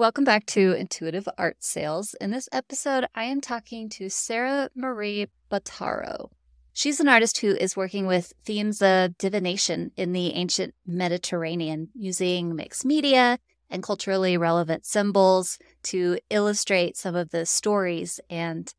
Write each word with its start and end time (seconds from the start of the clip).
Welcome 0.00 0.24
back 0.24 0.46
to 0.46 0.72
Intuitive 0.72 1.28
Art 1.36 1.62
Sales. 1.62 2.14
In 2.22 2.30
this 2.30 2.48
episode, 2.52 3.04
I 3.14 3.24
am 3.24 3.42
talking 3.42 3.90
to 3.90 4.06
SaraMarie 4.06 5.26
Bottaro. 5.52 6.30
She's 6.72 7.00
an 7.00 7.08
artist 7.08 7.36
who 7.36 7.50
is 7.50 7.76
working 7.76 8.06
with 8.06 8.32
themes 8.46 8.80
of 8.80 9.18
divination 9.18 9.90
in 9.98 10.12
the 10.12 10.32
ancient 10.32 10.74
Mediterranean 10.86 11.90
using 11.94 12.56
mixed 12.56 12.86
media 12.86 13.38
and 13.68 13.82
culturally 13.82 14.38
relevant 14.38 14.86
symbols 14.86 15.58
to 15.82 16.18
illustrate 16.30 16.96
some 16.96 17.14
of 17.14 17.28
the 17.28 17.44
stories 17.44 18.20
and 18.30 18.72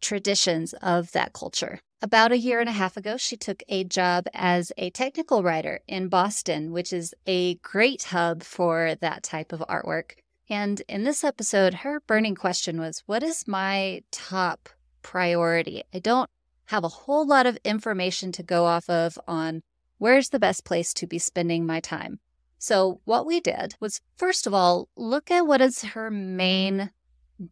traditions 0.00 0.72
of 0.80 1.12
that 1.12 1.34
culture. 1.34 1.80
About 2.00 2.32
a 2.32 2.38
year 2.38 2.60
and 2.60 2.70
a 2.70 2.72
half 2.72 2.96
ago, 2.96 3.18
she 3.18 3.36
took 3.36 3.62
a 3.68 3.84
job 3.84 4.28
as 4.32 4.72
a 4.78 4.88
technical 4.88 5.42
writer 5.42 5.80
in 5.86 6.08
Boston, 6.08 6.72
which 6.72 6.90
is 6.90 7.12
a 7.26 7.56
great 7.56 8.04
hub 8.04 8.42
for 8.42 8.94
that 9.02 9.22
type 9.22 9.52
of 9.52 9.60
artwork. 9.68 10.12
And 10.48 10.82
in 10.88 11.04
this 11.04 11.24
episode, 11.24 11.74
her 11.74 12.00
burning 12.00 12.34
question 12.34 12.78
was 12.78 13.02
What 13.06 13.22
is 13.22 13.48
my 13.48 14.02
top 14.10 14.68
priority? 15.02 15.82
I 15.92 15.98
don't 15.98 16.30
have 16.66 16.84
a 16.84 16.88
whole 16.88 17.26
lot 17.26 17.46
of 17.46 17.58
information 17.64 18.32
to 18.32 18.42
go 18.42 18.66
off 18.66 18.88
of 18.90 19.18
on 19.26 19.62
where's 19.98 20.30
the 20.30 20.38
best 20.38 20.64
place 20.64 20.92
to 20.94 21.06
be 21.06 21.18
spending 21.18 21.64
my 21.64 21.80
time. 21.80 22.18
So, 22.58 23.00
what 23.04 23.26
we 23.26 23.40
did 23.40 23.74
was 23.80 24.00
first 24.16 24.46
of 24.46 24.54
all, 24.54 24.88
look 24.96 25.30
at 25.30 25.46
what 25.46 25.60
is 25.60 25.82
her 25.82 26.10
main 26.10 26.90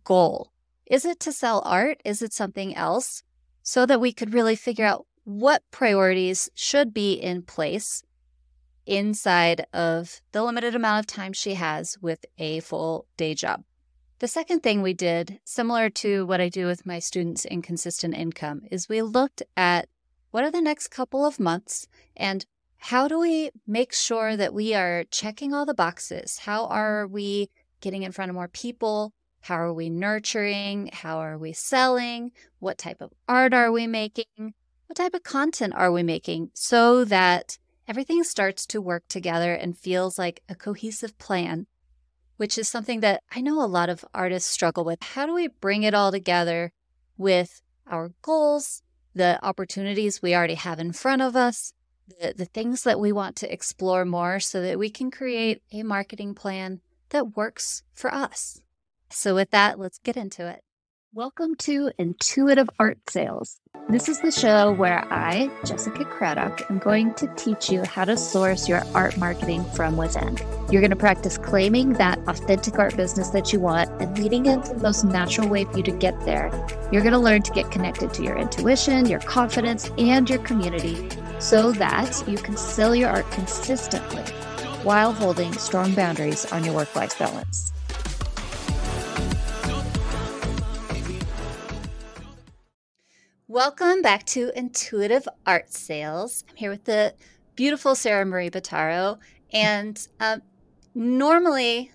goal. 0.05 0.53
Is 0.87 1.05
it 1.05 1.21
to 1.21 1.33
sell 1.33 1.63
art? 1.65 2.01
Is 2.05 2.23
it 2.23 2.33
something 2.33 2.75
else? 2.75 3.23
So 3.63 3.87
that 3.87 4.01
we 4.01 4.13
could 4.13 4.35
really 4.35 4.57
figure 4.57 4.85
out 4.85 5.07
what 5.25 5.63
priorities 5.71 6.51
should 6.55 6.93
be 6.93 7.15
in 7.15 7.43
place 7.43 8.03
inside 8.87 9.67
of 9.73 10.21
the 10.33 10.43
limited 10.43 10.75
amount 10.75 11.01
of 11.01 11.07
time 11.07 11.33
she 11.33 11.55
has 11.55 11.97
with 12.01 12.25
a 12.39 12.61
full 12.61 13.07
day 13.17 13.35
job. 13.35 13.65
The 14.19 14.29
second 14.29 14.63
thing 14.63 14.83
we 14.83 14.95
did, 14.95 15.41
similar 15.45 15.91
to 15.91 16.25
what 16.27 16.41
I 16.41 16.49
do 16.49 16.67
with 16.67 16.87
my 16.87 17.01
students 17.01 17.45
in 17.45 17.61
consistent 17.61 18.15
income, 18.15 18.63
is 18.71 18.89
we 18.89 19.03
looked 19.03 19.43
at 19.57 19.89
what 20.31 20.45
are 20.45 20.51
the 20.51 20.61
next 20.61 20.89
couple 20.89 21.27
of 21.27 21.41
months 21.41 21.89
and 22.17 22.47
how 22.77 23.07
do 23.07 23.19
we 23.19 23.51
make 23.67 23.93
sure 23.93 24.37
that 24.37 24.55
we 24.55 24.75
are 24.75 25.05
checking 25.11 25.53
all 25.53 25.67
the 25.67 25.75
boxes? 25.75 26.39
How 26.39 26.67
are 26.67 27.07
we 27.07 27.51
getting 27.81 28.03
in 28.03 28.13
front 28.13 28.29
of 28.29 28.35
more 28.35 28.49
people? 28.49 29.13
How 29.41 29.57
are 29.57 29.75
we 29.75 29.91
nurturing? 29.91 30.91
How 30.93 31.19
are 31.19 31.37
we 31.37 31.53
selling? 31.53 32.33
What 32.61 32.79
type 32.79 33.01
of 33.01 33.13
art 33.29 33.53
are 33.53 33.71
we 33.71 33.87
making? 33.87 34.55
What 34.87 34.97
type 34.97 35.15
of 35.15 35.23
content 35.23 35.75
are 35.75 35.91
we 35.91 36.03
making 36.03 36.51
so 36.55 37.05
that 37.05 37.59
everything 37.87 38.25
starts 38.25 38.67
to 38.67 38.81
work 38.81 39.05
together 39.09 39.55
and 39.55 39.79
feels 39.79 40.19
like 40.19 40.43
a 40.49 40.55
cohesive 40.55 41.19
plan 41.19 41.67
which 42.43 42.59
is 42.59 42.69
something 42.69 42.99
that 42.99 43.23
I 43.33 43.41
know 43.41 43.63
a 43.63 43.67
lot 43.67 43.89
of 43.89 44.05
artists 44.13 44.51
struggle 44.51 44.85
with. 44.85 45.01
How 45.01 45.27
do 45.27 45.33
we 45.33 45.47
bring 45.47 45.85
it 45.85 45.95
all 45.95 46.11
together 46.11 46.73
with 47.17 47.63
our 47.87 48.11
goals, 48.21 48.83
the 49.15 49.39
opportunities 49.45 50.21
we 50.21 50.35
already 50.35 50.55
have 50.55 50.81
in 50.81 50.93
front 50.93 51.23
of 51.23 51.37
us, 51.37 51.73
the, 52.09 52.35
the 52.37 52.47
things 52.47 52.83
that 52.83 52.99
we 52.99 53.13
want 53.13 53.37
to 53.37 53.53
explore 53.53 54.05
more 54.05 54.41
so 54.41 54.61
that 54.61 54.77
we 54.77 54.91
can 54.91 55.09
create 55.09 55.63
a 55.71 55.85
marketing 55.85 56.35
plan 56.35 56.81
that 57.11 57.37
works 57.37 57.85
for 57.93 58.13
us? 58.13 58.61
So, 59.09 59.37
with 59.37 59.51
that, 59.51 59.79
let's 59.79 59.99
get 59.99 60.17
into 60.17 60.45
it. 60.49 60.65
Welcome 61.15 61.57
to 61.57 61.91
Intuitive 61.99 62.71
Art 62.79 62.97
Sales. 63.11 63.61
This 63.91 64.09
is 64.09 64.23
the 64.23 64.33
show 64.33 64.73
where 64.73 65.05
I, 65.13 65.51
Jessica 65.63 66.07
Craddock, 66.07 66.71
am 66.71 66.79
going 66.79 67.13
to 67.17 67.27
teach 67.37 67.69
you 67.69 67.83
how 67.83 68.07
to 68.07 68.17
source 68.17 68.67
your 68.67 68.83
art 68.95 69.19
marketing 69.19 69.63
from 69.75 69.99
within. 69.99 70.39
You're 70.71 70.81
going 70.81 70.89
to 70.89 70.97
practice 70.97 71.37
claiming 71.37 71.93
that 71.95 72.19
authentic 72.29 72.79
art 72.79 72.97
business 72.97 73.29
that 73.29 73.53
you 73.53 73.61
want 73.61 73.91
and 74.01 74.17
leading 74.17 74.47
into 74.47 74.73
the 74.73 74.81
most 74.81 75.05
natural 75.05 75.49
way 75.49 75.65
for 75.67 75.77
you 75.77 75.83
to 75.83 75.93
get 75.93 76.19
there. 76.25 76.51
You're 76.91 77.03
going 77.03 77.13
to 77.13 77.19
learn 77.19 77.43
to 77.43 77.53
get 77.53 77.71
connected 77.71 78.15
to 78.15 78.23
your 78.23 78.39
intuition, 78.39 79.05
your 79.05 79.21
confidence, 79.21 79.91
and 79.99 80.31
your 80.31 80.39
community 80.39 81.11
so 81.41 81.73
that 81.73 82.25
you 82.27 82.39
can 82.39 82.57
sell 82.57 82.95
your 82.95 83.11
art 83.11 83.31
consistently 83.33 84.23
while 84.83 85.13
holding 85.13 85.53
strong 85.59 85.95
boundaries 85.95 86.51
on 86.53 86.65
your 86.65 86.75
work 86.75 86.97
life 86.97 87.19
balance. 87.19 87.71
Welcome 93.53 94.01
back 94.01 94.25
to 94.29 94.51
Intuitive 94.57 95.29
Art 95.47 95.71
Sales. 95.71 96.43
I'm 96.49 96.57
here 96.57 96.71
with 96.71 96.85
the 96.85 97.13
beautiful 97.55 97.93
SaraMarie 97.93 98.51
Bottaro. 98.51 99.19
And 99.53 100.09
um, 100.21 100.41
normally, 100.95 101.93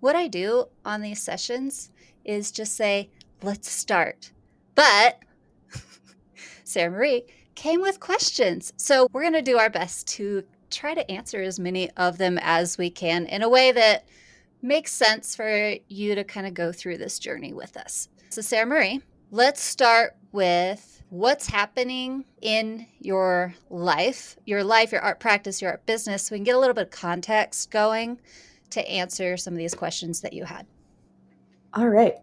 what 0.00 0.16
I 0.16 0.28
do 0.28 0.64
on 0.82 1.02
these 1.02 1.20
sessions 1.20 1.90
is 2.24 2.50
just 2.50 2.74
say, 2.74 3.10
let's 3.42 3.70
start. 3.70 4.32
But 4.74 5.18
SaraMarie 6.64 7.24
came 7.54 7.82
with 7.82 8.00
questions. 8.00 8.72
So 8.78 9.06
we're 9.12 9.24
going 9.24 9.34
to 9.34 9.42
do 9.42 9.58
our 9.58 9.68
best 9.68 10.06
to 10.14 10.42
try 10.70 10.94
to 10.94 11.10
answer 11.10 11.42
as 11.42 11.60
many 11.60 11.90
of 11.98 12.16
them 12.16 12.38
as 12.40 12.78
we 12.78 12.88
can 12.88 13.26
in 13.26 13.42
a 13.42 13.48
way 13.50 13.72
that 13.72 14.06
makes 14.62 14.90
sense 14.90 15.36
for 15.36 15.74
you 15.86 16.14
to 16.14 16.24
kind 16.24 16.46
of 16.46 16.54
go 16.54 16.72
through 16.72 16.96
this 16.96 17.18
journey 17.18 17.52
with 17.52 17.76
us. 17.76 18.08
So, 18.30 18.40
SaraMarie, 18.40 19.02
let's 19.30 19.60
start 19.60 20.16
with 20.32 20.93
what's 21.14 21.46
happening 21.46 22.24
in 22.42 22.84
your 22.98 23.54
life, 23.70 24.36
your 24.46 24.64
life, 24.64 24.90
your 24.90 25.00
art 25.00 25.20
practice, 25.20 25.62
your 25.62 25.70
art 25.70 25.86
business, 25.86 26.24
so 26.24 26.34
we 26.34 26.38
can 26.38 26.44
get 26.44 26.56
a 26.56 26.58
little 26.58 26.74
bit 26.74 26.86
of 26.86 26.90
context 26.90 27.70
going 27.70 28.18
to 28.70 28.84
answer 28.90 29.36
some 29.36 29.54
of 29.54 29.58
these 29.58 29.74
questions 29.74 30.22
that 30.22 30.32
you 30.32 30.44
had. 30.44 30.66
All 31.72 31.88
right. 31.88 32.14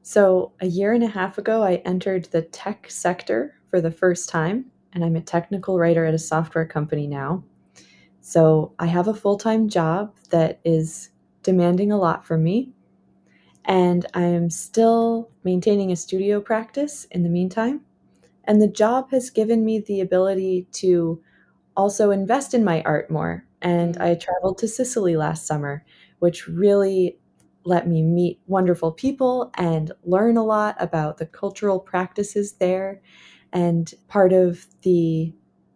So, 0.00 0.52
a 0.62 0.66
year 0.66 0.94
and 0.94 1.04
a 1.04 1.08
half 1.08 1.36
ago, 1.36 1.62
I 1.62 1.82
entered 1.84 2.24
the 2.26 2.40
tech 2.40 2.90
sector 2.90 3.54
for 3.68 3.82
the 3.82 3.90
first 3.90 4.30
time, 4.30 4.70
and 4.94 5.04
I'm 5.04 5.16
a 5.16 5.20
technical 5.20 5.78
writer 5.78 6.06
at 6.06 6.14
a 6.14 6.18
software 6.18 6.64
company 6.64 7.06
now. 7.06 7.44
So, 8.22 8.72
I 8.78 8.86
have 8.86 9.08
a 9.08 9.14
full 9.14 9.36
time 9.36 9.68
job 9.68 10.14
that 10.30 10.58
is 10.64 11.10
demanding 11.42 11.92
a 11.92 11.98
lot 11.98 12.24
from 12.24 12.44
me, 12.44 12.72
and 13.66 14.06
I 14.14 14.22
am 14.22 14.48
still 14.48 15.28
maintaining 15.44 15.92
a 15.92 15.96
studio 15.96 16.40
practice 16.40 17.04
in 17.10 17.24
the 17.24 17.28
meantime. 17.28 17.82
And 18.48 18.60
the 18.62 18.66
job 18.66 19.10
has 19.10 19.30
given 19.30 19.64
me 19.64 19.78
the 19.78 20.00
ability 20.00 20.66
to 20.72 21.22
also 21.76 22.10
invest 22.10 22.54
in 22.54 22.64
my 22.64 22.82
art 22.82 23.10
more. 23.10 23.44
And 23.62 23.96
mm. 23.96 24.00
I 24.00 24.14
traveled 24.14 24.58
to 24.58 24.68
Sicily 24.68 25.16
last 25.16 25.46
summer, 25.46 25.84
which 26.18 26.48
really 26.48 27.18
let 27.64 27.86
me 27.86 28.02
meet 28.02 28.40
wonderful 28.46 28.90
people 28.90 29.50
and 29.56 29.92
learn 30.02 30.38
a 30.38 30.44
lot 30.44 30.76
about 30.80 31.18
the 31.18 31.26
cultural 31.26 31.78
practices 31.78 32.54
there. 32.54 33.02
And 33.52 33.92
part 34.08 34.32
of 34.32 34.66
the 34.82 35.34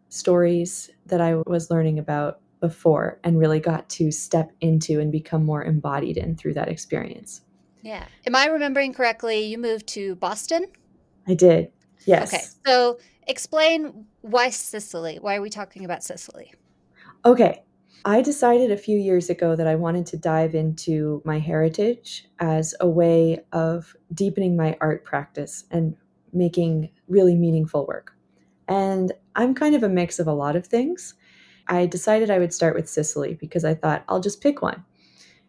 stories 0.09 0.91
that 1.07 1.21
I 1.21 1.37
was 1.47 1.71
learning 1.71 1.99
about 1.99 2.41
before 2.61 3.19
and 3.23 3.39
really 3.39 3.61
got 3.61 3.89
to 3.91 4.11
step 4.11 4.51
into 4.61 4.99
and 5.01 5.13
become 5.13 5.45
more 5.45 5.63
embodied 5.63 6.17
in 6.17 6.37
through 6.37 6.55
that 6.55 6.69
experience. 6.69 7.43
Yeah. 7.83 8.05
Am 8.27 8.35
I 8.35 8.47
remembering 8.47 8.95
correctly? 8.95 9.45
You 9.45 9.59
moved 9.59 9.87
to 9.89 10.15
Boston? 10.15 10.67
I 11.27 11.35
did. 11.35 11.71
Yes. 12.07 12.33
Okay. 12.33 12.45
So 12.67 12.99
explain 13.27 14.07
why 14.21 14.51
Sicily? 14.51 15.19
Why 15.21 15.37
are 15.37 15.43
we 15.43 15.51
talking 15.51 15.85
about 15.85 16.03
Sicily? 16.03 16.53
Okay. 17.25 17.63
I 18.05 18.21
decided 18.21 18.73
a 18.73 18.77
few 18.77 18.99
years 18.99 19.31
ago 19.31 19.55
that 19.55 19.69
I 19.69 19.77
wanted 19.77 20.07
to 20.07 20.17
dive 20.17 20.57
into 20.57 21.23
my 21.25 21.39
heritage 21.39 22.27
as 22.41 22.75
a 22.81 22.89
way 22.89 23.45
of 23.53 23.95
deepening 24.13 24.57
my 24.57 24.77
art 24.81 25.05
practice 25.05 25.65
and 25.71 25.95
making 26.33 26.91
really 27.07 27.37
meaningful 27.37 27.87
work. 27.87 28.17
And 28.67 29.13
I'm 29.37 29.55
kind 29.55 29.77
of 29.77 29.85
a 29.85 29.89
mix 29.89 30.19
of 30.19 30.27
a 30.27 30.33
lot 30.33 30.57
of 30.57 30.67
things. 30.67 31.15
I 31.69 31.87
decided 31.87 32.29
I 32.31 32.39
would 32.39 32.53
start 32.53 32.75
with 32.75 32.89
Sicily 32.89 33.35
because 33.35 33.65
I 33.65 33.75
thought 33.75 34.05
I'll 34.09 34.21
just 34.21 34.41
pick 34.43 34.63
one. 34.63 34.85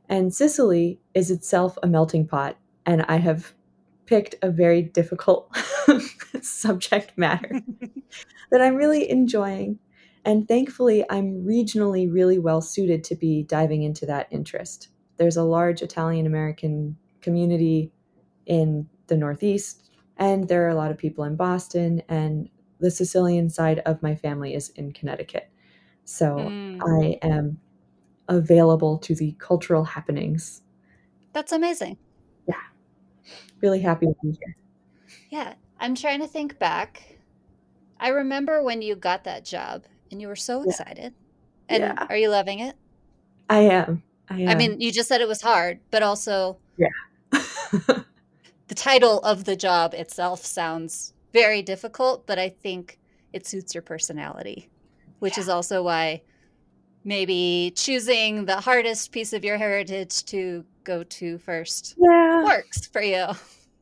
And 0.09 0.33
Sicily 0.33 0.99
is 1.15 1.31
itself 1.31 1.77
a 1.81 1.87
melting 1.87 2.27
pot, 2.27 2.57
and 2.85 3.03
I 3.03 3.17
have 3.17 3.53
picked 4.05 4.35
a 4.41 4.49
very 4.49 4.81
difficult 4.81 5.55
subject 6.41 7.17
matter 7.17 7.61
that 8.51 8.61
I'm 8.61 8.75
really 8.75 9.09
enjoying. 9.09 9.79
And 10.25 10.47
thankfully, 10.47 11.03
I'm 11.09 11.45
regionally 11.45 12.11
really 12.11 12.39
well 12.39 12.61
suited 12.61 13.03
to 13.05 13.15
be 13.15 13.43
diving 13.43 13.83
into 13.83 14.05
that 14.05 14.27
interest. 14.31 14.89
There's 15.17 15.37
a 15.37 15.43
large 15.43 15.81
Italian 15.81 16.25
American 16.25 16.97
community 17.21 17.91
in 18.45 18.87
the 19.07 19.17
Northeast, 19.17 19.89
and 20.17 20.47
there 20.47 20.65
are 20.65 20.69
a 20.69 20.75
lot 20.75 20.91
of 20.91 20.97
people 20.97 21.23
in 21.23 21.35
Boston, 21.35 22.01
and 22.07 22.49
the 22.79 22.91
Sicilian 22.91 23.49
side 23.49 23.79
of 23.85 24.01
my 24.01 24.15
family 24.15 24.53
is 24.53 24.69
in 24.69 24.91
Connecticut. 24.93 25.49
So 26.05 26.35
mm. 26.35 26.79
I 26.81 27.25
am 27.25 27.59
available 28.27 28.97
to 28.99 29.15
the 29.15 29.35
cultural 29.39 29.83
happenings. 29.83 30.61
That's 31.33 31.51
amazing. 31.51 31.97
Really 33.63 33.79
happy 33.79 34.07
to 34.07 34.15
be 34.21 34.37
here. 34.39 34.55
Yeah. 35.29 35.53
I'm 35.79 35.95
trying 35.95 36.19
to 36.19 36.27
think 36.27 36.59
back. 36.59 37.17
I 37.99 38.09
remember 38.09 38.61
when 38.61 38.81
you 38.81 38.95
got 38.95 39.23
that 39.23 39.45
job 39.45 39.85
and 40.11 40.21
you 40.21 40.27
were 40.27 40.35
so 40.35 40.63
excited. 40.63 41.13
Yeah. 41.69 41.75
And 41.75 41.83
Yeah. 41.83 42.07
are 42.09 42.17
you 42.17 42.29
loving 42.29 42.59
it? 42.59 42.75
I 43.49 43.59
am. 43.59 44.03
I 44.29 44.47
I 44.47 44.55
mean, 44.55 44.81
you 44.81 44.91
just 44.91 45.07
said 45.07 45.21
it 45.21 45.27
was 45.29 45.41
hard, 45.41 45.79
but 45.91 46.03
also 46.03 46.57
Yeah. 46.77 46.89
the 47.31 48.75
title 48.75 49.19
of 49.19 49.45
the 49.45 49.55
job 49.55 49.93
itself 49.93 50.45
sounds 50.45 51.13
very 51.31 51.61
difficult, 51.61 52.27
but 52.27 52.37
I 52.37 52.49
think 52.49 52.99
it 53.31 53.47
suits 53.47 53.73
your 53.73 53.81
personality, 53.81 54.69
which 55.19 55.37
yeah. 55.37 55.43
is 55.43 55.49
also 55.49 55.83
why 55.83 56.21
maybe 57.05 57.71
choosing 57.75 58.45
the 58.45 58.57
hardest 58.59 59.11
piece 59.11 59.31
of 59.33 59.45
your 59.45 59.57
heritage 59.57 60.25
to 60.25 60.65
go 60.83 61.03
to 61.03 61.37
first 61.37 61.95
yeah. 61.97 62.22
Works 62.41 62.85
for 62.87 63.01
you. 63.01 63.27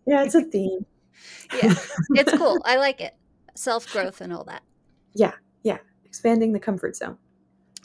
Yeah, 0.05 0.23
it's 0.23 0.35
a 0.35 0.41
theme. 0.41 0.85
yeah, 1.61 1.75
it's 2.11 2.35
cool. 2.37 2.61
I 2.65 2.77
like 2.77 3.01
it. 3.01 3.15
Self 3.55 3.91
growth 3.91 4.21
and 4.21 4.33
all 4.33 4.43
that. 4.45 4.63
Yeah, 5.13 5.33
yeah. 5.63 5.77
Expanding 6.05 6.53
the 6.53 6.59
comfort 6.59 6.95
zone. 6.95 7.17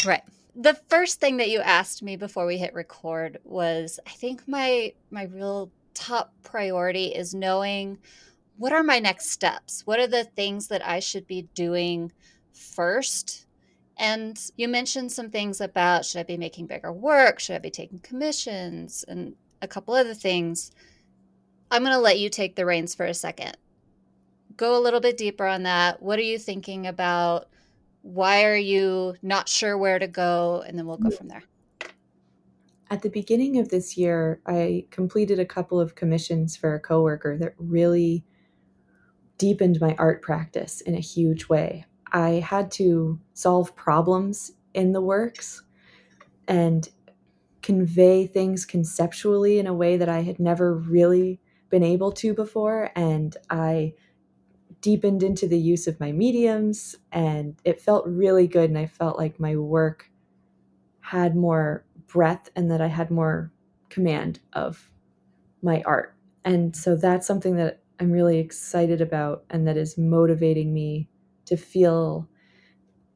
Right. 0.04 0.22
The 0.54 0.74
first 0.88 1.20
thing 1.20 1.36
that 1.36 1.50
you 1.50 1.60
asked 1.60 2.02
me 2.02 2.16
before 2.16 2.46
we 2.46 2.56
hit 2.56 2.72
record 2.74 3.38
was 3.44 4.00
I 4.06 4.10
think 4.10 4.48
my 4.48 4.92
my 5.10 5.24
real 5.24 5.70
top 5.94 6.32
priority 6.42 7.06
is 7.06 7.34
knowing 7.34 7.98
what 8.56 8.72
are 8.72 8.82
my 8.82 8.98
next 8.98 9.30
steps? 9.30 9.82
What 9.84 9.98
are 9.98 10.06
the 10.06 10.24
things 10.24 10.68
that 10.68 10.86
I 10.86 11.00
should 11.00 11.26
be 11.26 11.48
doing 11.54 12.12
first? 12.52 13.46
And 13.98 14.38
you 14.56 14.68
mentioned 14.68 15.12
some 15.12 15.30
things 15.30 15.60
about 15.60 16.04
should 16.04 16.20
I 16.20 16.24
be 16.24 16.36
making 16.36 16.66
bigger 16.66 16.92
work? 16.92 17.38
Should 17.38 17.56
I 17.56 17.60
be 17.60 17.70
taking 17.70 17.98
commissions? 17.98 19.04
And 19.06 19.34
a 19.62 19.68
couple 19.68 19.94
other 19.94 20.14
things. 20.14 20.70
I'm 21.70 21.82
going 21.82 21.94
to 21.94 22.00
let 22.00 22.18
you 22.18 22.28
take 22.28 22.56
the 22.56 22.66
reins 22.66 22.94
for 22.94 23.06
a 23.06 23.14
second. 23.14 23.56
Go 24.56 24.78
a 24.78 24.80
little 24.80 25.00
bit 25.00 25.16
deeper 25.16 25.46
on 25.46 25.64
that. 25.64 26.02
What 26.02 26.18
are 26.18 26.22
you 26.22 26.38
thinking 26.38 26.86
about? 26.86 27.48
Why 28.02 28.44
are 28.44 28.56
you 28.56 29.16
not 29.22 29.48
sure 29.48 29.76
where 29.76 29.98
to 29.98 30.06
go? 30.06 30.62
And 30.66 30.78
then 30.78 30.86
we'll 30.86 30.96
go 30.96 31.10
from 31.10 31.28
there. 31.28 31.42
At 32.88 33.02
the 33.02 33.10
beginning 33.10 33.58
of 33.58 33.68
this 33.68 33.96
year, 33.96 34.40
I 34.46 34.86
completed 34.90 35.40
a 35.40 35.44
couple 35.44 35.80
of 35.80 35.96
commissions 35.96 36.56
for 36.56 36.74
a 36.74 36.80
coworker 36.80 37.36
that 37.38 37.54
really 37.58 38.24
deepened 39.38 39.80
my 39.80 39.96
art 39.98 40.22
practice 40.22 40.80
in 40.82 40.94
a 40.94 41.00
huge 41.00 41.48
way. 41.48 41.84
I 42.12 42.34
had 42.34 42.70
to 42.72 43.18
solve 43.34 43.74
problems 43.74 44.52
in 44.72 44.92
the 44.92 45.00
works 45.00 45.64
and 46.46 46.88
convey 47.66 48.28
things 48.28 48.64
conceptually 48.64 49.58
in 49.58 49.66
a 49.66 49.74
way 49.74 49.96
that 49.96 50.08
I 50.08 50.22
had 50.22 50.38
never 50.38 50.72
really 50.72 51.40
been 51.68 51.82
able 51.82 52.12
to 52.12 52.32
before. 52.32 52.92
And 52.94 53.36
I 53.50 53.94
deepened 54.80 55.24
into 55.24 55.48
the 55.48 55.58
use 55.58 55.88
of 55.88 55.98
my 55.98 56.12
mediums, 56.12 56.94
and 57.10 57.56
it 57.64 57.80
felt 57.80 58.06
really 58.06 58.46
good. 58.46 58.70
And 58.70 58.78
I 58.78 58.86
felt 58.86 59.18
like 59.18 59.40
my 59.40 59.56
work 59.56 60.12
had 61.00 61.34
more 61.34 61.84
breadth 62.06 62.50
and 62.54 62.70
that 62.70 62.80
I 62.80 62.86
had 62.86 63.10
more 63.10 63.50
command 63.88 64.38
of 64.52 64.88
my 65.60 65.82
art. 65.84 66.14
And 66.44 66.76
so 66.76 66.94
that's 66.94 67.26
something 67.26 67.56
that 67.56 67.80
I'm 67.98 68.12
really 68.12 68.38
excited 68.38 69.00
about 69.00 69.42
and 69.50 69.66
that 69.66 69.76
is 69.76 69.98
motivating 69.98 70.72
me 70.72 71.08
to 71.46 71.56
feel 71.56 72.28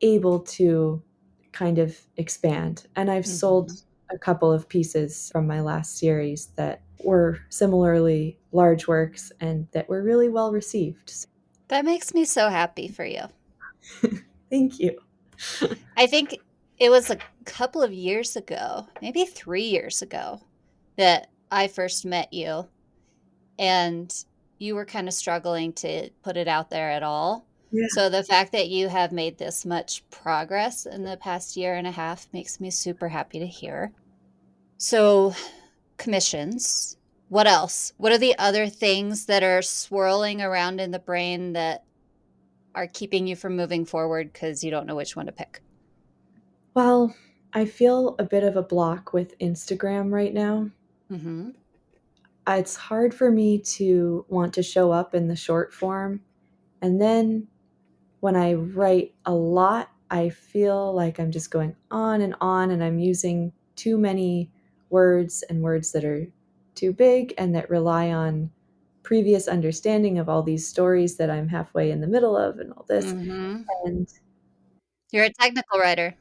able 0.01 0.41
to 0.41 1.05
kind 1.53 1.79
of 1.79 2.01
expand. 2.17 2.89
And 2.97 3.09
I've 3.13 3.23
mm-hmm. 3.23 3.33
sold 3.33 3.83
a 4.13 4.19
couple 4.19 4.53
of 4.53 4.69
pieces 4.69 5.31
from 5.33 5.47
my 5.47 5.61
last 5.61 5.99
series 5.99 6.47
that 6.57 6.83
were 7.05 7.39
similarly 7.49 8.39
large 8.53 8.87
works 8.87 9.33
and 9.41 9.67
that 9.73 9.89
were 9.89 10.03
really 10.03 10.29
well 10.29 10.53
received. 10.53 11.27
That 11.69 11.85
makes 11.85 12.13
me 12.13 12.25
so 12.25 12.49
happy 12.49 12.89
for 12.89 13.05
you. 13.05 13.23
Thank 14.51 14.79
you. 14.79 14.99
I 15.97 16.07
think 16.07 16.39
it 16.79 16.91
was 16.91 17.11
a 17.11 17.19
couple 17.45 17.83
of 17.83 17.93
years 17.93 18.37
ago, 18.37 18.87
maybe 19.01 19.25
three 19.25 19.65
years 19.65 20.03
ago, 20.03 20.41
that 20.97 21.29
I 21.51 21.69
first 21.69 22.05
met 22.05 22.33
you. 22.33 22.69
And 23.59 24.13
you 24.59 24.75
were 24.75 24.85
kind 24.85 25.09
of 25.09 25.15
struggling 25.15 25.73
to 25.75 26.11
put 26.23 26.37
it 26.37 26.49
out 26.49 26.71
there 26.71 26.91
at 26.91 27.03
all. 27.03 27.47
Yeah. 27.73 27.87
So 27.91 28.09
the 28.09 28.25
fact 28.25 28.53
that 28.53 28.69
you 28.69 28.89
have 28.89 29.13
made 29.13 29.39
this 29.39 29.65
much 29.65 30.09
progress 30.11 30.87
in 30.87 31.05
the 31.05 31.17
past 31.17 31.57
year 31.57 31.75
and 31.75 31.87
a 31.87 31.93
half 31.93 32.27
makes 32.33 32.61
me 32.61 32.71
super 32.71 33.09
happy 33.09 33.39
to 33.39 33.47
hear. 33.47 33.93
So, 34.77 35.35
commissions. 35.99 36.97
What 37.29 37.47
else? 37.47 37.93
What 37.97 38.11
are 38.11 38.19
the 38.19 38.37
other 38.39 38.69
things 38.69 39.27
that 39.27 39.45
are 39.45 39.63
swirling 39.63 40.43
around 40.43 40.81
in 40.81 40.91
the 40.91 40.99
brain 40.99 41.53
that 41.53 41.85
are 42.75 42.89
keeping 42.89 43.27
you 43.27 43.37
from 43.37 43.57
moving 43.57 43.85
forward 43.85 44.33
because 44.33 44.65
you 44.65 44.71
don't 44.71 44.87
know 44.87 44.97
which 44.97 45.15
one 45.15 45.27
to 45.27 45.33
pick? 45.33 45.63
Well, 46.75 47.15
I 47.53 47.67
feel 47.67 48.17
a 48.19 48.25
bit 48.25 48.43
of 48.43 48.57
a 48.57 48.63
block 48.63 49.13
with 49.13 49.39
Instagram 49.39 50.13
right 50.13 50.35
now. 50.35 50.71
Mm-hmm. 51.11 51.51
It's 52.49 52.77
hard 52.77 53.15
for 53.15 53.31
me 53.31 53.59
to 53.59 54.25
want 54.29 54.55
to 54.55 54.63
show 54.63 54.91
up 54.91 55.15
in 55.15 55.29
the 55.29 55.37
short 55.37 55.73
form. 55.73 56.23
And 56.83 57.01
then 57.01 57.47
when 58.21 58.37
I 58.37 58.55
write 58.55 59.15
a 59.27 59.35
lot, 59.35 59.91
I 60.11 60.29
feel 60.29 60.95
like 60.95 61.19
I'm 61.19 61.31
just 61.31 61.51
going 61.51 61.77
on 61.91 62.21
and 62.21 62.35
on 62.41 62.71
and 62.71 62.83
I'm 62.83 62.99
using 62.99 63.53
too 63.77 63.99
many 63.99 64.51
words 64.91 65.43
and 65.49 65.63
words 65.63 65.93
that 65.93 66.05
are 66.05 66.27
too 66.75 66.93
big 66.93 67.33
and 67.39 67.55
that 67.55 67.71
rely 67.71 68.11
on 68.11 68.51
previous 69.03 69.49
understanding 69.49 70.19
of 70.19 70.29
all 70.29 70.43
these 70.43 70.67
stories 70.67 71.17
that 71.17 71.31
I'm 71.31 71.49
halfway 71.49 71.91
in 71.91 72.01
the 72.01 72.07
middle 72.07 72.37
of 72.37 72.59
and 72.59 72.73
all 72.73 72.85
this. 72.89 73.07
Mm-hmm. 73.07 73.63
And 73.85 74.09
you're 75.11 75.25
a 75.25 75.33
technical 75.33 75.79
writer. 75.79 76.15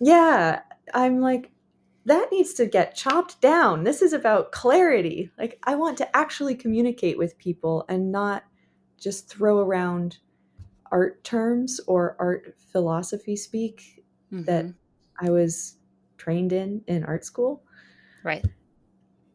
Yeah. 0.00 0.60
I'm 0.94 1.20
like, 1.20 1.50
that 2.06 2.28
needs 2.32 2.54
to 2.54 2.66
get 2.66 2.94
chopped 2.94 3.40
down. 3.40 3.84
This 3.84 4.00
is 4.00 4.12
about 4.12 4.52
clarity. 4.52 5.30
Like, 5.38 5.58
I 5.64 5.74
want 5.74 5.98
to 5.98 6.16
actually 6.16 6.54
communicate 6.54 7.18
with 7.18 7.38
people 7.38 7.84
and 7.88 8.10
not 8.10 8.44
just 8.98 9.28
throw 9.28 9.58
around 9.58 10.18
art 10.90 11.22
terms 11.24 11.80
or 11.86 12.16
art 12.18 12.54
philosophy 12.72 13.36
speak 13.36 14.04
mm-hmm. 14.32 14.44
that 14.44 14.66
I 15.20 15.30
was 15.30 15.76
trained 16.16 16.52
in 16.52 16.82
in 16.86 17.04
art 17.04 17.24
school. 17.24 17.62
Right. 18.24 18.44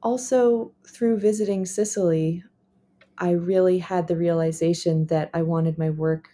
Also, 0.04 0.72
through 0.88 1.20
visiting 1.20 1.66
Sicily, 1.66 2.44
I 3.18 3.32
really 3.32 3.80
had 3.80 4.08
the 4.08 4.16
realization 4.16 5.08
that 5.08 5.30
I 5.34 5.42
wanted 5.42 5.78
my 5.78 5.90
work 5.90 6.30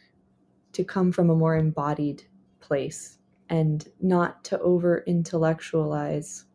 to 0.73 0.83
come 0.83 1.11
from 1.11 1.29
a 1.29 1.35
more 1.35 1.55
embodied 1.55 2.23
place 2.59 3.17
and 3.49 3.87
not 4.01 4.43
to 4.45 4.59
over 4.59 5.03
intellectualize 5.05 6.45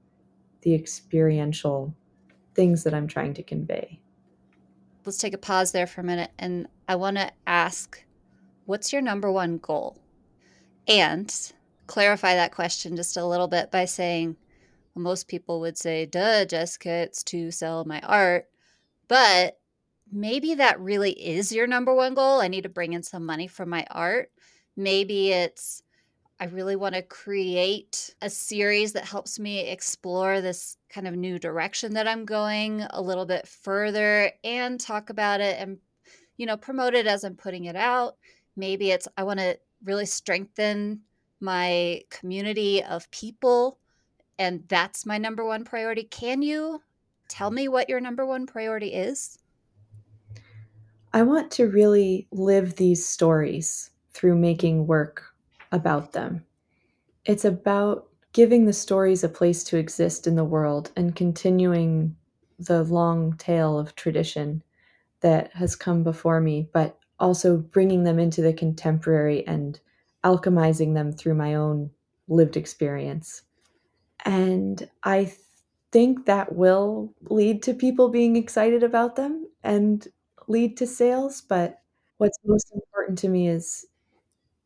the 0.62 0.75
experiential 0.75 1.95
things 2.55 2.85
that 2.85 2.95
I'm 2.95 3.07
trying 3.07 3.35
to 3.35 3.43
convey. 3.43 4.01
Let's 5.05 5.19
take 5.19 5.35
a 5.35 5.38
pause 5.38 5.73
there 5.73 5.87
for 5.87 6.00
a 6.00 6.05
minute. 6.05 6.33
And 6.38 6.67
I 6.88 6.97
want 6.97 7.19
to 7.19 7.31
ask 7.47 8.02
what's 8.66 8.92
your 8.92 9.02
number 9.02 9.30
one 9.30 9.58
goal? 9.58 9.99
And 10.87 11.35
clarify 11.87 12.35
that 12.35 12.52
question 12.52 12.96
just 12.96 13.16
a 13.16 13.25
little 13.25 13.49
bit 13.49 13.70
by 13.70 13.85
saying, 13.85 14.37
well, 14.94 15.02
most 15.02 15.28
people 15.28 15.61
would 15.61 15.78
say, 15.78 16.06
duh, 16.06 16.44
Jessica, 16.44 16.90
it's 16.90 17.23
to 17.25 17.50
sell 17.50 17.85
my 17.85 18.00
art. 18.00 18.46
But 19.08 19.58
maybe 20.12 20.54
that 20.56 20.80
really 20.80 21.12
is 21.12 21.52
your 21.52 21.66
number 21.66 21.94
one 21.94 22.14
goal. 22.14 22.40
I 22.40 22.49
need 22.49 22.62
to 22.62 22.68
bring 22.68 22.92
in 22.92 23.02
some 23.02 23.25
money 23.25 23.46
from 23.46 23.68
my 23.68 23.87
art. 23.90 24.30
Maybe 24.76 25.32
it's 25.32 25.82
I 26.38 26.44
really 26.46 26.76
want 26.76 26.94
to 26.94 27.02
create 27.02 28.14
a 28.20 28.28
series 28.28 28.92
that 28.92 29.06
helps 29.06 29.38
me 29.38 29.61
explore 29.61 30.42
this 30.42 30.76
kind 30.90 31.08
of 31.08 31.16
new 31.16 31.38
direction 31.38 31.94
that 31.94 32.06
I'm 32.06 32.26
going 32.26 32.82
a 32.90 33.00
little 33.00 33.25
bit 33.25 33.49
further 33.49 34.30
and 34.44 34.78
talk 34.78 35.08
about 35.08 35.40
it 35.40 35.58
and, 35.58 35.78
you 36.37 36.44
know, 36.44 36.58
promote 36.58 36.94
it 36.94 37.06
as 37.06 37.25
I'm 37.25 37.37
putting 37.37 37.64
it 37.64 37.76
out. 37.76 38.16
Maybe 38.57 38.91
it's 38.91 39.07
I 39.17 39.25
want 39.25 39.41
to 39.41 39.59
really 39.85 40.07
strengthen 40.07 41.01
my 41.41 42.03
community 42.11 42.83
of 42.83 43.11
people 43.11 43.79
and 44.39 44.65
that's 44.69 45.07
my 45.07 45.19
number 45.19 45.45
one 45.45 45.65
priority. 45.65 46.05
Can 46.05 46.43
you 46.43 46.83
tell 47.29 47.51
me 47.51 47.69
what 47.69 47.89
your 47.89 48.01
number 48.01 48.27
one 48.27 48.47
priority 48.47 48.93
is? 48.93 49.39
I 51.13 51.23
want 51.23 51.51
to 51.53 51.69
really 51.69 52.27
live 52.31 52.77
these 52.77 53.07
stories 53.07 53.91
through 54.11 54.37
making 54.37 54.87
work 54.87 55.25
about 55.73 56.13
them. 56.13 56.45
It's 57.25 57.45
about 57.45 58.09
giving 58.33 58.67
the 58.67 58.73
stories 58.73 59.25
a 59.25 59.29
place 59.29 59.65
to 59.65 59.79
exist 59.79 60.27
in 60.27 60.37
the 60.37 60.45
world 60.45 60.93
and 60.97 61.17
continuing 61.17 62.15
the 62.59 62.83
long 62.85 63.35
tale 63.39 63.79
of 63.79 63.95
tradition 63.95 64.63
that 65.21 65.53
has 65.55 65.75
come 65.75 66.03
before 66.03 66.41
me, 66.41 66.69
but 66.73 66.99
also 67.20 67.58
bringing 67.58 68.04
them 68.04 68.18
into 68.18 68.42
the 68.42 68.52
contemporary 68.52 69.46
and 69.46 69.80
alchemizing 70.25 70.94
them 70.94 71.12
through 71.12 71.35
my 71.35 71.54
own 71.54 71.90
lived 72.28 72.56
experience. 72.56 73.42
And 74.25 74.88
I 75.04 75.32
think 75.92 76.26
that 76.26 76.54
will 76.54 77.14
lead 77.30 77.62
to 77.64 77.75
people 77.75 78.08
being 78.08 78.37
excited 78.37 78.82
about 78.82 79.16
them 79.16 79.46
and 79.62 80.06
lead 80.49 80.76
to 80.78 80.87
sales. 80.87 81.40
But 81.40 81.80
what's 82.18 82.38
most 82.44 82.73
important 82.75 83.18
to 83.20 83.28
me 83.28 83.49
is 83.49 83.87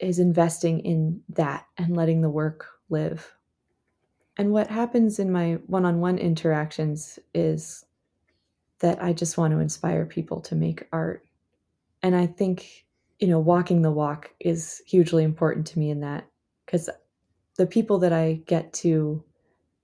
is 0.01 0.19
investing 0.19 0.81
in 0.81 1.23
that 1.31 1.67
and 1.79 1.97
letting 1.97 2.23
the 2.23 2.31
work 2.31 2.67
live. 2.91 3.35
And 4.37 4.53
what 4.53 4.69
happens 4.69 5.19
in 5.21 5.31
my 5.31 5.55
one 5.67 5.85
on 5.85 6.01
one 6.01 6.19
interactions 6.19 7.19
is 7.35 7.85
that 8.81 9.03
I 9.03 9.13
just 9.13 9.39
want 9.39 9.53
to 9.53 9.61
inspire 9.61 10.07
people 10.07 10.41
to 10.43 10.57
make 10.57 10.89
art. 10.93 11.25
And 12.03 12.17
I 12.17 12.27
think, 12.27 12.87
you 13.19 13.29
know, 13.29 13.39
walking 13.39 13.83
the 13.83 13.91
walk 13.91 14.31
is 14.41 14.83
hugely 14.87 15.25
important 15.25 15.67
to 15.69 15.79
me 15.79 15.91
in 15.91 16.01
that 16.01 16.27
because 16.65 16.89
the 17.57 17.67
people 17.67 17.99
that 17.99 18.13
I 18.13 18.41
get 18.47 18.73
to 18.75 19.23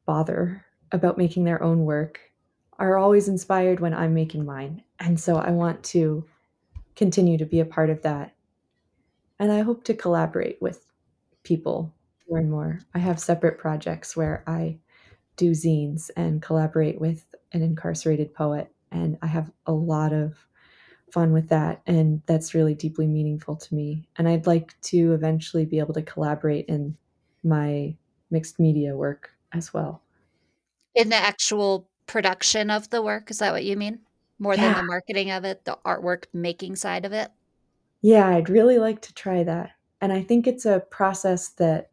bother 0.07 0.65
about 0.93 1.19
making 1.19 1.45
their 1.45 1.63
own 1.63 1.85
work 1.85 2.21
are 2.79 2.97
always 2.97 3.29
inspired 3.29 3.81
when 3.81 3.95
I'm 3.95 4.15
making 4.15 4.45
mine. 4.45 4.83
And 4.99 5.19
so 5.19 5.37
I 5.37 5.51
want 5.51 5.83
to 5.85 6.25
continue 6.95 7.39
to 7.39 7.45
be 7.45 7.61
a 7.61 7.67
part 7.67 7.91
of 7.91 8.03
that. 8.03 8.35
And 9.39 9.53
I 9.53 9.61
hope 9.61 9.85
to 9.85 9.95
collaborate 9.95 10.61
with 10.63 10.87
people 11.43 11.93
more 12.29 12.39
and 12.39 12.51
more. 12.51 12.81
I 12.95 12.99
have 12.99 13.21
separate 13.21 13.59
projects 13.59 14.17
where 14.17 14.43
I 14.47 14.79
do 15.37 15.51
zines 15.51 16.11
and 16.17 16.41
collaborate 16.41 17.01
with 17.01 17.27
an 17.53 17.63
incarcerated 17.63 18.33
poet. 18.35 18.73
And 18.91 19.19
I 19.21 19.27
have 19.27 19.51
a 19.67 19.73
lot 19.73 20.13
of 20.13 20.35
fun 21.13 21.33
with 21.33 21.49
that. 21.49 21.83
And 21.87 22.23
that's 22.27 22.55
really 22.55 22.75
deeply 22.75 23.07
meaningful 23.07 23.57
to 23.57 23.75
me. 23.75 24.09
And 24.17 24.29
I'd 24.29 24.47
like 24.47 24.79
to 24.83 25.13
eventually 25.13 25.65
be 25.65 25.79
able 25.79 25.95
to 25.95 26.03
collaborate 26.03 26.67
in 26.67 26.97
my 27.43 27.95
mixed 28.31 28.59
media 28.59 28.97
work 28.97 29.31
as 29.53 29.73
well. 29.73 30.03
In 30.95 31.09
the 31.09 31.17
actual 31.17 31.89
production 32.07 32.71
of 32.71 32.91
the 32.91 33.03
work, 33.03 33.31
is 33.31 33.39
that 33.39 33.53
what 33.53 33.65
you 33.65 33.77
mean? 33.77 34.01
More 34.39 34.55
yeah. 34.55 34.73
than 34.73 34.77
the 34.77 34.83
marketing 34.83 35.31
of 35.31 35.45
it, 35.45 35.65
the 35.65 35.79
artwork 35.85 36.25
making 36.33 36.77
side 36.77 37.05
of 37.05 37.13
it? 37.13 37.31
Yeah, 38.03 38.29
I'd 38.29 38.51
really 38.51 38.79
like 38.79 39.01
to 39.03 39.15
try 39.15 39.43
that. 39.45 39.71
And 40.01 40.13
I 40.13 40.23
think 40.23 40.47
it's 40.47 40.67
a 40.67 40.81
process 40.91 41.49
that 41.51 41.91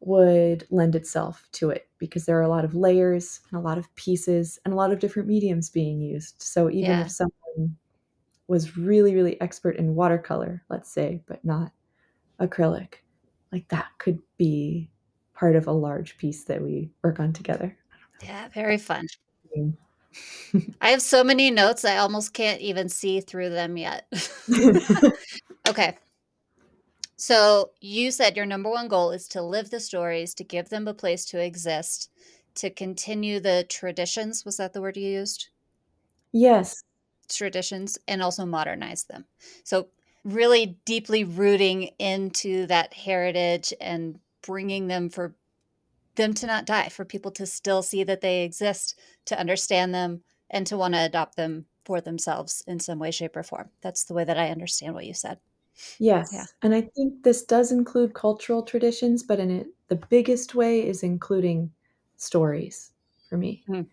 would 0.00 0.66
lend 0.70 0.94
itself 0.94 1.46
to 1.52 1.70
it 1.70 1.88
because 1.98 2.24
there 2.24 2.38
are 2.38 2.42
a 2.42 2.48
lot 2.48 2.64
of 2.64 2.74
layers 2.74 3.40
and 3.50 3.58
a 3.58 3.62
lot 3.62 3.78
of 3.78 3.94
pieces 3.96 4.58
and 4.64 4.72
a 4.72 4.76
lot 4.76 4.92
of 4.92 4.98
different 4.98 5.28
mediums 5.28 5.70
being 5.70 6.00
used. 6.00 6.36
So 6.42 6.70
even 6.70 6.90
yeah. 6.90 7.00
if 7.02 7.10
someone 7.10 7.76
was 8.50 8.76
really, 8.76 9.14
really 9.14 9.40
expert 9.40 9.76
in 9.76 9.94
watercolor, 9.94 10.60
let's 10.68 10.90
say, 10.90 11.22
but 11.28 11.42
not 11.44 11.70
acrylic, 12.40 12.94
like 13.52 13.68
that 13.68 13.86
could 13.98 14.18
be 14.38 14.90
part 15.34 15.54
of 15.54 15.68
a 15.68 15.72
large 15.72 16.18
piece 16.18 16.42
that 16.42 16.60
we 16.60 16.90
work 17.04 17.20
on 17.20 17.32
together. 17.32 17.78
Yeah, 18.20 18.48
very 18.48 18.76
fun. 18.76 19.06
Mm. 19.56 19.76
I 20.80 20.88
have 20.88 21.00
so 21.00 21.22
many 21.22 21.52
notes, 21.52 21.84
I 21.84 21.98
almost 21.98 22.34
can't 22.34 22.60
even 22.60 22.88
see 22.88 23.20
through 23.20 23.50
them 23.50 23.76
yet. 23.76 24.12
okay. 25.68 25.96
So 27.14 27.70
you 27.80 28.10
said 28.10 28.36
your 28.36 28.46
number 28.46 28.68
one 28.68 28.88
goal 28.88 29.12
is 29.12 29.28
to 29.28 29.42
live 29.42 29.70
the 29.70 29.78
stories, 29.78 30.34
to 30.34 30.42
give 30.42 30.70
them 30.70 30.88
a 30.88 30.94
place 30.94 31.24
to 31.26 31.40
exist, 31.40 32.10
to 32.56 32.68
continue 32.68 33.38
the 33.38 33.64
traditions. 33.68 34.44
Was 34.44 34.56
that 34.56 34.72
the 34.72 34.80
word 34.80 34.96
you 34.96 35.06
used? 35.06 35.50
Yes. 36.32 36.82
Traditions 37.36 37.98
and 38.08 38.22
also 38.22 38.44
modernize 38.44 39.04
them. 39.04 39.24
So 39.64 39.88
really 40.24 40.78
deeply 40.84 41.24
rooting 41.24 41.90
into 41.98 42.66
that 42.66 42.92
heritage 42.92 43.72
and 43.80 44.18
bringing 44.42 44.88
them 44.88 45.08
for 45.08 45.34
them 46.16 46.34
to 46.34 46.46
not 46.46 46.66
die, 46.66 46.88
for 46.88 47.04
people 47.04 47.30
to 47.32 47.46
still 47.46 47.82
see 47.82 48.04
that 48.04 48.20
they 48.20 48.42
exist, 48.42 48.98
to 49.26 49.38
understand 49.38 49.94
them, 49.94 50.22
and 50.50 50.66
to 50.66 50.76
want 50.76 50.94
to 50.94 51.00
adopt 51.00 51.36
them 51.36 51.66
for 51.84 52.00
themselves 52.00 52.62
in 52.66 52.78
some 52.80 52.98
way, 52.98 53.10
shape, 53.10 53.36
or 53.36 53.42
form. 53.42 53.70
That's 53.80 54.04
the 54.04 54.14
way 54.14 54.24
that 54.24 54.38
I 54.38 54.50
understand 54.50 54.94
what 54.94 55.06
you 55.06 55.14
said. 55.14 55.38
Yes. 55.98 56.30
Yeah. 56.32 56.44
And 56.62 56.74
I 56.74 56.82
think 56.94 57.22
this 57.22 57.44
does 57.44 57.72
include 57.72 58.12
cultural 58.12 58.62
traditions, 58.62 59.22
but 59.22 59.38
in 59.38 59.50
it, 59.50 59.68
the 59.88 59.96
biggest 59.96 60.54
way 60.54 60.86
is 60.86 61.02
including 61.02 61.70
stories 62.16 62.92
for 63.28 63.38
me. 63.38 63.62
Mm. 63.68 63.86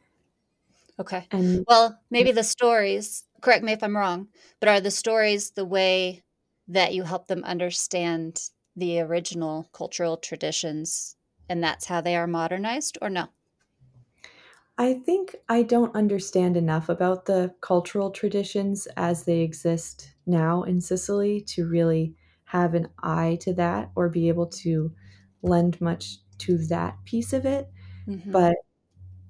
Okay. 1.00 1.28
And 1.32 1.64
well, 1.68 2.00
maybe 2.10 2.32
the 2.32 2.44
stories, 2.44 3.24
correct 3.42 3.64
me 3.64 3.72
if 3.74 3.84
I'm 3.84 3.98
wrong, 3.98 4.30
but 4.60 4.70
are 4.70 4.82
the 4.82 4.92
stories 4.92 5.52
the 5.52 5.66
way 5.66 6.24
that 6.68 6.94
you 6.94 7.04
help 7.04 7.28
them 7.28 7.44
understand 7.44 8.50
the 8.76 9.00
original 9.00 9.70
cultural 9.74 10.18
traditions 10.18 11.16
and 11.50 11.64
that's 11.64 11.86
how 11.86 12.02
they 12.02 12.16
are 12.16 12.28
modernized 12.28 12.98
or 13.02 13.10
no? 13.10 13.30
I 14.78 14.94
think 14.94 15.36
I 15.50 15.64
don't 15.64 15.96
understand 15.96 16.56
enough 16.56 16.88
about 16.88 17.26
the 17.26 17.56
cultural 17.62 18.12
traditions 18.12 18.88
as 18.96 19.24
they 19.24 19.40
exist 19.42 20.14
now 20.26 20.64
in 20.64 20.82
Sicily 20.82 21.42
to 21.42 21.68
really 21.68 22.16
have 22.46 22.76
an 22.76 22.90
eye 23.02 23.38
to 23.42 23.54
that 23.54 23.92
or 23.96 24.08
be 24.10 24.28
able 24.30 24.46
to 24.48 24.94
lend 25.42 25.82
much 25.82 26.20
to 26.40 26.58
that 26.68 27.04
piece 27.06 27.34
of 27.34 27.46
it. 27.46 27.72
Mm-hmm. 28.08 28.34
But 28.34 28.56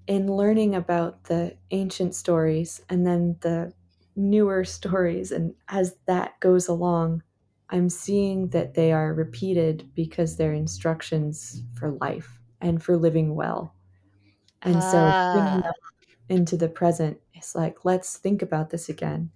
in 0.07 0.27
learning 0.33 0.75
about 0.75 1.25
the 1.25 1.57
ancient 1.71 2.15
stories 2.15 2.81
and 2.89 3.05
then 3.07 3.37
the 3.41 3.73
newer 4.17 4.65
stories, 4.65 5.31
and 5.31 5.53
as 5.69 5.95
that 6.07 6.39
goes 6.39 6.67
along, 6.67 7.23
I'm 7.69 7.89
seeing 7.89 8.49
that 8.49 8.73
they 8.73 8.91
are 8.91 9.13
repeated 9.13 9.89
because 9.93 10.35
they're 10.35 10.53
instructions 10.53 11.63
for 11.75 11.91
life 11.91 12.39
and 12.59 12.81
for 12.81 12.97
living 12.97 13.35
well. 13.35 13.73
And 14.63 14.81
so 14.81 14.97
ah. 14.97 15.61
into 16.29 16.57
the 16.57 16.69
present, 16.69 17.19
it's 17.33 17.55
like, 17.55 17.85
let's 17.85 18.17
think 18.17 18.41
about 18.41 18.69
this 18.71 18.89
again. 18.89 19.29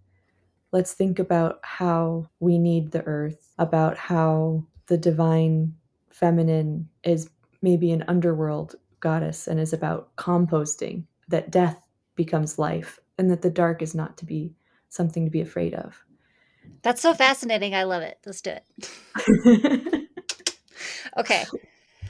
Let's 0.72 0.94
think 0.94 1.20
about 1.20 1.60
how 1.62 2.30
we 2.40 2.58
need 2.58 2.92
the 2.92 3.04
earth, 3.04 3.54
about 3.58 3.98
how 3.98 4.66
the 4.88 4.98
divine 4.98 5.76
feminine 6.10 6.90
is 7.04 7.30
maybe 7.62 7.92
an 7.92 8.04
underworld 8.08 8.76
goddess 9.00 9.48
and 9.48 9.60
is 9.60 9.74
about 9.74 10.16
composting, 10.16 11.04
that 11.28 11.52
death 11.52 11.80
becomes 12.16 12.58
life, 12.58 13.00
and 13.18 13.30
that 13.30 13.42
the 13.42 13.50
dark 13.50 13.82
is 13.82 13.94
not 13.94 14.18
to 14.18 14.26
be 14.26 14.54
something 14.92 15.26
to 15.26 15.32
be 15.32 15.42
afraid 15.42 15.74
of. 15.74 16.04
That's 16.84 17.02
so 17.02 17.14
fascinating. 17.14 17.74
I 17.74 17.84
love 17.84 18.04
it. 18.04 18.20
Let's 18.26 18.42
do 18.42 18.52
it. 18.52 20.10
okay. 21.18 21.46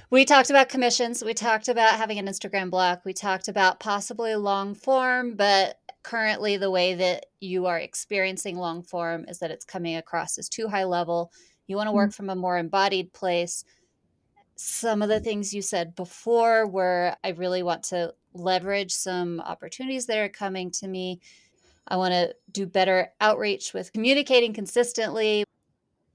We 0.09 0.25
talked 0.25 0.49
about 0.49 0.67
commissions. 0.67 1.23
We 1.23 1.33
talked 1.33 1.69
about 1.69 1.95
having 1.95 2.19
an 2.19 2.27
Instagram 2.27 2.69
block. 2.69 3.03
We 3.05 3.13
talked 3.13 3.47
about 3.47 3.79
possibly 3.79 4.35
long 4.35 4.75
form, 4.75 5.35
but 5.35 5.77
currently 6.03 6.57
the 6.57 6.71
way 6.71 6.95
that 6.95 7.27
you 7.39 7.67
are 7.67 7.77
experiencing 7.77 8.57
long 8.57 8.81
form 8.81 9.25
is 9.27 9.39
that 9.39 9.51
it's 9.51 9.63
coming 9.63 9.95
across 9.95 10.37
as 10.37 10.49
too 10.49 10.67
high 10.67 10.83
level. 10.83 11.31
You 11.67 11.77
want 11.77 11.87
to 11.87 11.93
work 11.93 12.09
mm-hmm. 12.09 12.15
from 12.15 12.29
a 12.29 12.35
more 12.35 12.57
embodied 12.57 13.13
place. 13.13 13.63
Some 14.55 15.01
of 15.01 15.09
the 15.09 15.19
things 15.19 15.53
you 15.53 15.61
said 15.61 15.95
before 15.95 16.67
were 16.67 17.15
I 17.23 17.29
really 17.29 17.63
want 17.63 17.83
to 17.83 18.13
leverage 18.33 18.91
some 18.91 19.39
opportunities 19.39 20.07
that 20.07 20.17
are 20.17 20.29
coming 20.29 20.71
to 20.71 20.87
me. 20.87 21.21
I 21.91 21.97
want 21.97 22.13
to 22.13 22.33
do 22.53 22.65
better 22.65 23.11
outreach 23.19 23.73
with 23.73 23.91
communicating 23.91 24.53
consistently. 24.53 25.43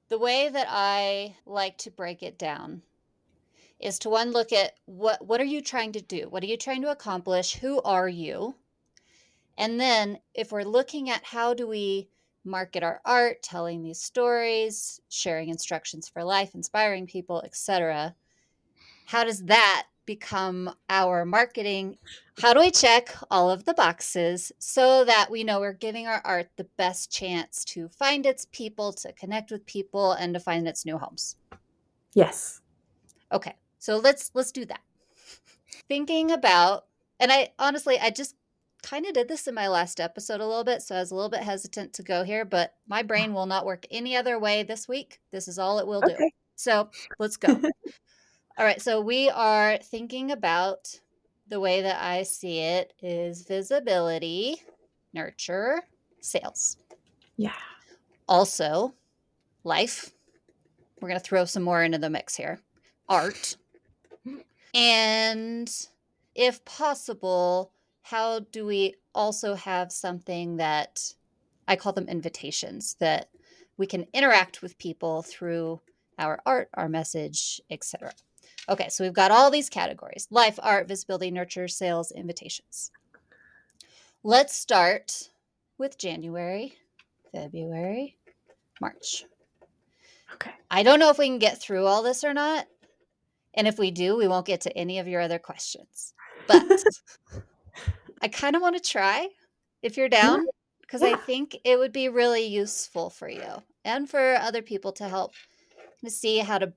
The 0.09 0.19
way 0.19 0.49
that 0.49 0.67
I 0.71 1.37
like 1.45 1.77
to 1.79 1.91
break 1.91 2.23
it 2.23 2.39
down 2.39 2.81
is 3.79 3.99
to 3.99 4.09
one 4.09 4.31
look 4.31 4.55
at 4.55 4.73
what 4.87 5.27
what 5.27 5.39
are 5.39 5.45
you 5.45 5.61
trying 5.61 5.93
to 5.93 6.01
do? 6.01 6.29
What 6.31 6.43
are 6.43 6.47
you 6.47 6.57
trying 6.57 6.81
to 6.81 6.91
accomplish? 6.91 7.57
Who 7.57 7.83
are 7.83 8.09
you? 8.09 8.55
And 9.59 9.79
then 9.79 10.19
if 10.33 10.51
we're 10.51 10.63
looking 10.63 11.11
at 11.11 11.25
how 11.25 11.53
do 11.53 11.67
we 11.67 12.09
market 12.43 12.83
our 12.83 13.03
art, 13.05 13.43
telling 13.43 13.83
these 13.83 14.01
stories, 14.01 14.99
sharing 15.11 15.51
instructions 15.51 16.09
for 16.09 16.25
life, 16.25 16.55
inspiring 16.55 17.07
people, 17.07 17.43
etc. 17.43 18.15
How 19.05 19.25
does 19.25 19.45
that 19.45 19.89
become 20.07 20.75
our 20.89 21.25
marketing? 21.25 21.99
How 22.41 22.55
do 22.55 22.61
we 22.61 22.71
check 22.71 23.15
all 23.31 23.51
of 23.51 23.65
the 23.65 23.75
boxes 23.75 24.53
so 24.59 25.05
that 25.05 25.31
we 25.31 25.45
know 25.45 25.61
we're 25.61 25.73
giving 25.73 26.07
our 26.07 26.23
art 26.25 26.49
the 26.57 26.69
best 26.77 27.11
chance 27.11 27.65
to 27.67 27.89
find 27.89 28.25
its 28.25 28.47
people, 28.53 28.93
to 28.95 29.13
connect 29.13 29.51
with 29.51 29.67
people 29.67 30.13
and 30.13 30.33
to 30.35 30.41
find 30.41 30.67
its 30.67 30.87
new 30.87 30.99
homes? 30.99 31.37
Yes. 32.15 32.61
Okay. 33.33 33.55
So 33.79 33.99
let's 33.99 34.31
let's 34.35 34.53
do 34.53 34.65
that. 34.67 34.81
Thinking 35.89 36.31
about 36.31 36.87
and 37.21 37.31
I 37.31 37.51
honestly 37.59 37.99
I 37.99 38.11
just 38.11 38.35
kind 38.83 39.07
of 39.07 39.15
did 39.15 39.29
this 39.29 39.47
in 39.47 39.55
my 39.55 39.69
last 39.69 40.01
episode 40.01 40.41
a 40.41 40.47
little 40.47 40.65
bit, 40.65 40.83
so 40.83 40.95
I 40.95 41.01
was 41.01 41.11
a 41.11 41.15
little 41.15 41.31
bit 41.31 41.43
hesitant 41.43 41.93
to 41.95 42.03
go 42.03 42.23
here, 42.23 42.45
but 42.45 42.75
my 42.87 43.03
brain 43.03 43.31
ah. 43.31 43.35
will 43.35 43.47
not 43.47 43.67
work 43.67 43.85
any 43.91 44.17
other 44.17 44.39
way 44.39 44.63
this 44.63 44.87
week. 44.87 45.21
This 45.33 45.49
is 45.49 45.59
all 45.59 45.79
it 45.79 45.87
will 45.87 46.05
okay. 46.05 46.17
do. 46.17 46.31
So 46.57 46.89
let's 47.19 47.37
go. 47.37 47.61
all 48.59 48.65
right, 48.65 48.81
so 48.81 49.01
we 49.01 49.29
are 49.29 49.79
thinking 49.79 50.31
about 50.31 50.99
the 51.49 51.61
way 51.61 51.83
that 51.83 52.03
I 52.03 52.23
see 52.23 52.61
it 52.61 52.95
is 53.03 53.43
visibility, 53.43 54.63
nurture, 55.13 55.83
sales. 56.21 56.79
Yeah. 57.37 57.53
Also, 58.27 58.95
life. 59.63 60.11
We're 61.01 61.09
going 61.09 61.21
to 61.21 61.25
throw 61.25 61.45
some 61.45 61.63
more 61.63 61.83
into 61.83 61.99
the 61.99 62.09
mix 62.09 62.35
here. 62.35 62.61
Art, 63.09 63.57
and 64.75 65.71
if 66.35 66.65
possible, 66.65 67.73
how 68.03 68.41
do 68.41 68.65
we 68.65 68.95
also 69.15 69.55
have 69.55 69.93
something 69.93 70.57
that 70.57 71.15
I 71.69 71.77
call 71.77 71.93
them 71.93 72.09
invitations 72.09 72.97
that 73.01 73.29
we 73.77 73.87
can 73.87 74.07
interact 74.15 74.63
with 74.63 74.79
people 74.79 75.23
through 75.23 75.81
our 76.19 76.41
art, 76.47 76.69
our 76.75 76.89
message, 76.89 77.61
etc. 77.71 78.13
Okay, 78.69 78.89
so 78.89 79.05
we've 79.05 79.13
got 79.13 79.31
all 79.31 79.51
these 79.51 79.69
categories 79.69 80.27
life, 80.31 80.59
art, 80.63 80.89
visibility, 80.89 81.31
nurture, 81.31 81.69
sales, 81.69 82.11
invitations. 82.11 82.91
Let's 84.23 84.57
start 84.57 85.31
with 85.79 85.99
January, 85.99 86.75
February, 87.33 88.17
March. 88.81 89.25
Okay. 90.35 90.51
I 90.71 90.83
don't 90.83 90.99
know 90.99 91.11
if 91.11 91.19
we 91.19 91.27
can 91.27 91.39
get 91.39 91.61
through 91.61 91.87
all 91.87 92.03
this 92.03 92.25
or 92.25 92.35
not. 92.35 92.67
And 93.55 93.67
if 93.67 93.79
we 93.79 93.91
do, 93.91 94.17
we 94.17 94.29
won't 94.29 94.47
get 94.47 94.61
to 94.63 94.77
any 94.77 94.99
of 94.99 95.09
your 95.09 95.21
other 95.21 95.39
questions. 95.39 96.13
But 96.47 96.63
I 98.23 98.29
kind 98.29 98.57
of 98.57 98.63
want 98.63 98.77
to 98.77 98.83
try 98.83 99.29
if 99.83 99.97
you're 99.97 100.09
down, 100.09 100.45
because 100.81 101.03
yeah. 101.03 101.09
I 101.09 101.17
think 101.17 101.57
it 101.65 101.79
would 101.79 101.93
be 101.93 102.09
really 102.09 102.45
useful 102.45 103.11
for 103.11 103.29
you 103.29 103.63
and 103.85 104.11
for 104.11 104.35
other 104.35 104.63
people 104.63 104.93
to 104.93 105.09
help 105.09 105.33
to 106.05 106.11
see 106.11 106.39
how 106.39 106.59
to 106.59 106.73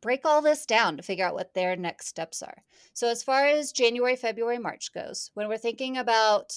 break 0.00 0.24
all 0.24 0.42
this 0.42 0.66
down 0.66 0.96
to 0.96 1.02
figure 1.02 1.26
out 1.26 1.34
what 1.34 1.54
their 1.54 1.76
next 1.76 2.06
steps 2.06 2.42
are. 2.42 2.62
So, 2.92 3.08
as 3.08 3.22
far 3.22 3.46
as 3.46 3.72
January, 3.72 4.16
February, 4.16 4.58
March 4.58 4.92
goes, 4.92 5.30
when 5.34 5.48
we're 5.48 5.58
thinking 5.58 5.96
about 5.96 6.52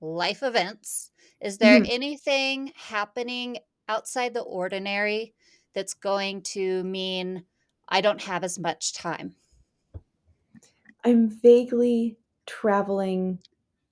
life 0.00 0.42
events, 0.42 1.10
is 1.40 1.58
there 1.58 1.80
mm-hmm. 1.80 1.92
anything 1.92 2.72
happening 2.76 3.58
outside 3.88 4.34
the 4.34 4.40
ordinary 4.40 5.34
that's 5.74 5.94
going 5.94 6.42
to 6.42 6.82
mean 6.84 7.44
I 7.88 8.00
don't 8.00 8.22
have 8.22 8.44
as 8.44 8.58
much 8.58 8.94
time? 8.94 9.34
I'm 11.04 11.28
vaguely 11.28 12.16
traveling 12.46 13.38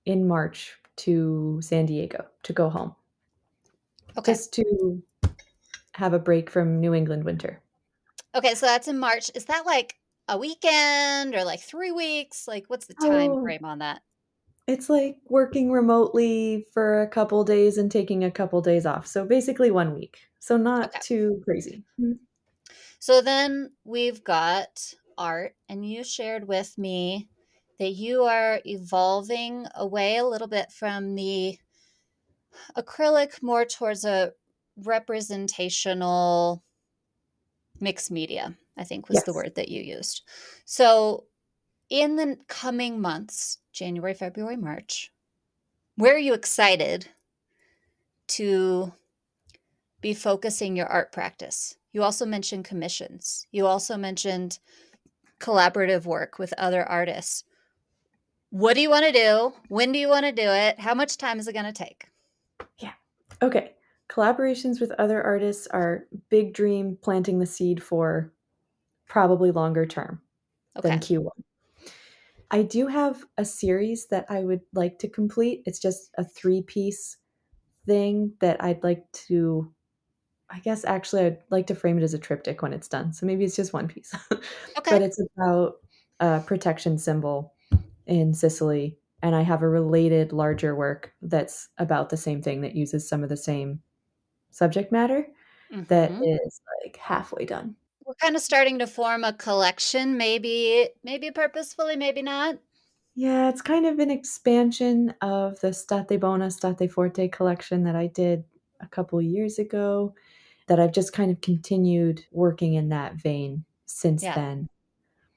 in 0.05 0.27
March 0.27 0.77
to 0.97 1.59
San 1.61 1.85
Diego 1.85 2.25
to 2.43 2.53
go 2.53 2.69
home. 2.69 2.95
Okay. 4.17 4.33
Just 4.33 4.53
to 4.53 5.01
have 5.93 6.13
a 6.13 6.19
break 6.19 6.49
from 6.49 6.79
New 6.79 6.93
England 6.93 7.23
winter. 7.23 7.61
Okay, 8.35 8.55
so 8.55 8.65
that's 8.65 8.87
in 8.87 8.99
March. 8.99 9.31
Is 9.35 9.45
that 9.45 9.65
like 9.65 9.95
a 10.27 10.37
weekend 10.37 11.35
or 11.35 11.43
like 11.43 11.61
three 11.61 11.91
weeks? 11.91 12.47
Like, 12.47 12.65
what's 12.67 12.85
the 12.85 12.93
time 12.93 13.31
oh, 13.31 13.41
frame 13.41 13.65
on 13.65 13.79
that? 13.79 14.01
It's 14.67 14.89
like 14.89 15.17
working 15.29 15.71
remotely 15.71 16.65
for 16.73 17.01
a 17.01 17.07
couple 17.07 17.43
days 17.43 17.77
and 17.77 17.89
taking 17.89 18.23
a 18.23 18.31
couple 18.31 18.61
days 18.61 18.85
off. 18.85 19.07
So 19.07 19.25
basically 19.25 19.71
one 19.71 19.93
week. 19.93 20.19
So 20.39 20.57
not 20.57 20.89
okay. 20.89 20.99
too 21.01 21.41
crazy. 21.45 21.83
Mm-hmm. 21.99 22.13
So 22.99 23.21
then 23.21 23.71
we've 23.85 24.23
got 24.23 24.93
art, 25.17 25.55
and 25.69 25.85
you 25.89 26.03
shared 26.03 26.47
with 26.47 26.77
me 26.77 27.29
that 27.79 27.91
you 27.91 28.23
are 28.23 28.59
evolving 28.65 29.67
away 29.75 30.17
a 30.17 30.25
little 30.25 30.47
bit 30.47 30.71
from 30.71 31.15
the 31.15 31.57
acrylic 32.75 33.41
more 33.41 33.65
towards 33.65 34.03
a 34.03 34.33
representational 34.83 36.63
mixed 37.79 38.11
media, 38.11 38.55
I 38.77 38.83
think 38.83 39.07
was 39.07 39.15
yes. 39.15 39.25
the 39.25 39.33
word 39.33 39.55
that 39.55 39.69
you 39.69 39.81
used. 39.81 40.23
So, 40.65 41.25
in 41.89 42.15
the 42.15 42.37
coming 42.47 42.99
months, 42.99 43.59
January, 43.71 44.13
February, 44.13 44.57
March, 44.57 45.11
where 45.95 46.15
are 46.15 46.19
you 46.19 46.33
excited 46.33 47.07
to 48.27 48.93
be 50.01 50.13
focusing 50.13 50.75
your 50.75 50.87
art 50.87 51.11
practice? 51.11 51.75
You 51.93 52.03
also 52.03 52.25
mentioned 52.25 52.65
commissions. 52.65 53.47
You 53.51 53.65
also 53.65 53.97
mentioned 53.97 54.59
collaborative 55.39 56.05
work 56.05 56.37
with 56.37 56.53
other 56.57 56.83
artists. 56.83 57.43
What 58.49 58.75
do 58.75 58.81
you 58.81 58.89
want 58.89 59.05
to 59.05 59.11
do? 59.11 59.53
When 59.69 59.91
do 59.91 59.99
you 59.99 60.07
want 60.07 60.25
to 60.25 60.31
do 60.31 60.47
it? 60.47 60.79
How 60.79 60.93
much 60.93 61.17
time 61.17 61.39
is 61.39 61.47
it 61.47 61.53
going 61.53 61.65
to 61.65 61.73
take? 61.73 62.07
Yeah. 62.79 62.93
Okay. 63.41 63.73
Collaborations 64.09 64.79
with 64.79 64.91
other 64.91 65.21
artists 65.21 65.67
are 65.67 66.05
big 66.29 66.53
dream 66.53 66.97
planting 67.01 67.39
the 67.39 67.45
seed 67.45 67.83
for 67.83 68.33
probably 69.07 69.51
longer 69.51 69.85
term 69.85 70.21
okay. 70.77 70.89
than 70.89 70.99
Q1. 70.99 71.29
I 72.49 72.61
do 72.63 72.87
have 72.87 73.25
a 73.37 73.43
series 73.43 74.07
that 74.07 74.25
I 74.29 74.39
would 74.39 74.61
like 74.73 74.99
to 74.99 75.09
complete. 75.09 75.63
It's 75.65 75.79
just 75.79 76.09
a 76.17 76.23
three 76.23 76.61
piece 76.61 77.17
thing 77.85 78.33
that 78.39 78.63
I'd 78.63 78.83
like 78.83 79.03
to, 79.27 79.73
I 80.49 80.59
guess 80.59 80.85
actually, 80.85 81.25
I'd 81.25 81.39
like 81.49 81.67
to 81.67 81.75
frame 81.75 81.97
it 81.97 82.03
as 82.03 82.13
a 82.13 82.19
triptych 82.19 82.61
when 82.61 82.73
it's 82.73 82.87
done. 82.87 83.11
So 83.11 83.25
maybe 83.25 83.43
it's 83.43 83.55
just 83.55 83.73
one 83.73 83.87
piece. 83.87 84.13
Okay. 84.77 84.91
but 84.91 85.01
it's 85.01 85.19
about 85.35 85.77
a 86.19 86.39
protection 86.39 86.97
symbol 86.97 87.53
in 88.05 88.33
Sicily. 88.33 88.97
And 89.21 89.35
I 89.35 89.41
have 89.41 89.63
a 89.63 89.67
related 89.67 90.31
larger 90.31 90.75
work 90.75 91.13
that's 91.21 91.67
about 91.79 92.09
the 92.09 92.17
same 92.17 92.41
thing 92.41 92.61
that 92.61 92.75
uses 92.75 93.09
some 93.09 93.23
of 93.23 93.29
the 93.29 93.35
same 93.35 93.81
subject 94.49 94.91
matter 94.91 95.27
mm-hmm. 95.71 95.83
that 95.85 96.11
is 96.11 96.61
like 96.83 96.97
halfway 96.97 97.45
done. 97.45 97.75
We're 98.05 98.15
kind 98.15 98.35
of 98.35 98.41
starting 98.41 98.79
to 98.79 98.87
form 98.87 99.23
a 99.23 99.33
collection, 99.33 100.17
maybe 100.17 100.89
maybe 101.03 101.31
purposefully, 101.31 101.97
maybe 101.97 102.21
not. 102.21 102.57
Yeah, 103.15 103.49
it's 103.49 103.61
kind 103.61 103.85
of 103.85 103.99
an 103.99 104.11
expansion 104.11 105.13
of 105.21 105.59
the 105.59 105.73
State 105.73 106.19
Bona, 106.19 106.51
State 106.51 106.91
Forte 106.91 107.27
collection 107.29 107.83
that 107.83 107.95
I 107.95 108.07
did 108.07 108.43
a 108.79 108.87
couple 108.87 109.19
years 109.21 109.57
ago 109.57 110.13
that 110.67 110.79
I've 110.79 110.91
just 110.91 111.13
kind 111.13 111.31
of 111.31 111.41
continued 111.41 112.23
working 112.31 112.75
in 112.75 112.89
that 112.89 113.15
vein 113.15 113.65
since 113.85 114.21
yeah. 114.21 114.35
then. 114.35 114.69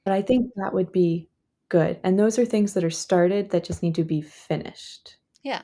But 0.05 0.13
I 0.13 0.21
think 0.21 0.51
that 0.55 0.73
would 0.73 0.91
be 0.91 1.27
good. 1.69 1.99
And 2.03 2.19
those 2.19 2.37
are 2.37 2.45
things 2.45 2.73
that 2.73 2.83
are 2.83 2.89
started 2.89 3.49
that 3.49 3.63
just 3.63 3.81
need 3.81 3.95
to 3.95 4.03
be 4.03 4.21
finished. 4.21 5.17
Yeah. 5.41 5.63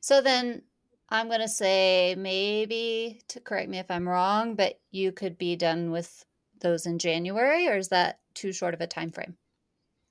So 0.00 0.20
then 0.20 0.62
I'm 1.08 1.28
going 1.28 1.40
to 1.40 1.48
say 1.48 2.14
maybe 2.18 3.20
to 3.28 3.40
correct 3.40 3.68
me 3.68 3.78
if 3.78 3.90
I'm 3.90 4.08
wrong, 4.08 4.54
but 4.54 4.80
you 4.90 5.12
could 5.12 5.38
be 5.38 5.56
done 5.56 5.90
with 5.90 6.24
those 6.60 6.86
in 6.86 6.98
January, 6.98 7.68
or 7.68 7.76
is 7.76 7.88
that 7.88 8.18
too 8.34 8.52
short 8.52 8.74
of 8.74 8.80
a 8.80 8.86
time 8.86 9.10
frame? 9.10 9.36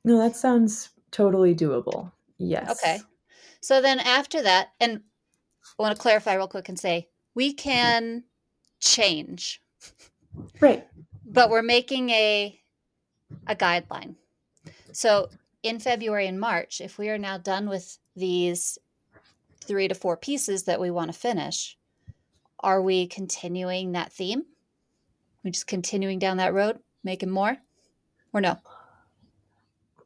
No, 0.04 0.18
that 0.18 0.36
sounds 0.36 0.90
totally 1.12 1.56
doable. 1.56 2.12
Yes. 2.38 2.70
Okay. 2.70 3.00
So 3.62 3.82
then 3.82 4.00
after 4.00 4.42
that, 4.44 4.70
and 4.80 5.02
I 5.78 5.84
want 5.84 5.96
to 5.96 6.02
clarify 6.02 6.36
real 6.36 6.48
quick 6.48 6.70
and 6.70 6.80
say 6.80 7.10
we 7.34 7.54
can 7.54 8.24
change. 8.80 9.62
Right. 10.60 10.88
But 11.26 11.50
we're 11.50 11.64
making 11.64 12.12
a 12.12 12.60
a 13.48 13.56
guideline. 13.56 14.16
So 14.92 15.30
in 15.64 15.80
February 15.80 16.28
and 16.28 16.40
March, 16.40 16.80
if 16.80 16.98
we 16.98 17.10
are 17.10 17.18
now 17.18 17.38
done 17.38 17.68
with 17.68 17.98
these 18.16 18.78
three 19.66 19.88
to 19.88 19.96
four 19.96 20.18
pieces 20.18 20.64
that 20.64 20.80
we 20.80 20.92
want 20.92 21.12
to 21.12 21.18
finish, 21.18 21.78
are 22.60 22.82
we 22.82 23.08
continuing 23.08 23.92
that 23.92 24.14
theme? 24.14 24.44
We 25.44 25.52
just 25.52 25.68
continuing 25.68 26.20
down 26.20 26.38
that 26.38 26.54
road, 26.54 26.80
making 27.04 27.30
more, 27.30 27.58
or 28.34 28.42
no? 28.42 28.58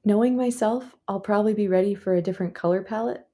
Knowing 0.03 0.35
myself, 0.35 0.95
I'll 1.07 1.19
probably 1.19 1.53
be 1.53 1.67
ready 1.67 1.95
for 1.95 2.15
a 2.15 2.21
different 2.21 2.55
color 2.55 2.83
palette 2.83 3.25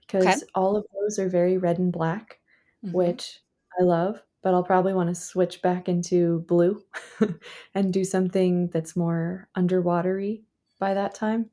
because 0.00 0.24
okay. 0.24 0.42
all 0.54 0.76
of 0.76 0.84
those 0.92 1.18
are 1.18 1.28
very 1.28 1.58
red 1.58 1.78
and 1.78 1.92
black, 1.92 2.38
mm-hmm. 2.84 2.96
which 2.96 3.40
I 3.78 3.84
love. 3.84 4.22
But 4.42 4.52
I'll 4.52 4.62
probably 4.62 4.92
want 4.92 5.08
to 5.08 5.14
switch 5.14 5.62
back 5.62 5.88
into 5.88 6.40
blue 6.40 6.82
and 7.74 7.92
do 7.92 8.04
something 8.04 8.68
that's 8.68 8.94
more 8.94 9.48
underwatery 9.56 10.42
by 10.78 10.94
that 10.94 11.14
time. 11.14 11.50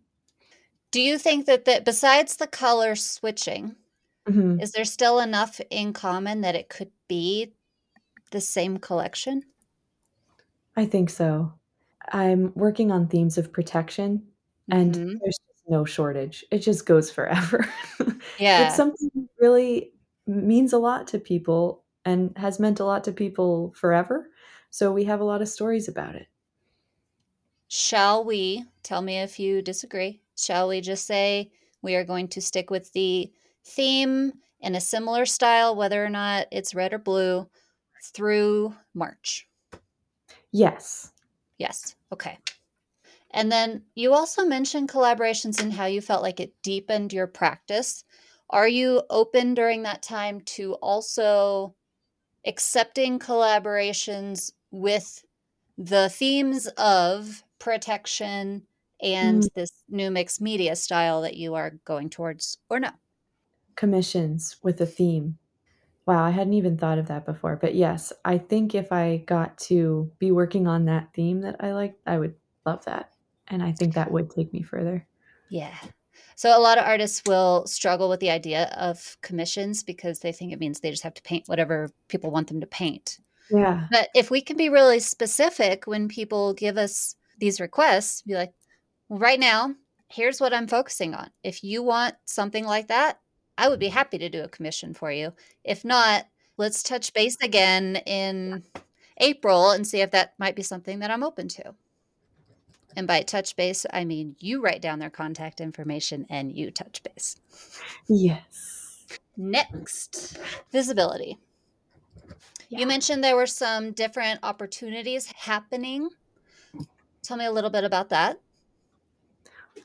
Do 0.92 1.00
you 1.02 1.18
think 1.18 1.46
that, 1.46 1.64
that 1.66 1.86
besides 1.86 2.36
the 2.36 2.48
color 2.48 2.96
switching, 2.96 3.78
Mm-hmm. 4.28 4.60
Is 4.60 4.72
there 4.72 4.86
still 4.86 5.20
enough 5.20 5.60
in 5.70 5.94
common 5.94 6.42
that 6.42 6.56
it 6.56 6.70
could 6.70 6.92
be 7.08 7.54
the 8.32 8.42
same 8.42 8.78
collection? 8.78 9.44
I 10.76 10.86
think 10.86 11.10
so. 11.10 11.54
I'm 12.12 12.52
working 12.56 12.92
on 12.92 13.08
themes 13.08 13.38
of 13.38 13.52
protection, 13.52 14.24
and 14.70 14.94
mm-hmm. 14.94 15.18
there's 15.22 15.38
no 15.68 15.86
shortage. 15.86 16.46
It 16.52 16.60
just 16.60 16.86
goes 16.86 17.10
forever. 17.10 17.68
Yeah. 18.38 18.68
it's 18.68 18.76
something 18.76 19.10
that 19.14 19.28
really 19.40 19.92
means 20.26 20.74
a 20.74 20.78
lot 20.78 21.08
to 21.08 21.20
people 21.20 21.84
and 22.06 22.36
has 22.38 22.60
meant 22.60 22.80
a 22.80 22.86
lot 22.86 23.04
to 23.04 23.12
people 23.12 23.74
forever. 23.76 24.30
So 24.70 24.92
we 24.92 25.04
have 25.04 25.20
a 25.20 25.24
lot 25.26 25.42
of 25.42 25.50
stories 25.50 25.88
about 25.88 26.16
it. 26.16 26.28
Shall 27.68 28.24
we, 28.24 28.66
tell 28.84 29.02
me 29.02 29.20
if 29.20 29.40
you 29.40 29.62
disagree, 29.62 30.22
shall 30.36 30.68
we 30.70 30.82
just 30.82 31.06
say 31.06 31.52
we 31.82 31.96
are 31.96 32.04
going 32.04 32.28
to 32.30 32.42
stick 32.42 32.70
with 32.70 32.92
the 32.94 33.32
theme 33.65 34.34
in 34.60 34.76
a 34.76 34.82
similar 34.82 35.26
style, 35.26 35.76
whether 35.76 36.04
or 36.04 36.10
not 36.10 36.47
it's 36.52 36.76
red 36.76 36.93
or 36.93 37.00
blue, 37.00 37.47
through 38.13 38.74
March? 38.93 39.47
Yes. 40.52 41.12
Yes. 41.58 41.95
Okay. 42.12 42.38
And 43.32 43.52
then 43.52 43.84
you 43.95 44.13
also 44.13 44.45
mentioned 44.45 44.89
collaborations 44.89 45.62
and 45.62 45.71
how 45.71 45.86
you 45.86 46.02
felt 46.02 46.24
like 46.24 46.39
it 46.39 46.54
deepened 46.63 47.13
your 47.13 47.28
practice. 47.28 48.04
Are 48.50 48.67
you 48.67 49.04
open 49.10 49.54
during 49.54 49.84
that 49.84 50.04
time 50.04 50.41
to 50.41 50.74
also 50.76 51.74
accepting 52.45 53.19
collaborations 53.19 54.52
with 54.71 55.24
the 55.78 56.10
themes 56.10 56.67
of 56.78 57.43
protection 57.60 58.63
and 59.02 59.43
mm. 59.43 59.54
this 59.56 59.71
new 59.88 60.12
mixed 60.12 60.41
media 60.41 60.76
style 60.76 61.21
that 61.21 61.38
you 61.38 61.56
are 61.56 61.80
going 61.86 62.10
towards, 62.10 62.58
or 62.69 62.80
no? 62.80 62.89
Commissions 63.82 64.58
with 64.62 64.80
a 64.80 64.86
theme. 64.86 65.39
Wow, 66.06 66.24
I 66.24 66.30
hadn't 66.30 66.54
even 66.54 66.78
thought 66.78 67.00
of 67.00 67.08
that 67.08 67.26
before. 67.26 67.56
But 67.56 67.74
yes, 67.74 68.13
I 68.24 68.38
think 68.38 68.76
if 68.76 68.91
I 68.91 69.24
got 69.26 69.58
to 69.70 70.12
be 70.20 70.32
working 70.32 70.67
on 70.67 70.86
that 70.86 71.08
theme 71.15 71.41
that 71.41 71.56
I 71.60 71.72
like, 71.72 71.96
I 72.06 72.20
would 72.20 72.36
love 72.63 72.86
that. 72.86 73.10
And 73.48 73.63
I 73.63 73.72
think 73.72 73.96
that 73.96 74.12
would 74.12 74.30
take 74.30 74.54
me 74.54 74.62
further. 74.62 75.08
Yeah. 75.50 75.74
So 76.36 76.56
a 76.56 76.62
lot 76.62 76.78
of 76.78 76.86
artists 76.86 77.24
will 77.26 77.65
struggle 77.65 78.08
with 78.08 78.20
the 78.20 78.30
idea 78.30 78.72
of 78.78 79.17
commissions 79.24 79.82
because 79.82 80.20
they 80.20 80.32
think 80.32 80.54
it 80.54 80.60
means 80.60 80.80
they 80.80 80.91
just 80.91 81.02
have 81.02 81.15
to 81.15 81.24
paint 81.24 81.48
whatever 81.48 81.89
people 82.08 82.30
want 82.30 82.50
them 82.50 82.62
to 82.62 82.67
paint. 82.67 83.17
Yeah. 83.50 83.88
But 83.89 84.10
if 84.13 84.30
we 84.30 84.41
can 84.41 84.58
be 84.58 84.70
really 84.70 85.00
specific 85.00 85.88
when 85.88 86.08
people 86.08 86.54
give 86.54 86.78
us 86.78 87.15
these 87.39 87.60
requests, 87.60 88.22
be 88.22 88.36
like, 88.36 88.54
well, 89.10 89.17
right 89.17 89.39
now, 89.39 89.74
here's 90.08 90.39
what 90.39 90.54
I'm 90.54 90.67
focusing 90.67 91.15
on. 91.15 91.32
If 91.44 91.63
you 91.63 91.82
want 91.82 92.13
something 92.26 92.63
like 92.63 92.89
that, 92.89 93.17
I 93.58 93.70
would 93.70 93.80
be 93.80 93.90
happy 93.90 94.18
to 94.18 94.30
do 94.30 94.44
a 94.44 94.50
commission 94.50 94.94
for 94.94 95.12
you. 95.12 95.34
If 95.64 95.86
not, 95.86 96.28
let's 96.58 96.84
touch 96.84 97.14
base 97.14 97.38
again 97.42 97.98
in 98.06 98.64
April 99.18 99.72
and 99.72 99.86
see 99.86 100.02
if 100.02 100.12
that 100.12 100.34
might 100.40 100.56
be 100.56 100.64
something 100.64 101.00
that 101.00 101.12
I'm 101.12 101.24
open 101.24 101.48
to. 101.50 101.76
And 102.96 103.08
by 103.08 103.22
touch 103.22 103.56
base, 103.56 103.86
I 103.94 104.04
mean 104.06 104.36
you 104.40 104.62
write 104.62 104.82
down 104.82 105.00
their 105.00 105.10
contact 105.10 105.62
information 105.62 106.26
and 106.30 106.52
you 106.52 106.72
touch 106.72 107.02
base. 107.04 107.38
Yes. 108.08 109.06
Next, 109.38 110.38
visibility. 110.72 111.38
Yeah. 112.70 112.80
You 112.80 112.88
mentioned 112.88 113.24
there 113.24 113.36
were 113.36 113.48
some 113.48 113.92
different 113.92 114.40
opportunities 114.44 115.32
happening. 115.36 116.10
Tell 117.24 117.38
me 117.38 117.46
a 117.46 117.52
little 117.52 117.70
bit 117.70 117.84
about 117.84 118.10
that. 118.10 118.40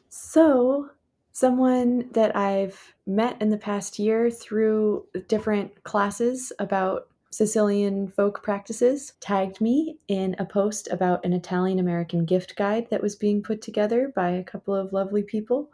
So, 0.09 0.91
someone 1.37 2.09
that 2.13 2.35
I've 2.35 2.95
met 3.07 3.37
in 3.43 3.51
the 3.51 3.59
past 3.59 3.99
year 3.99 4.31
through 4.31 5.05
different 5.29 5.85
classes 5.85 6.51
about 6.59 7.09
Sicilian 7.31 8.09
folk 8.09 8.43
practices 8.43 9.13
tagged 9.21 9.61
me 9.61 9.99
in 10.09 10.35
a 10.39 10.47
post 10.47 10.89
about 10.91 11.23
an 11.27 11.35
Italian 11.35 11.79
American 11.79 12.25
gift 12.25 12.57
guide 12.57 12.89
that 12.89 13.03
was 13.03 13.17
being 13.17 13.43
put 13.43 13.61
together 13.61 14.11
by 14.17 14.31
a 14.31 14.43
couple 14.43 14.75
of 14.75 14.95
lovely 14.95 15.23
people. 15.23 15.71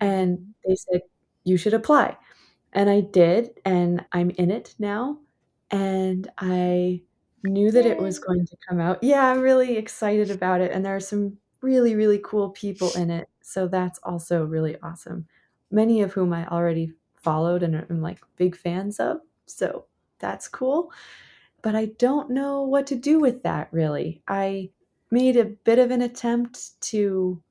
And 0.00 0.54
they 0.66 0.76
said, 0.76 1.02
You 1.44 1.58
should 1.58 1.74
apply. 1.74 2.16
And 2.72 2.88
I 2.88 3.02
did, 3.02 3.60
and 3.66 4.06
I'm 4.12 4.30
in 4.30 4.50
it 4.50 4.74
now. 4.78 5.18
And 5.70 6.26
I 6.38 7.02
knew 7.44 7.70
that 7.70 7.84
it 7.84 7.98
was 7.98 8.18
going 8.18 8.46
to 8.46 8.56
come 8.66 8.80
out. 8.80 9.04
Yeah, 9.04 9.30
I'm 9.30 9.42
really 9.42 9.76
excited 9.76 10.30
about 10.30 10.62
it. 10.62 10.72
And 10.72 10.82
there 10.82 10.96
are 10.96 11.00
some 11.00 11.36
really, 11.60 11.96
really 11.96 12.20
cool 12.24 12.48
people 12.48 12.90
in 12.96 13.10
it. 13.10 13.28
So 13.42 13.68
that's 13.68 13.98
also 14.02 14.44
really 14.44 14.76
awesome. 14.82 15.26
Many 15.70 16.02
of 16.02 16.12
whom 16.12 16.32
I 16.32 16.46
already 16.46 16.92
followed 17.16 17.62
and 17.62 17.74
am 17.74 18.02
like 18.02 18.20
big 18.36 18.56
fans 18.56 19.00
of. 19.00 19.18
So 19.46 19.86
that's 20.18 20.48
cool. 20.48 20.92
But 21.62 21.74
I 21.74 21.86
don't 21.98 22.30
know 22.30 22.62
what 22.62 22.86
to 22.88 22.96
do 22.96 23.20
with 23.20 23.42
that 23.44 23.68
really. 23.70 24.22
I 24.26 24.70
made 25.10 25.36
a 25.36 25.44
bit 25.44 25.78
of 25.78 25.90
an 25.90 26.02
attempt 26.02 26.80
to 26.82 27.42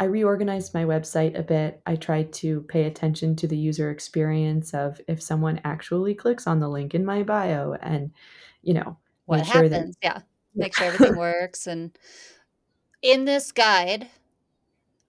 I 0.00 0.04
reorganized 0.04 0.74
my 0.74 0.84
website 0.84 1.38
a 1.38 1.42
bit. 1.42 1.80
I 1.86 1.94
tried 1.94 2.32
to 2.34 2.62
pay 2.62 2.84
attention 2.84 3.36
to 3.36 3.46
the 3.46 3.56
user 3.56 3.90
experience 3.90 4.74
of 4.74 5.00
if 5.06 5.22
someone 5.22 5.60
actually 5.62 6.14
clicks 6.14 6.48
on 6.48 6.58
the 6.58 6.68
link 6.68 6.94
in 6.96 7.04
my 7.04 7.22
bio 7.22 7.74
and 7.80 8.10
you 8.62 8.74
know, 8.74 8.96
what 9.26 9.40
happens, 9.42 9.52
sure 9.52 9.68
that, 9.68 9.86
yeah. 10.02 10.20
Make 10.56 10.76
sure 10.76 10.86
everything 10.86 11.16
works 11.16 11.66
and 11.66 11.96
in 13.02 13.24
this 13.24 13.52
guide, 13.52 14.08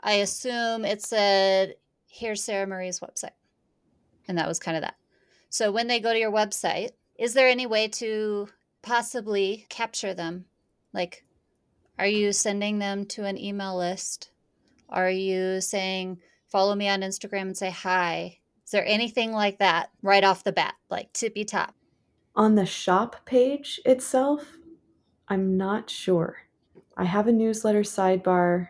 I 0.06 0.14
assume 0.14 0.86
it 0.86 1.02
said 1.02 1.76
here's 2.06 2.46
SaraMarie's 2.46 3.00
website. 3.00 3.32
And 4.28 4.38
that 4.38 4.48
was 4.48 4.60
kind 4.60 4.78
of 4.78 4.84
that. 4.84 4.96
So 5.50 5.72
when 5.72 5.88
they 5.88 6.00
go 6.00 6.14
to 6.14 6.20
your 6.20 6.32
website, 6.32 6.92
is 7.18 7.34
there 7.34 7.50
any 7.50 7.66
way 7.66 7.88
to 7.88 8.48
possibly 8.84 9.66
capture 9.68 10.14
them? 10.14 10.46
Like, 10.94 11.26
are 11.98 12.08
you 12.08 12.32
sending 12.34 12.78
them 12.78 13.06
to 13.08 13.26
an 13.26 13.38
email 13.38 13.76
list? 13.78 14.30
Are 14.90 15.10
you 15.10 15.60
saying, 15.60 16.20
follow 16.48 16.76
me 16.76 16.88
on 16.88 17.02
Instagram 17.02 17.42
and 17.42 17.58
say 17.58 17.72
hi? 17.72 18.40
Is 18.64 18.72
there 18.72 18.86
anything 18.86 19.32
like 19.32 19.58
that 19.58 19.90
right 20.04 20.24
off 20.24 20.44
the 20.44 20.52
bat, 20.52 20.76
like 20.90 21.14
tippy 21.14 21.46
top? 21.46 21.74
On 22.36 22.54
the 22.54 22.66
shop 22.66 23.26
page 23.26 23.82
itself, 23.86 24.58
I'm 25.28 25.58
not 25.58 25.90
sure. 25.90 26.44
I 26.96 27.06
have 27.06 27.28
a 27.28 27.32
newsletter 27.32 27.82
sidebar. 27.82 28.70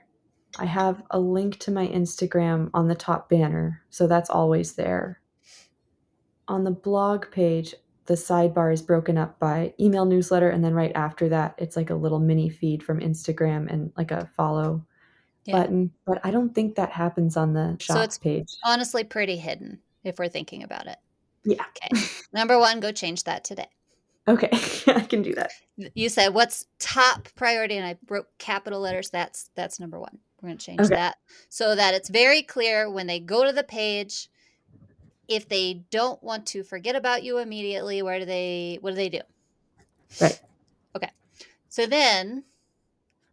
I 0.58 0.66
have 0.66 1.04
a 1.12 1.20
link 1.20 1.60
to 1.60 1.72
my 1.72 1.88
Instagram 1.88 2.70
on 2.74 2.88
the 2.88 2.96
top 2.96 3.30
banner, 3.30 3.82
so 3.90 4.08
that's 4.08 4.30
always 4.30 4.74
there 4.74 5.22
on 6.48 6.64
the 6.64 6.72
blog 6.72 7.30
page, 7.32 7.76
the 8.06 8.14
sidebar 8.14 8.72
is 8.72 8.82
broken 8.82 9.18
up 9.18 9.40
by 9.40 9.74
email 9.80 10.06
newsletter, 10.06 10.50
and 10.50 10.64
then 10.64 10.74
right 10.74 10.92
after 10.96 11.30
that, 11.30 11.56
it's 11.58 11.76
like 11.76 11.90
a 11.90 11.96
little 11.96 12.20
mini 12.20 12.50
feed 12.50 12.84
from 12.84 13.00
Instagram 13.00 13.72
and 13.72 13.92
like 13.98 14.12
a 14.12 14.30
follow 14.36 14.86
yeah. 15.46 15.60
button. 15.60 15.92
But 16.06 16.22
I 16.24 16.32
don't 16.32 16.54
think 16.54 16.76
that 16.76 16.92
happens 16.92 17.36
on 17.36 17.54
the 17.54 17.78
shop 17.80 17.98
so 17.98 18.04
it's 18.04 18.18
page. 18.18 18.54
Honestly, 18.64 19.04
pretty 19.04 19.38
hidden 19.38 19.80
if 20.04 20.20
we're 20.20 20.30
thinking 20.30 20.64
about 20.64 20.88
it. 20.88 20.98
Yeah. 21.44 21.64
Okay. 21.70 22.06
Number 22.34 22.60
one, 22.60 22.80
go 22.80 22.92
change 22.92 23.24
that 23.24 23.44
today. 23.44 23.68
Okay, 24.28 24.50
I 24.88 25.02
can 25.02 25.22
do 25.22 25.34
that. 25.36 25.52
You 25.94 26.10
said 26.10 26.30
what's 26.30 26.66
top 26.80 27.28
priority, 27.36 27.78
and 27.78 27.86
I 27.86 27.98
wrote 28.10 28.28
capital 28.40 28.80
letters. 28.80 29.10
That's 29.10 29.50
that's 29.56 29.80
number 29.80 30.00
one. 30.00 30.20
We're 30.42 30.50
going 30.50 30.58
to 30.58 30.66
change 30.66 30.82
okay. 30.82 30.96
that 30.96 31.18
so 31.50 31.76
that 31.76 31.94
it's 31.94 32.10
very 32.10 32.42
clear 32.42 32.90
when 32.90 33.08
they 33.08 33.20
go 33.20 33.46
to 33.46 33.52
the 33.52 33.64
page 33.64 34.30
if 35.28 35.50
they 35.50 35.86
don't 35.90 36.22
want 36.24 36.46
to 36.48 36.64
forget 36.64 36.96
about 36.96 37.24
you 37.24 37.40
immediately, 37.40 38.02
where 38.02 38.20
do 38.20 38.26
they 38.26 38.78
what 38.82 38.92
do 38.92 38.96
they 38.96 39.10
do? 39.10 39.22
Right. 40.22 40.40
Okay. 40.96 41.10
So 41.70 41.88
then 41.88 42.44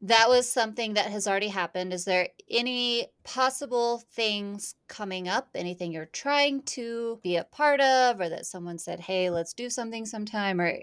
that 0.00 0.28
was 0.28 0.50
something 0.50 0.94
that 0.94 1.10
has 1.10 1.28
already 1.28 1.48
happened. 1.48 1.92
Is 1.92 2.04
there 2.04 2.28
any 2.50 3.06
possible 3.22 4.02
things 4.12 4.74
coming 4.88 5.28
up? 5.28 5.50
Anything 5.54 5.92
you're 5.92 6.06
trying 6.06 6.62
to 6.62 7.20
be 7.22 7.36
a 7.36 7.44
part 7.44 7.80
of, 7.80 8.20
or 8.20 8.28
that 8.28 8.46
someone 8.46 8.78
said, 8.78 9.00
hey, 9.00 9.30
let's 9.30 9.52
do 9.52 9.70
something 9.70 10.04
sometime, 10.04 10.60
or 10.60 10.78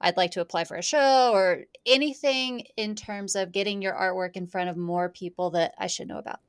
I'd 0.00 0.16
like 0.16 0.30
to 0.32 0.40
apply 0.40 0.64
for 0.64 0.76
a 0.76 0.82
show, 0.82 1.32
or 1.32 1.64
anything 1.84 2.64
in 2.76 2.94
terms 2.94 3.34
of 3.34 3.52
getting 3.52 3.82
your 3.82 3.94
artwork 3.94 4.36
in 4.36 4.46
front 4.46 4.70
of 4.70 4.76
more 4.76 5.08
people 5.08 5.50
that 5.50 5.74
I 5.78 5.88
should 5.88 6.08
know 6.08 6.18
about? 6.18 6.40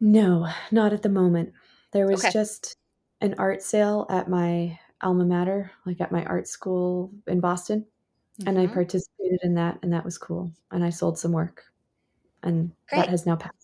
No, 0.00 0.48
not 0.70 0.92
at 0.92 1.02
the 1.02 1.08
moment. 1.08 1.52
There 1.92 2.06
was 2.06 2.20
okay. 2.20 2.30
just 2.30 2.76
an 3.20 3.34
art 3.36 3.62
sale 3.62 4.06
at 4.08 4.28
my 4.28 4.78
alma 5.02 5.24
mater, 5.24 5.72
like 5.84 6.00
at 6.00 6.12
my 6.12 6.24
art 6.24 6.46
school 6.46 7.10
in 7.26 7.40
Boston. 7.40 7.80
Mm-hmm. 8.40 8.48
And 8.48 8.58
I 8.58 8.64
mm-hmm. 8.64 8.74
participated 8.74 9.40
in 9.42 9.54
that, 9.54 9.78
and 9.82 9.92
that 9.92 10.04
was 10.04 10.16
cool. 10.16 10.52
And 10.70 10.82
I 10.84 10.90
sold 10.90 11.18
some 11.18 11.32
work, 11.32 11.64
and 12.42 12.70
Great. 12.88 13.00
that 13.00 13.08
has 13.08 13.26
now 13.26 13.36
passed. 13.36 13.59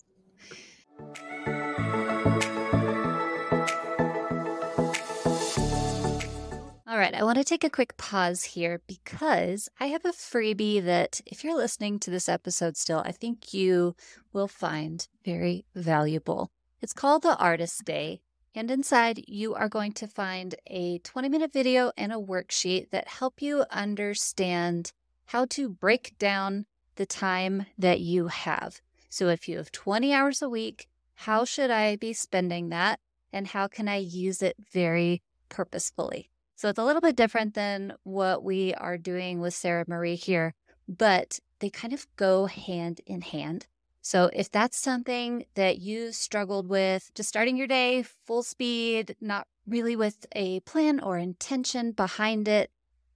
I 7.19 7.25
want 7.25 7.39
to 7.39 7.45
take 7.45 7.65
a 7.65 7.71
quick 7.71 7.97
pause 7.97 8.43
here 8.43 8.83
because 8.87 9.71
I 9.81 9.87
have 9.87 10.05
a 10.05 10.11
freebie 10.11 10.85
that, 10.85 11.23
if 11.25 11.43
you're 11.43 11.57
listening 11.57 11.99
to 12.01 12.11
this 12.11 12.29
episode 12.29 12.77
still, 12.77 13.03
I 13.07 13.13
think 13.13 13.55
you 13.55 13.97
will 14.35 14.49
find 14.49 15.09
very 15.25 15.65
valuable. 15.75 16.51
It's 16.83 16.93
called 16.93 17.23
the 17.23 17.39
Artist 17.39 17.87
Day, 17.87 18.21
and 18.55 18.71
inside 18.71 19.25
you 19.27 19.55
are 19.55 19.71
going 19.71 19.93
to 19.93 20.07
find 20.07 20.57
a 20.67 20.99
20 20.99 21.31
minute 21.31 21.55
video 21.55 21.91
and 21.97 22.13
a 22.13 22.17
worksheet 22.17 22.91
that 22.91 23.09
help 23.09 23.41
you 23.41 23.65
understand 23.71 24.93
how 25.25 25.47
to 25.47 25.71
break 25.71 26.19
down 26.19 26.67
the 26.97 27.07
time 27.07 27.65
that 27.79 28.01
you 28.01 28.27
have. 28.27 28.83
So 29.09 29.29
if 29.29 29.49
you 29.49 29.57
have 29.57 29.73
20 29.73 30.13
hours 30.13 30.43
a 30.43 30.51
week, 30.51 30.87
how 31.15 31.47
should 31.47 31.71
I 31.71 31.97
be 31.97 32.13
spending 32.13 32.69
that? 32.69 33.01
And 33.33 33.47
how 33.47 33.69
can 33.69 33.89
I 33.89 33.97
use 33.97 34.43
it 34.43 34.57
very 34.71 35.23
purposefully? 35.49 36.29
So 36.57 36.71
it's 36.71 36.79
a 36.79 36.85
little 36.85 37.03
bit 37.03 37.17
different 37.17 37.53
than 37.53 37.93
what 38.03 38.43
we 38.43 38.73
are 38.75 38.97
doing 38.97 39.41
with 39.41 39.53
SaraMarie 39.53 40.23
here, 40.23 40.55
but 40.89 41.39
they 41.61 41.69
kind 41.69 41.93
of 41.93 42.07
go 42.17 42.47
hand 42.47 43.03
in 43.07 43.21
hand. 43.21 43.67
So, 44.01 44.31
if 44.33 44.51
that's 44.51 44.79
something 44.79 45.47
that 45.55 45.81
you 45.81 46.13
struggled 46.13 46.69
with, 46.69 47.13
just 47.15 47.29
starting 47.29 47.57
your 47.57 47.67
day 47.67 48.05
full 48.25 48.43
speed, 48.43 49.17
not 49.21 49.49
really 49.67 49.97
with 49.97 50.27
a 50.33 50.61
plan 50.61 51.01
or 51.01 51.19
intention 51.19 51.91
behind 51.91 52.47
it, 52.47 52.71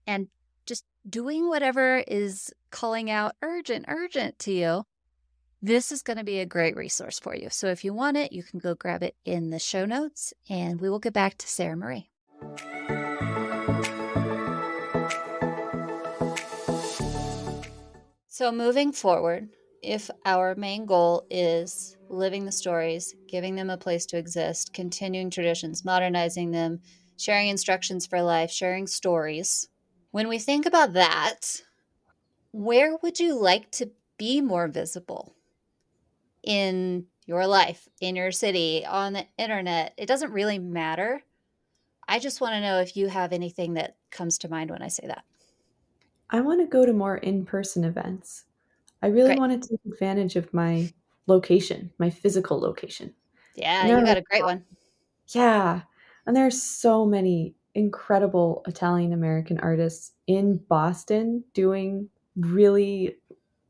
and 0.07 0.29
just 0.67 0.85
doing 1.09 1.49
whatever 1.49 2.03
is 2.09 2.53
calling 2.71 3.09
out 3.09 3.37
urgent, 3.41 3.85
urgent 3.89 4.39
to 4.41 4.53
you, 4.53 4.85
this 5.63 5.93
is 5.93 6.03
going 6.03 6.19
to 6.19 6.25
be 6.25 6.41
a 6.41 6.47
great 6.47 6.77
resource 6.77 7.21
for 7.21 7.37
you. 7.37 7.49
So, 7.51 7.69
if 7.69 7.85
you 7.85 7.95
want 7.95 8.17
it, 8.17 8.33
you 8.33 8.43
can 8.43 8.59
go 8.59 8.75
grab 8.75 9.03
it 9.03 9.15
in 9.25 9.51
the 9.51 9.61
show 9.61 9.87
notes, 9.87 10.35
and 10.51 10.81
we 10.81 10.91
will 10.91 10.99
get 10.99 11.13
back 11.13 11.39
to 11.39 11.47
SaraMarie. 11.47 12.10
So, 18.41 18.51
moving 18.51 18.93
forward, 18.93 19.51
if 19.83 20.11
our 20.25 20.55
main 20.55 20.87
goal 20.87 21.27
is 21.29 21.95
living 22.09 22.47
the 22.47 22.53
stories, 22.53 23.15
giving 23.29 23.55
them 23.55 23.69
a 23.69 23.77
place 23.77 24.07
to 24.07 24.17
exist, 24.17 24.73
continuing 24.73 25.29
traditions, 25.29 25.85
modernizing 25.85 26.51
them, 26.51 26.81
sharing 27.19 27.51
instructions 27.51 28.07
for 28.07 28.23
life, 28.23 28.51
sharing 28.51 28.87
stories, 28.87 29.69
when 30.11 30.27
we 30.27 30.39
think 30.39 30.65
about 30.65 30.95
that, 30.95 31.61
where 32.53 32.97
would 33.03 33.21
you 33.21 33.35
like 33.39 33.71
to 33.73 33.91
be 34.19 34.41
more 34.41 34.69
visible? 34.69 35.37
In 36.43 37.09
your 37.27 37.47
life 37.47 37.87
in 38.01 38.17
your 38.17 38.33
city 38.33 38.87
on 38.87 39.13
the 39.13 39.27
internet. 39.37 39.93
It 39.99 40.07
doesn't 40.07 40.33
really 40.33 40.59
matter. 40.59 41.23
I 42.09 42.19
just 42.19 42.41
want 42.41 42.55
to 42.55 42.61
know 42.63 42.81
if 42.81 42.97
you 42.97 43.09
have 43.09 43.33
anything 43.33 43.75
that 43.75 43.97
comes 44.11 44.39
to 44.39 44.49
mind 44.49 44.71
when 44.71 44.83
I 44.83 44.89
say 44.89 45.07
that. 45.09 45.25
I 46.31 46.41
want 46.41 46.61
to 46.61 46.67
go 46.67 46.87
to 46.87 46.93
more 46.93 47.17
in 47.17 47.45
person 47.45 47.85
events. 47.85 48.45
I 49.03 49.09
really 49.09 49.29
Great. 49.29 49.39
want 49.39 49.63
to 49.63 49.69
take 49.69 49.81
advantage 49.93 50.37
of 50.37 50.53
my 50.55 50.93
location, 51.27 51.93
my 51.99 52.11
physical 52.11 52.61
location. 52.61 53.15
Yeah, 53.55 53.87
you 53.87 54.05
got 54.05 54.17
a 54.17 54.23
great 54.23 54.45
one. 54.45 54.65
yeah, 55.29 55.83
and 56.27 56.37
there 56.37 56.47
are 56.47 56.51
so 56.51 57.05
many 57.05 57.55
incredible 57.75 58.63
Italian 58.67 59.13
American 59.13 59.59
artists 59.61 60.13
in 60.27 60.59
Boston 60.69 61.45
doing 61.55 62.09
really 62.37 63.17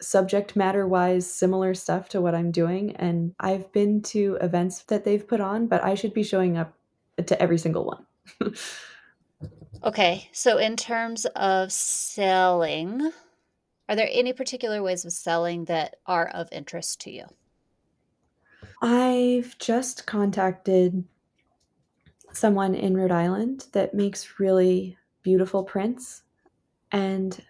subject 0.00 0.56
matter 0.56 0.86
wise 0.88 1.30
similar 1.30 1.74
stuff 1.74 2.08
to 2.10 2.20
what 2.20 2.34
I'm 2.34 2.50
doing. 2.50 2.96
And 2.96 3.34
I've 3.40 3.70
been 3.72 4.02
to 4.02 4.38
events 4.40 4.82
that 4.84 5.04
they've 5.04 5.26
put 5.26 5.40
on, 5.40 5.66
but 5.66 5.84
I 5.84 5.94
should 5.94 6.14
be 6.14 6.22
showing 6.22 6.56
up 6.56 6.74
to 7.26 7.40
every 7.40 7.58
single 7.58 7.84
one. 7.84 8.06
Okay, 9.82 10.28
so 10.32 10.58
in 10.58 10.76
terms 10.76 11.24
of 11.36 11.72
selling, 11.72 13.12
are 13.88 13.96
there 13.96 14.08
any 14.12 14.32
particular 14.32 14.82
ways 14.82 15.04
of 15.06 15.12
selling 15.12 15.64
that 15.64 15.96
are 16.06 16.28
of 16.28 16.48
interest 16.52 17.00
to 17.02 17.10
you? 17.10 17.24
I've 18.82 19.56
just 19.58 20.06
contacted 20.06 21.04
someone 22.32 22.74
in 22.74 22.96
Rhode 22.96 23.10
Island 23.10 23.66
that 23.72 23.94
makes 23.94 24.38
really 24.38 24.96
beautiful 25.22 25.64
prints. 25.64 26.22
And 26.92 27.42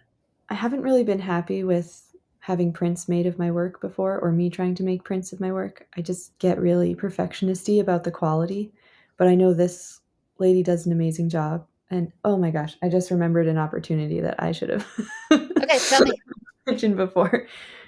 I 0.49 0.55
haven't 0.55 0.83
really 0.83 1.05
been 1.05 1.19
happy 1.19 1.65
with 1.65 2.15
having 2.39 2.73
prints 2.73 3.09
made 3.09 3.27
of 3.27 3.39
my 3.39 3.51
work 3.51 3.81
before 3.81 4.19
or 4.19 4.33
me 4.33 4.51
trying 4.51 4.75
to 4.77 4.83
make 4.83 5.05
prints 5.05 5.33
of 5.33 5.41
my 5.41 5.53
work. 5.53 5.87
I 5.97 6.01
just 6.01 6.39
get 6.39 6.61
really 6.61 6.95
perfectionisty 6.95 7.81
about 7.81 8.05
the 8.05 8.11
quality. 8.11 8.73
But 9.17 9.29
I 9.29 9.35
know 9.35 9.53
this 9.53 10.01
lady 10.39 10.63
does 10.63 10.87
an 10.87 10.93
amazing 10.93 11.29
job. 11.29 11.67
And 11.91 12.13
oh 12.25 12.37
my 12.37 12.51
gosh, 12.51 12.77
I 12.83 12.89
just 12.89 13.11
remembered 13.11 13.49
an 13.49 13.59
opportunity 13.59 14.21
that 14.21 14.41
I 14.43 14.53
should 14.53 14.69
have 14.71 14.87
Okay, 15.33 15.79
tell 15.89 16.03
me. 16.03 16.13
mentioned 16.67 16.97
before. 16.97 17.47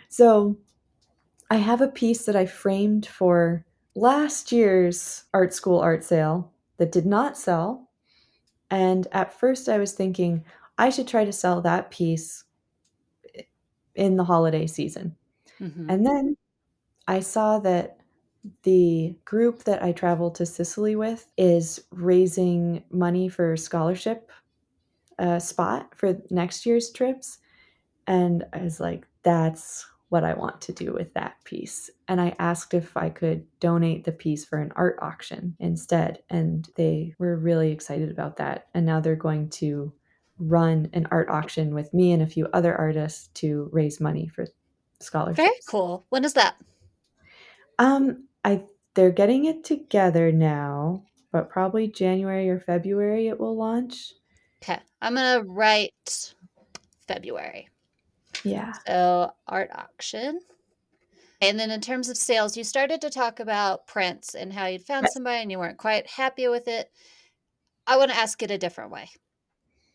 So 0.09 0.57
I 1.51 1.57
have 1.57 1.81
a 1.81 1.89
piece 1.89 2.25
that 2.25 2.35
I 2.37 2.47
framed 2.47 3.07
for 3.07 3.65
last 3.95 4.51
year's 4.51 5.25
art 5.35 5.55
school 5.55 5.79
art 5.79 6.03
sale 6.03 6.51
that 6.79 6.93
did 6.93 7.07
not 7.07 7.39
sell. 7.39 7.91
And 8.71 9.07
at 9.13 9.39
first 9.39 9.69
I 9.69 9.79
was 9.79 9.93
thinking 9.93 10.45
I 10.79 10.91
should 10.91 11.07
try 11.07 11.25
to 11.25 11.33
sell 11.33 11.61
that 11.63 11.91
piece 11.91 12.45
in 13.95 14.17
the 14.17 14.25
holiday 14.25 14.67
season. 14.67 15.15
Mhm. 15.61 15.87
And 15.89 16.07
then 16.07 16.37
I 17.07 17.21
saw 17.21 17.59
that 17.61 17.99
the 18.63 19.17
group 19.25 19.65
that 19.65 19.83
I 19.83 19.93
traveled 19.93 20.35
to 20.37 20.47
Sicily 20.47 20.97
with 20.97 21.31
is 21.37 21.85
raising 21.91 22.83
money 22.91 23.29
for 23.29 23.57
scholarship 23.57 24.31
uh, 25.19 25.39
spot 25.39 25.95
for 25.95 26.21
next 26.31 26.67
year's 26.67 26.91
trips. 26.91 27.39
And 28.07 28.45
I 28.53 28.59
was 28.59 28.81
like, 28.81 29.07
that's 29.23 29.87
what 30.09 30.25
I 30.25 30.35
want 30.35 30.61
to 30.63 30.73
do 30.73 30.93
with 30.93 31.15
that 31.15 31.37
piece. 31.45 31.89
And 32.09 32.21
I 32.21 32.35
asked 32.39 32.75
if 32.75 32.97
I 32.97 33.09
could 33.09 33.47
donate 33.61 34.05
the 34.05 34.13
piece 34.13 34.45
for 34.45 34.59
an 34.59 34.73
art 34.77 34.99
auction 35.01 35.57
instead. 35.59 36.23
And 36.29 36.69
they 36.77 37.15
were 37.19 37.37
really 37.37 37.71
excited 37.71 38.11
about 38.11 38.37
that. 38.37 38.67
And 38.75 38.85
now 38.85 39.01
they're 39.01 39.17
going 39.17 39.49
to 39.51 39.93
run 40.39 40.91
an 40.93 41.07
art 41.11 41.29
auction 41.31 41.75
with 41.75 41.95
me 41.95 42.13
and 42.13 42.23
a 42.23 42.27
few 42.27 42.49
other 42.53 42.77
artists 42.77 43.29
to 43.35 43.71
raise 43.73 44.01
money 44.01 44.29
for 44.29 44.47
scholarships. 45.01 45.37
Very 45.37 45.61
cool. 45.69 46.05
When 46.09 46.25
is 46.25 46.35
that? 46.35 46.57
Um, 47.79 48.25
I 48.45 48.65
they're 48.95 49.11
getting 49.11 49.47
it 49.47 49.65
together 49.65 50.33
now, 50.33 51.05
but 51.31 51.49
probably 51.49 51.89
January 51.89 52.49
or 52.49 52.61
February 52.61 53.29
it 53.29 53.39
will 53.39 53.57
launch. 53.57 54.13
Okay, 54.63 54.81
I'm 55.01 55.15
gonna 55.15 55.45
write 55.45 56.35
February. 57.07 57.69
Yeah. 58.45 58.73
So 58.87 59.33
art 59.47 59.71
auction. 59.75 60.41
And 61.41 61.59
then 61.59 61.73
in 61.73 61.81
terms 61.81 62.09
of 62.09 62.17
sales, 62.17 62.57
you 62.57 62.63
started 62.63 63.01
to 63.01 63.11
talk 63.11 63.41
about 63.41 63.89
prints 63.89 64.35
and 64.37 64.53
how 64.53 64.67
you'd 64.67 64.87
found 64.87 65.09
somebody 65.11 65.43
and 65.43 65.51
you 65.51 65.59
weren't 65.59 65.79
quite 65.79 66.07
happy 66.07 66.47
with 66.47 66.69
it. 66.69 66.89
I 67.85 67.97
want 67.97 68.13
to 68.13 68.17
ask 68.17 68.41
it 68.45 68.53
a 68.53 68.59
different 68.59 68.93
way. 68.93 69.11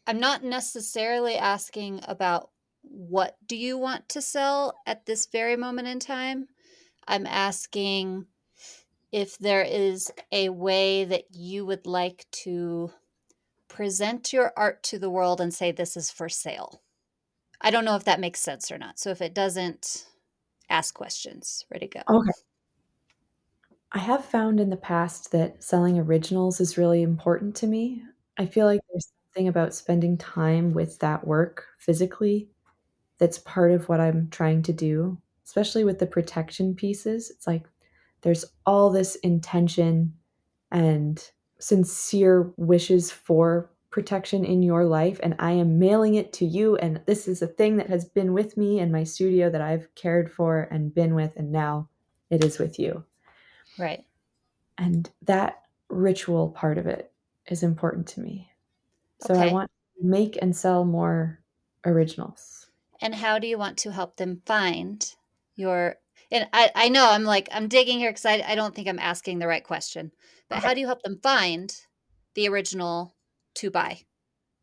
I'm 0.05 0.19
not 0.19 0.43
necessarily 0.43 1.35
asking 1.35 2.01
about 2.05 2.49
what 2.81 3.37
do 3.45 3.55
you 3.55 3.77
want 3.77 4.09
to 4.09 4.21
sell 4.21 4.73
at 4.85 5.05
this 5.05 5.27
very 5.27 5.55
moment 5.55 5.87
in 5.87 5.99
time. 5.99 6.47
I'm 7.07 7.25
asking 7.25 8.25
if 9.11 9.37
there 9.37 9.63
is 9.63 10.11
a 10.31 10.49
way 10.49 11.05
that 11.05 11.25
you 11.31 11.65
would 11.65 11.85
like 11.85 12.25
to 12.31 12.91
present 13.67 14.33
your 14.33 14.51
art 14.57 14.83
to 14.83 14.99
the 14.99 15.09
world 15.09 15.39
and 15.41 15.53
say 15.53 15.71
this 15.71 15.95
is 15.95 16.11
for 16.11 16.29
sale. 16.29 16.81
I 17.61 17.71
don't 17.71 17.85
know 17.85 17.95
if 17.95 18.05
that 18.05 18.19
makes 18.19 18.39
sense 18.39 18.71
or 18.71 18.77
not. 18.77 18.99
So 18.99 19.09
if 19.09 19.21
it 19.21 19.33
doesn't, 19.33 20.05
ask 20.69 20.93
questions. 20.93 21.65
Ready 21.71 21.87
to 21.87 21.99
go. 21.99 22.17
Okay. 22.17 22.31
I 23.91 23.99
have 23.99 24.25
found 24.25 24.59
in 24.59 24.69
the 24.69 24.77
past 24.77 25.31
that 25.31 25.63
selling 25.63 25.97
originals 25.97 26.59
is 26.59 26.77
really 26.77 27.01
important 27.01 27.55
to 27.57 27.67
me. 27.67 28.03
I 28.37 28.45
feel 28.45 28.65
like 28.65 28.81
there's 28.91 29.07
something 29.33 29.47
about 29.47 29.73
spending 29.73 30.17
time 30.17 30.73
with 30.73 30.99
that 30.99 31.25
work 31.25 31.65
physically 31.79 32.49
that's 33.17 33.39
part 33.39 33.71
of 33.71 33.89
what 33.89 33.99
I'm 33.99 34.29
trying 34.29 34.61
to 34.63 34.73
do, 34.73 35.17
especially 35.45 35.83
with 35.83 35.99
the 35.99 36.05
protection 36.05 36.75
pieces. 36.75 37.31
It's 37.31 37.47
like 37.47 37.63
there's 38.21 38.45
all 38.65 38.89
this 38.89 39.15
intention 39.17 40.13
and 40.71 41.31
sincere 41.59 42.51
wishes 42.57 43.11
for 43.11 43.71
protection 43.89 44.45
in 44.45 44.61
your 44.61 44.85
life 44.85 45.19
and 45.23 45.35
I 45.39 45.53
am 45.53 45.79
mailing 45.79 46.15
it 46.15 46.33
to 46.33 46.45
you 46.45 46.75
and 46.77 47.01
this 47.05 47.27
is 47.27 47.41
a 47.41 47.47
thing 47.47 47.77
that 47.77 47.89
has 47.89 48.05
been 48.05 48.33
with 48.33 48.55
me 48.57 48.79
in 48.79 48.91
my 48.91 49.03
studio 49.03 49.49
that 49.49 49.61
I've 49.61 49.93
cared 49.95 50.31
for 50.31 50.67
and 50.69 50.93
been 50.93 51.15
with 51.15 51.31
and 51.35 51.51
now 51.51 51.89
it 52.29 52.43
is 52.43 52.59
with 52.59 52.77
you. 52.77 53.03
Right. 53.79 54.05
And 54.77 55.09
that 55.23 55.63
ritual 55.89 56.49
part 56.49 56.77
of 56.77 56.85
it 56.85 57.11
is 57.47 57.63
important 57.63 58.07
to 58.07 58.19
me. 58.19 58.51
So 59.21 59.33
I 59.33 59.51
want 59.51 59.71
to 59.99 60.05
make 60.05 60.37
and 60.41 60.55
sell 60.55 60.85
more 60.85 61.39
originals. 61.85 62.67
And 63.01 63.15
how 63.15 63.39
do 63.39 63.47
you 63.47 63.57
want 63.57 63.77
to 63.79 63.91
help 63.91 64.17
them 64.17 64.41
find 64.45 65.13
your 65.55 65.95
and 66.31 66.47
I, 66.53 66.71
I 66.75 66.89
know 66.89 67.09
I'm 67.09 67.23
like 67.23 67.49
I'm 67.51 67.67
digging 67.67 67.99
here 67.99 68.09
because 68.09 68.25
I, 68.25 68.43
I 68.45 68.55
don't 68.55 68.75
think 68.75 68.87
I'm 68.87 68.99
asking 68.99 69.39
the 69.39 69.47
right 69.47 69.63
question. 69.63 70.11
But 70.49 70.63
how 70.63 70.73
do 70.73 70.79
you 70.79 70.85
help 70.85 71.01
them 71.03 71.19
find 71.21 71.75
the 72.35 72.47
original 72.47 73.15
to 73.55 73.69
buy? 73.69 74.01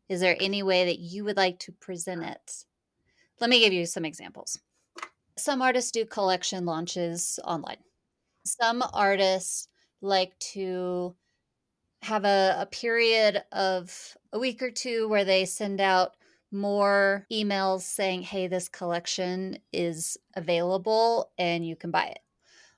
Is 0.09 0.19
there 0.19 0.37
any 0.39 0.63
way 0.63 0.85
that 0.85 0.99
you 0.99 1.23
would 1.25 1.37
like 1.37 1.59
to 1.59 1.71
present 1.71 2.23
it? 2.23 2.65
Let 3.39 3.49
me 3.49 3.59
give 3.59 3.73
you 3.73 3.85
some 3.85 4.05
examples. 4.05 4.59
Some 5.37 5.61
artists 5.61 5.91
do 5.91 6.05
collection 6.05 6.65
launches 6.65 7.39
online. 7.43 7.77
Some 8.45 8.83
artists 8.93 9.67
like 10.01 10.37
to 10.53 11.15
have 12.03 12.23
a, 12.23 12.55
a 12.59 12.65
period 12.67 13.43
of 13.51 14.15
a 14.31 14.39
week 14.39 14.61
or 14.61 14.71
two 14.71 15.09
where 15.09 15.25
they 15.25 15.45
send 15.45 15.81
out 15.81 16.15
more 16.55 17.25
emails 17.31 17.81
saying, 17.81 18.23
hey, 18.23 18.47
this 18.47 18.69
collection 18.69 19.59
is 19.71 20.17
available 20.35 21.31
and 21.37 21.65
you 21.65 21.75
can 21.75 21.91
buy 21.91 22.05
it. 22.05 22.19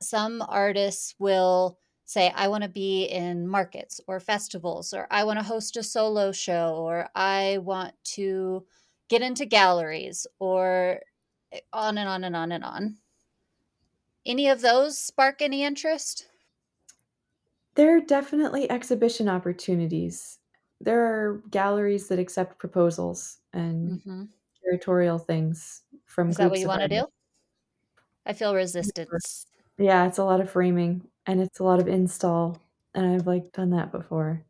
Some 0.02 0.44
artists 0.48 1.16
will 1.20 1.80
say, 2.06 2.32
I 2.36 2.48
want 2.48 2.64
to 2.64 2.70
be 2.70 3.04
in 3.06 3.48
markets 3.48 4.00
or 4.08 4.20
festivals, 4.20 4.94
or 4.94 5.08
I 5.12 5.24
want 5.26 5.40
to 5.40 5.46
host 5.46 5.78
a 5.78 5.84
solo 5.84 6.32
show, 6.32 6.76
or 6.76 7.10
I 7.16 7.60
want 7.62 7.94
to 8.16 8.66
get 9.10 9.22
into 9.22 9.46
galleries, 9.46 10.26
or 10.40 11.02
eh, 11.52 11.60
on 11.74 11.98
and 11.98 12.08
on 12.08 12.24
and 12.24 12.36
on 12.36 12.52
and 12.52 12.64
on. 12.64 12.98
Any 14.26 14.48
of 14.50 14.62
those 14.62 14.98
spark 14.98 15.42
any 15.42 15.64
interest? 15.64 16.28
There 17.76 17.96
are 17.96 18.02
definitely 18.02 18.70
exhibition 18.72 19.30
opportunities. 19.30 20.40
There 20.80 21.02
are 21.02 21.42
galleries 21.50 22.08
that 22.08 22.20
accept 22.20 22.60
proposals 22.60 23.40
and 23.58 23.98
hmm 24.04 24.30
curatorial 24.64 25.26
things 25.26 25.84
from 26.06 26.32
Is 26.32 26.38
that 26.38 26.50
what 26.50 26.60
you 26.60 26.68
want 26.68 26.82
to 26.84 26.88
do? 26.88 27.08
I 28.28 28.34
feel 28.34 28.54
resistance. 28.54 29.48
Yeah, 29.78 30.08
it's 30.08 30.18
a 30.18 30.24
lot 30.24 30.42
of 30.42 30.50
framing 30.50 31.08
and 31.26 31.42
it's 31.42 31.60
a 31.60 31.64
lot 31.64 31.80
of 31.80 31.88
install 31.88 32.60
and 32.94 33.06
I've 33.06 33.28
like 33.28 33.52
done 33.52 33.70
that 33.72 33.92
before. 33.92 34.46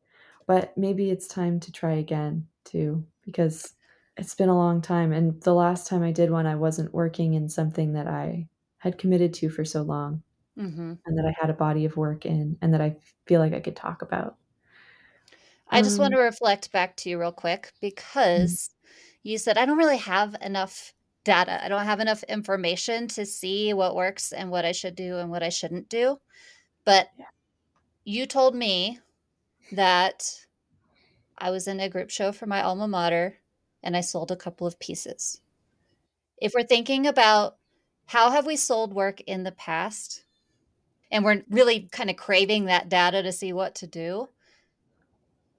But 0.48 0.78
maybe 0.78 1.10
it's 1.12 1.28
time 1.28 1.60
to 1.62 1.72
try 1.72 1.94
again 1.94 2.48
too 2.64 3.06
because 3.24 3.76
it's 4.18 4.36
been 4.36 4.50
a 4.50 4.56
long 4.58 4.82
time 4.82 5.12
and 5.12 5.42
the 5.42 5.54
last 5.54 5.88
time 5.88 6.02
I 6.04 6.12
did 6.12 6.32
one 6.32 6.46
I 6.48 6.56
wasn't 6.56 6.94
working 6.94 7.34
in 7.34 7.50
something 7.50 7.94
that 7.94 8.08
I 8.08 8.50
had 8.80 8.98
committed 8.98 9.34
to 9.36 9.50
for 9.50 9.66
so 9.66 9.82
long 9.82 10.24
hmm 10.58 11.00
and 11.06 11.18
that 11.18 11.26
I 11.28 11.36
had 11.40 11.50
a 11.52 11.54
body 11.56 11.86
of 11.86 11.98
work 11.98 12.26
in 12.26 12.58
and 12.62 12.74
that 12.74 12.82
I 12.82 12.98
feel 13.28 13.42
like 13.42 13.54
I 13.54 13.62
could 13.62 13.76
talk 13.78 14.02
about. 14.04 14.38
I 15.70 15.82
just 15.82 16.00
want 16.00 16.12
Um, 16.12 16.16
to 16.16 16.20
reflect 16.20 16.72
back 16.72 16.96
to 16.98 17.10
you 17.10 17.20
real 17.20 17.32
quick 17.32 17.74
because 17.82 18.70
you 19.28 19.38
said 19.38 19.58
I 19.58 19.66
don't 19.66 19.78
really 19.78 19.98
have 19.98 20.36
enough 20.42 20.94
data. 21.26 21.62
I 21.62 21.68
don't 21.68 21.84
have 21.84 22.00
enough 22.00 22.24
information 22.24 23.10
to 23.10 23.26
see 23.26 23.74
what 23.74 23.96
works 23.96 24.32
and 24.32 24.50
what 24.50 24.64
I 24.64 24.72
should 24.72 24.96
do 24.96 25.18
and 25.18 25.30
what 25.30 25.44
I 25.44 25.50
shouldn't 25.50 25.90
do. 25.90 26.20
But 26.86 27.10
you 28.06 28.26
told 28.26 28.56
me 28.56 29.00
that 29.74 30.46
I 31.38 31.50
was 31.52 31.68
in 31.68 31.82
a 31.82 31.90
group 31.90 32.10
show 32.10 32.32
for 32.32 32.46
my 32.46 32.62
alma 32.62 32.88
mater 32.88 33.40
and 33.84 33.98
I 33.98 34.02
sold 34.02 34.32
a 34.32 34.38
couple 34.38 34.66
of 34.66 34.80
pieces. 34.80 35.42
If 36.42 36.54
we're 36.56 36.64
thinking 36.64 37.06
about 37.06 37.58
how 38.06 38.32
have 38.32 38.46
we 38.46 38.56
sold 38.56 38.94
work 38.94 39.20
in 39.22 39.44
the 39.44 39.52
past 39.52 40.24
and 41.12 41.26
we're 41.26 41.44
really 41.50 41.90
kind 41.92 42.10
of 42.10 42.16
craving 42.16 42.66
that 42.66 42.88
data 42.88 43.22
to 43.24 43.34
see 43.34 43.52
what 43.52 43.76
to 43.76 43.88
do, 43.88 44.30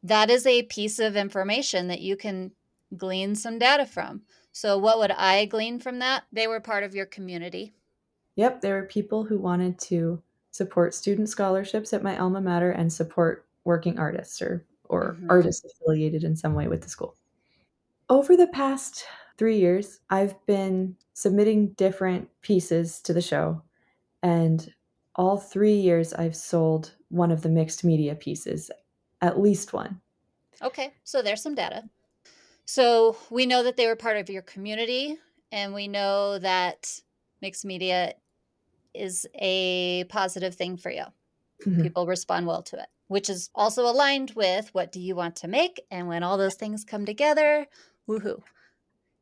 that 0.02 0.30
is 0.30 0.46
a 0.46 0.62
piece 0.62 0.98
of 0.98 1.16
information 1.16 1.88
that 1.88 2.00
you 2.00 2.16
can 2.16 2.52
glean 2.96 3.34
some 3.34 3.58
data 3.58 3.86
from. 3.86 4.22
So, 4.52 4.78
what 4.78 4.98
would 4.98 5.12
I 5.12 5.44
glean 5.44 5.78
from 5.78 5.98
that? 6.00 6.24
They 6.32 6.46
were 6.46 6.60
part 6.60 6.82
of 6.82 6.94
your 6.94 7.06
community. 7.06 7.74
Yep, 8.36 8.60
there 8.60 8.74
were 8.74 8.86
people 8.86 9.24
who 9.24 9.38
wanted 9.38 9.78
to 9.80 10.22
support 10.50 10.94
student 10.94 11.28
scholarships 11.28 11.92
at 11.92 12.02
my 12.02 12.16
alma 12.18 12.40
mater 12.40 12.70
and 12.70 12.92
support 12.92 13.46
working 13.64 13.98
artists 13.98 14.40
or, 14.40 14.64
or 14.84 15.14
mm-hmm. 15.14 15.30
artists 15.30 15.64
affiliated 15.64 16.24
in 16.24 16.34
some 16.34 16.54
way 16.54 16.68
with 16.68 16.82
the 16.82 16.88
school. 16.88 17.16
Over 18.08 18.36
the 18.36 18.46
past 18.48 19.04
three 19.36 19.58
years, 19.58 20.00
I've 20.10 20.34
been 20.46 20.96
submitting 21.12 21.68
different 21.72 22.28
pieces 22.42 23.00
to 23.02 23.12
the 23.12 23.20
show, 23.20 23.62
and 24.22 24.72
all 25.14 25.36
three 25.36 25.74
years 25.74 26.14
I've 26.14 26.36
sold 26.36 26.94
one 27.08 27.30
of 27.30 27.42
the 27.42 27.48
mixed 27.48 27.84
media 27.84 28.14
pieces, 28.14 28.70
at 29.20 29.40
least 29.40 29.72
one. 29.72 30.00
Okay, 30.62 30.94
so 31.04 31.22
there's 31.22 31.42
some 31.42 31.54
data. 31.54 31.84
So 32.68 33.16
we 33.30 33.46
know 33.46 33.62
that 33.62 33.78
they 33.78 33.86
were 33.86 33.96
part 33.96 34.18
of 34.18 34.28
your 34.28 34.42
community, 34.42 35.16
and 35.50 35.72
we 35.72 35.88
know 35.88 36.38
that 36.38 37.00
mixed 37.40 37.64
media 37.64 38.12
is 38.92 39.26
a 39.36 40.04
positive 40.10 40.54
thing 40.54 40.76
for 40.76 40.90
you. 40.90 41.04
Mm-hmm. 41.66 41.80
People 41.80 42.06
respond 42.06 42.46
well 42.46 42.62
to 42.64 42.76
it, 42.76 42.88
which 43.06 43.30
is 43.30 43.48
also 43.54 43.86
aligned 43.86 44.32
with 44.32 44.68
what 44.74 44.92
do 44.92 45.00
you 45.00 45.16
want 45.16 45.36
to 45.36 45.48
make? 45.48 45.80
And 45.90 46.08
when 46.08 46.22
all 46.22 46.36
those 46.36 46.56
things 46.56 46.84
come 46.84 47.06
together, 47.06 47.66
woohoo. 48.06 48.42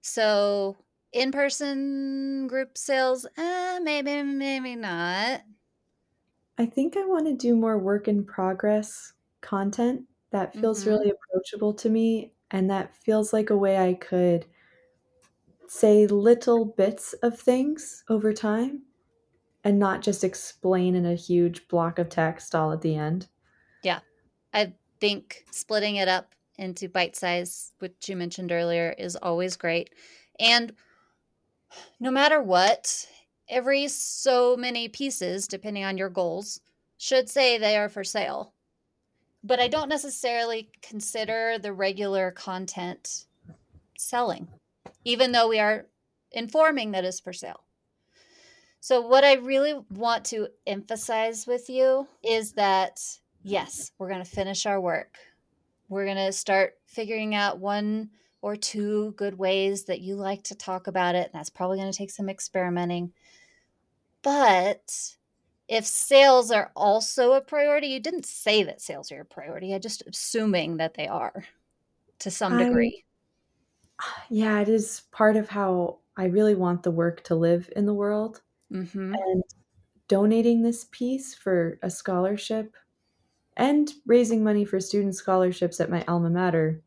So 0.00 0.76
in 1.12 1.30
person 1.30 2.48
group 2.48 2.76
sales, 2.76 3.26
uh, 3.38 3.78
maybe, 3.80 4.24
maybe 4.24 4.74
not. 4.74 5.42
I 6.58 6.66
think 6.66 6.96
I 6.96 7.04
want 7.06 7.26
to 7.26 7.32
do 7.32 7.54
more 7.54 7.78
work 7.78 8.08
in 8.08 8.24
progress 8.24 9.12
content 9.40 10.02
that 10.32 10.52
feels 10.52 10.80
mm-hmm. 10.80 10.90
really 10.90 11.12
approachable 11.12 11.74
to 11.74 11.88
me 11.88 12.32
and 12.50 12.70
that 12.70 12.94
feels 12.94 13.32
like 13.32 13.50
a 13.50 13.56
way 13.56 13.76
I 13.78 13.94
could 13.94 14.46
say 15.68 16.06
little 16.06 16.64
bits 16.64 17.12
of 17.22 17.38
things 17.38 18.04
over 18.08 18.32
time 18.32 18.82
and 19.64 19.78
not 19.78 20.00
just 20.00 20.22
explain 20.22 20.94
in 20.94 21.06
a 21.06 21.14
huge 21.14 21.66
block 21.68 21.98
of 21.98 22.08
text 22.08 22.54
all 22.54 22.72
at 22.72 22.82
the 22.82 22.94
end. 22.94 23.26
Yeah. 23.82 24.00
I 24.54 24.74
think 25.00 25.44
splitting 25.50 25.96
it 25.96 26.08
up 26.08 26.34
into 26.56 26.88
bite 26.88 27.16
size, 27.16 27.72
which 27.80 28.08
you 28.08 28.16
mentioned 28.16 28.52
earlier, 28.52 28.94
is 28.96 29.16
always 29.16 29.56
great. 29.56 29.90
And 30.38 30.72
no 31.98 32.10
matter 32.10 32.40
what, 32.40 33.06
every 33.48 33.88
so 33.88 34.56
many 34.56 34.88
pieces, 34.88 35.48
depending 35.48 35.84
on 35.84 35.98
your 35.98 36.10
goals, 36.10 36.60
should 36.96 37.28
say 37.28 37.58
they 37.58 37.76
are 37.76 37.88
for 37.88 38.04
sale 38.04 38.54
but 39.46 39.60
I 39.60 39.68
don't 39.68 39.88
necessarily 39.88 40.70
consider 40.82 41.58
the 41.58 41.72
regular 41.72 42.30
content 42.30 43.26
selling, 43.96 44.48
even 45.04 45.32
though 45.32 45.48
we 45.48 45.58
are 45.60 45.86
informing 46.32 46.90
that 46.92 47.04
is 47.04 47.20
for 47.20 47.32
sale. 47.32 47.62
So, 48.80 49.00
what 49.00 49.24
I 49.24 49.34
really 49.34 49.74
want 49.90 50.24
to 50.26 50.48
emphasize 50.66 51.46
with 51.46 51.68
you 51.68 52.06
is 52.22 52.52
that 52.52 53.00
yes, 53.42 53.92
we're 53.98 54.08
going 54.08 54.24
to 54.24 54.30
finish 54.30 54.66
our 54.66 54.80
work. 54.80 55.16
We're 55.88 56.04
going 56.04 56.16
to 56.16 56.32
start 56.32 56.74
figuring 56.86 57.34
out 57.34 57.60
one 57.60 58.10
or 58.42 58.56
two 58.56 59.12
good 59.16 59.38
ways 59.38 59.84
that 59.84 60.00
you 60.00 60.16
like 60.16 60.42
to 60.44 60.54
talk 60.54 60.88
about 60.88 61.14
it. 61.14 61.26
And 61.26 61.34
that's 61.34 61.50
probably 61.50 61.78
going 61.78 61.90
to 61.90 61.96
take 61.96 62.10
some 62.10 62.28
experimenting. 62.28 63.12
But 64.22 65.16
if 65.68 65.84
sales 65.84 66.50
are 66.50 66.70
also 66.76 67.32
a 67.32 67.40
priority, 67.40 67.88
you 67.88 68.00
didn't 68.00 68.26
say 68.26 68.62
that 68.62 68.80
sales 68.80 69.10
are 69.10 69.22
a 69.22 69.24
priority. 69.24 69.74
I'm 69.74 69.80
just 69.80 70.02
assuming 70.06 70.76
that 70.76 70.94
they 70.94 71.08
are 71.08 71.44
to 72.20 72.30
some 72.30 72.58
degree. 72.58 73.02
Yeah, 74.28 74.60
it 74.60 74.68
is 74.68 75.04
part 75.10 75.36
of 75.36 75.48
how 75.48 76.00
I 76.18 76.26
really 76.26 76.54
want 76.54 76.82
the 76.82 76.90
work 76.90 77.24
to 77.24 77.34
live 77.34 77.70
in 77.74 77.86
the 77.86 77.94
world. 77.94 78.42
Mm-hmm. 78.70 79.14
And 79.14 79.42
donating 80.06 80.60
this 80.60 80.84
piece 80.90 81.34
for 81.34 81.78
a 81.82 81.88
scholarship 81.88 82.74
and 83.56 83.90
raising 84.04 84.44
money 84.44 84.66
for 84.66 84.80
student 84.80 85.14
scholarships 85.14 85.80
at 85.80 85.90
my 85.90 86.04
alma 86.08 86.28
mater 86.28 86.82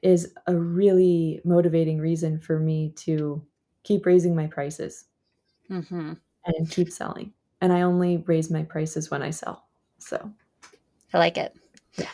is 0.00 0.32
a 0.46 0.54
really 0.54 1.40
motivating 1.44 1.98
reason 1.98 2.38
for 2.38 2.60
me 2.60 2.92
to 2.96 3.44
keep 3.82 4.06
raising 4.06 4.36
my 4.36 4.46
prices 4.46 5.06
mm-hmm. 5.68 6.12
and 6.46 6.70
keep 6.70 6.88
selling 6.88 7.32
and 7.62 7.72
I 7.72 7.82
only 7.82 8.18
raise 8.26 8.50
my 8.50 8.64
prices 8.64 9.10
when 9.10 9.22
I 9.22 9.30
sell. 9.30 9.64
So 9.98 10.30
I 11.14 11.18
like 11.18 11.38
it. 11.38 11.54
Yeah. 11.94 12.10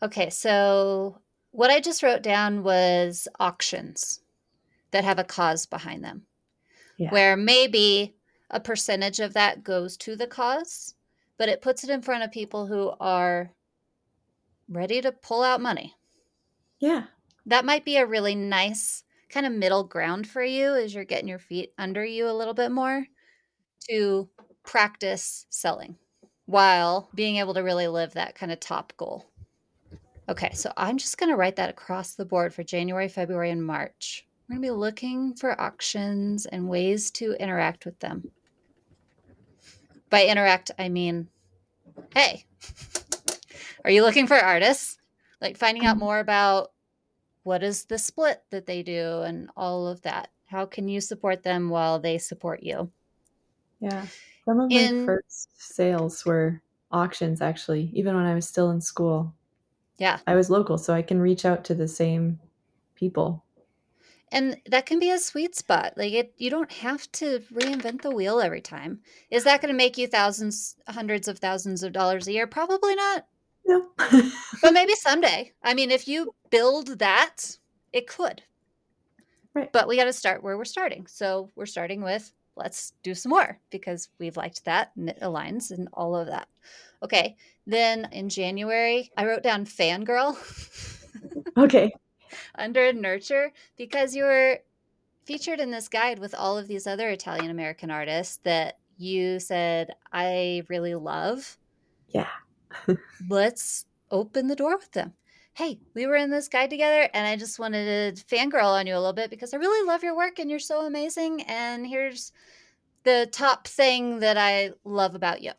Okay, 0.00 0.30
so 0.30 1.18
what 1.50 1.70
I 1.70 1.80
just 1.80 2.04
wrote 2.04 2.22
down 2.22 2.62
was 2.62 3.26
auctions 3.40 4.20
that 4.92 5.04
have 5.04 5.18
a 5.18 5.24
cause 5.24 5.66
behind 5.66 6.04
them. 6.04 6.22
Yeah. 6.98 7.10
Where 7.10 7.36
maybe 7.36 8.14
a 8.50 8.60
percentage 8.60 9.18
of 9.18 9.34
that 9.34 9.64
goes 9.64 9.96
to 9.98 10.14
the 10.14 10.28
cause, 10.28 10.94
but 11.36 11.48
it 11.48 11.62
puts 11.62 11.82
it 11.82 11.90
in 11.90 12.00
front 12.00 12.22
of 12.22 12.30
people 12.30 12.66
who 12.66 12.92
are 13.00 13.50
ready 14.68 15.00
to 15.00 15.10
pull 15.10 15.42
out 15.42 15.60
money. 15.60 15.96
Yeah. 16.78 17.04
That 17.46 17.64
might 17.64 17.84
be 17.84 17.96
a 17.96 18.06
really 18.06 18.36
nice 18.36 19.02
kind 19.30 19.46
of 19.46 19.52
middle 19.52 19.82
ground 19.82 20.28
for 20.28 20.44
you 20.44 20.76
as 20.76 20.94
you're 20.94 21.04
getting 21.04 21.28
your 21.28 21.40
feet 21.40 21.72
under 21.76 22.04
you 22.04 22.28
a 22.28 22.32
little 22.32 22.54
bit 22.54 22.70
more 22.70 23.04
to 23.88 24.28
practice 24.62 25.46
selling 25.50 25.96
while 26.46 27.08
being 27.14 27.36
able 27.36 27.54
to 27.54 27.62
really 27.62 27.88
live 27.88 28.14
that 28.14 28.34
kind 28.34 28.52
of 28.52 28.60
top 28.60 28.92
goal. 28.96 29.26
Okay, 30.28 30.50
so 30.52 30.72
I'm 30.76 30.98
just 30.98 31.18
going 31.18 31.30
to 31.30 31.36
write 31.36 31.56
that 31.56 31.70
across 31.70 32.14
the 32.14 32.24
board 32.24 32.54
for 32.54 32.62
January, 32.62 33.08
February, 33.08 33.50
and 33.50 33.64
March. 33.64 34.26
We're 34.48 34.54
going 34.54 34.62
to 34.62 34.66
be 34.68 34.78
looking 34.78 35.34
for 35.34 35.60
auctions 35.60 36.46
and 36.46 36.68
ways 36.68 37.10
to 37.12 37.32
interact 37.32 37.84
with 37.84 37.98
them. 38.00 38.30
By 40.10 40.26
interact, 40.26 40.70
I 40.78 40.88
mean, 40.88 41.28
hey, 42.14 42.44
are 43.84 43.90
you 43.90 44.02
looking 44.02 44.26
for 44.26 44.36
artists? 44.36 44.98
Like 45.40 45.56
finding 45.56 45.86
out 45.86 45.96
mm-hmm. 45.96 46.04
more 46.04 46.18
about 46.18 46.72
what 47.42 47.62
is 47.62 47.84
the 47.84 47.98
split 47.98 48.42
that 48.50 48.66
they 48.66 48.82
do 48.82 49.22
and 49.22 49.50
all 49.56 49.88
of 49.88 50.02
that. 50.02 50.28
How 50.46 50.66
can 50.66 50.88
you 50.88 51.00
support 51.00 51.42
them 51.42 51.70
while 51.70 51.98
they 51.98 52.18
support 52.18 52.62
you? 52.62 52.90
Yeah. 53.80 54.06
Some 54.44 54.60
of 54.60 54.70
my 54.70 55.04
first 55.06 55.50
sales 55.56 56.24
were 56.24 56.60
auctions, 56.90 57.40
actually, 57.40 57.90
even 57.94 58.16
when 58.16 58.26
I 58.26 58.34
was 58.34 58.46
still 58.46 58.70
in 58.70 58.80
school. 58.80 59.32
Yeah. 59.98 60.18
I 60.26 60.34
was 60.34 60.50
local, 60.50 60.78
so 60.78 60.92
I 60.92 61.02
can 61.02 61.20
reach 61.20 61.44
out 61.44 61.64
to 61.64 61.74
the 61.74 61.88
same 61.88 62.40
people. 62.94 63.44
And 64.32 64.56
that 64.66 64.86
can 64.86 64.98
be 64.98 65.10
a 65.10 65.18
sweet 65.18 65.54
spot. 65.54 65.92
Like 65.96 66.12
it 66.14 66.34
you 66.38 66.48
don't 66.48 66.72
have 66.72 67.10
to 67.12 67.40
reinvent 67.52 68.00
the 68.00 68.10
wheel 68.10 68.40
every 68.40 68.62
time. 68.62 69.00
Is 69.30 69.44
that 69.44 69.60
going 69.60 69.72
to 69.72 69.76
make 69.76 69.98
you 69.98 70.06
thousands, 70.06 70.76
hundreds 70.88 71.28
of 71.28 71.38
thousands 71.38 71.82
of 71.82 71.92
dollars 71.92 72.26
a 72.26 72.32
year? 72.32 72.46
Probably 72.46 72.94
not. 72.94 73.26
No. 73.66 73.86
but 74.62 74.72
maybe 74.72 74.94
someday. 74.94 75.52
I 75.62 75.74
mean, 75.74 75.90
if 75.90 76.08
you 76.08 76.34
build 76.50 76.98
that, 76.98 77.58
it 77.92 78.06
could. 78.06 78.42
Right. 79.54 79.70
But 79.70 79.86
we 79.86 79.96
got 79.96 80.04
to 80.04 80.14
start 80.14 80.42
where 80.42 80.56
we're 80.56 80.64
starting. 80.64 81.06
So 81.06 81.50
we're 81.54 81.66
starting 81.66 82.02
with 82.02 82.32
let's 82.56 82.92
do 83.02 83.14
some 83.14 83.30
more 83.30 83.58
because 83.70 84.08
we've 84.18 84.36
liked 84.36 84.64
that 84.64 84.92
and 84.96 85.08
it 85.08 85.20
aligns 85.20 85.70
and 85.70 85.88
all 85.92 86.16
of 86.16 86.26
that. 86.26 86.48
Okay. 87.02 87.36
Then 87.66 88.08
in 88.12 88.28
January, 88.28 89.10
I 89.16 89.26
wrote 89.26 89.42
down 89.42 89.64
fangirl. 89.64 90.36
okay. 91.56 91.92
Under 92.56 92.92
nurture 92.92 93.52
because 93.76 94.14
you 94.14 94.24
were 94.24 94.58
featured 95.24 95.60
in 95.60 95.70
this 95.70 95.88
guide 95.88 96.18
with 96.18 96.34
all 96.34 96.58
of 96.58 96.68
these 96.68 96.86
other 96.86 97.08
Italian 97.10 97.50
American 97.50 97.90
artists 97.90 98.38
that 98.44 98.78
you 98.98 99.38
said, 99.38 99.94
I 100.12 100.62
really 100.68 100.94
love. 100.94 101.56
Yeah. 102.08 102.28
let's 103.28 103.86
open 104.10 104.46
the 104.46 104.56
door 104.56 104.76
with 104.76 104.92
them 104.92 105.12
hey, 105.54 105.78
we 105.94 106.06
were 106.06 106.16
in 106.16 106.30
this 106.30 106.48
guide 106.48 106.70
together 106.70 107.08
and 107.12 107.26
I 107.26 107.36
just 107.36 107.58
wanted 107.58 108.16
to 108.16 108.24
fangirl 108.24 108.78
on 108.78 108.86
you 108.86 108.94
a 108.94 108.98
little 108.98 109.12
bit 109.12 109.30
because 109.30 109.52
I 109.52 109.58
really 109.58 109.86
love 109.86 110.02
your 110.02 110.16
work 110.16 110.38
and 110.38 110.50
you're 110.50 110.58
so 110.58 110.86
amazing. 110.86 111.42
And 111.42 111.86
here's 111.86 112.32
the 113.04 113.28
top 113.32 113.66
thing 113.66 114.20
that 114.20 114.38
I 114.38 114.70
love 114.84 115.14
about 115.14 115.42
you. 115.42 115.52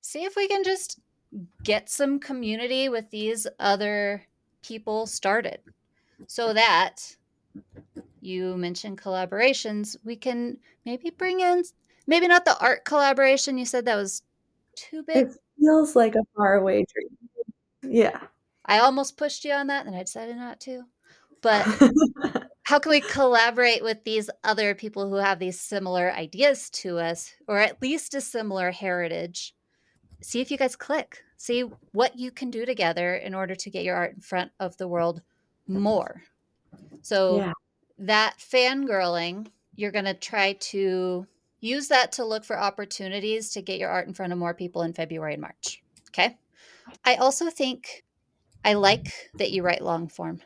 See 0.00 0.24
if 0.24 0.36
we 0.36 0.48
can 0.48 0.64
just 0.64 1.00
get 1.62 1.90
some 1.90 2.18
community 2.18 2.88
with 2.88 3.10
these 3.10 3.46
other 3.58 4.24
people 4.62 5.06
started 5.06 5.60
so 6.26 6.54
that 6.54 7.16
you 8.20 8.56
mentioned 8.56 9.00
collaborations. 9.00 9.96
We 10.04 10.16
can 10.16 10.56
maybe 10.86 11.10
bring 11.10 11.40
in, 11.40 11.64
maybe 12.06 12.28
not 12.28 12.46
the 12.46 12.58
art 12.58 12.86
collaboration. 12.86 13.58
You 13.58 13.66
said 13.66 13.84
that 13.84 13.96
was 13.96 14.22
too 14.74 15.02
big. 15.02 15.28
It 15.28 15.36
feels 15.60 15.94
like 15.94 16.14
a 16.14 16.24
faraway 16.34 16.86
dream. 16.92 17.94
Yeah. 17.94 18.20
I 18.68 18.78
almost 18.78 19.16
pushed 19.16 19.44
you 19.44 19.52
on 19.52 19.66
that, 19.68 19.86
and 19.86 19.96
I 19.96 20.02
decided 20.02 20.36
not 20.36 20.60
to. 20.60 20.82
But 21.40 21.62
how 22.64 22.78
can 22.78 22.90
we 22.90 23.00
collaborate 23.00 23.82
with 23.82 24.04
these 24.04 24.28
other 24.44 24.74
people 24.74 25.08
who 25.08 25.16
have 25.16 25.38
these 25.38 25.58
similar 25.58 26.12
ideas 26.12 26.68
to 26.70 26.98
us, 26.98 27.32
or 27.48 27.58
at 27.58 27.80
least 27.80 28.14
a 28.14 28.20
similar 28.20 28.70
heritage? 28.70 29.54
See 30.20 30.40
if 30.40 30.50
you 30.50 30.58
guys 30.58 30.76
click. 30.76 31.22
See 31.38 31.62
what 31.92 32.18
you 32.18 32.30
can 32.30 32.50
do 32.50 32.66
together 32.66 33.14
in 33.14 33.34
order 33.34 33.54
to 33.54 33.70
get 33.70 33.84
your 33.84 33.96
art 33.96 34.14
in 34.14 34.20
front 34.20 34.50
of 34.60 34.76
the 34.76 34.88
world 34.88 35.22
more. 35.66 36.22
So 37.00 37.38
yeah. 37.38 37.52
that 37.98 38.36
fangirling, 38.38 39.46
you're 39.76 39.92
going 39.92 40.04
to 40.04 40.14
try 40.14 40.54
to 40.54 41.26
use 41.60 41.88
that 41.88 42.12
to 42.12 42.24
look 42.24 42.44
for 42.44 42.58
opportunities 42.58 43.50
to 43.50 43.62
get 43.62 43.78
your 43.78 43.88
art 43.88 44.08
in 44.08 44.14
front 44.14 44.32
of 44.32 44.38
more 44.38 44.54
people 44.54 44.82
in 44.82 44.92
February 44.92 45.34
and 45.34 45.42
March. 45.42 45.82
Okay. 46.10 46.36
I 47.04 47.16
also 47.16 47.50
think 47.50 48.04
I 48.64 48.74
like 48.74 49.12
that 49.34 49.50
you 49.50 49.62
write 49.62 49.82
long 49.82 50.08
form 50.08 50.40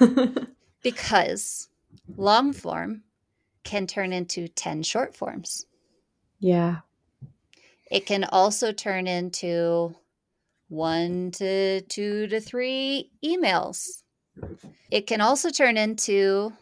because 0.82 1.68
long 2.16 2.52
form 2.52 3.02
can 3.64 3.86
turn 3.86 4.12
into 4.12 4.48
10 4.48 4.82
short 4.82 5.16
forms. 5.16 5.66
Yeah. 6.38 6.78
It 7.90 8.06
can 8.06 8.24
also 8.24 8.72
turn 8.72 9.06
into 9.06 9.94
one 10.68 11.30
to 11.32 11.80
two 11.82 12.26
to 12.28 12.40
three 12.40 13.10
emails. 13.24 14.02
It 14.90 15.06
can 15.06 15.20
also 15.20 15.50
turn 15.50 15.76
into 15.76 16.52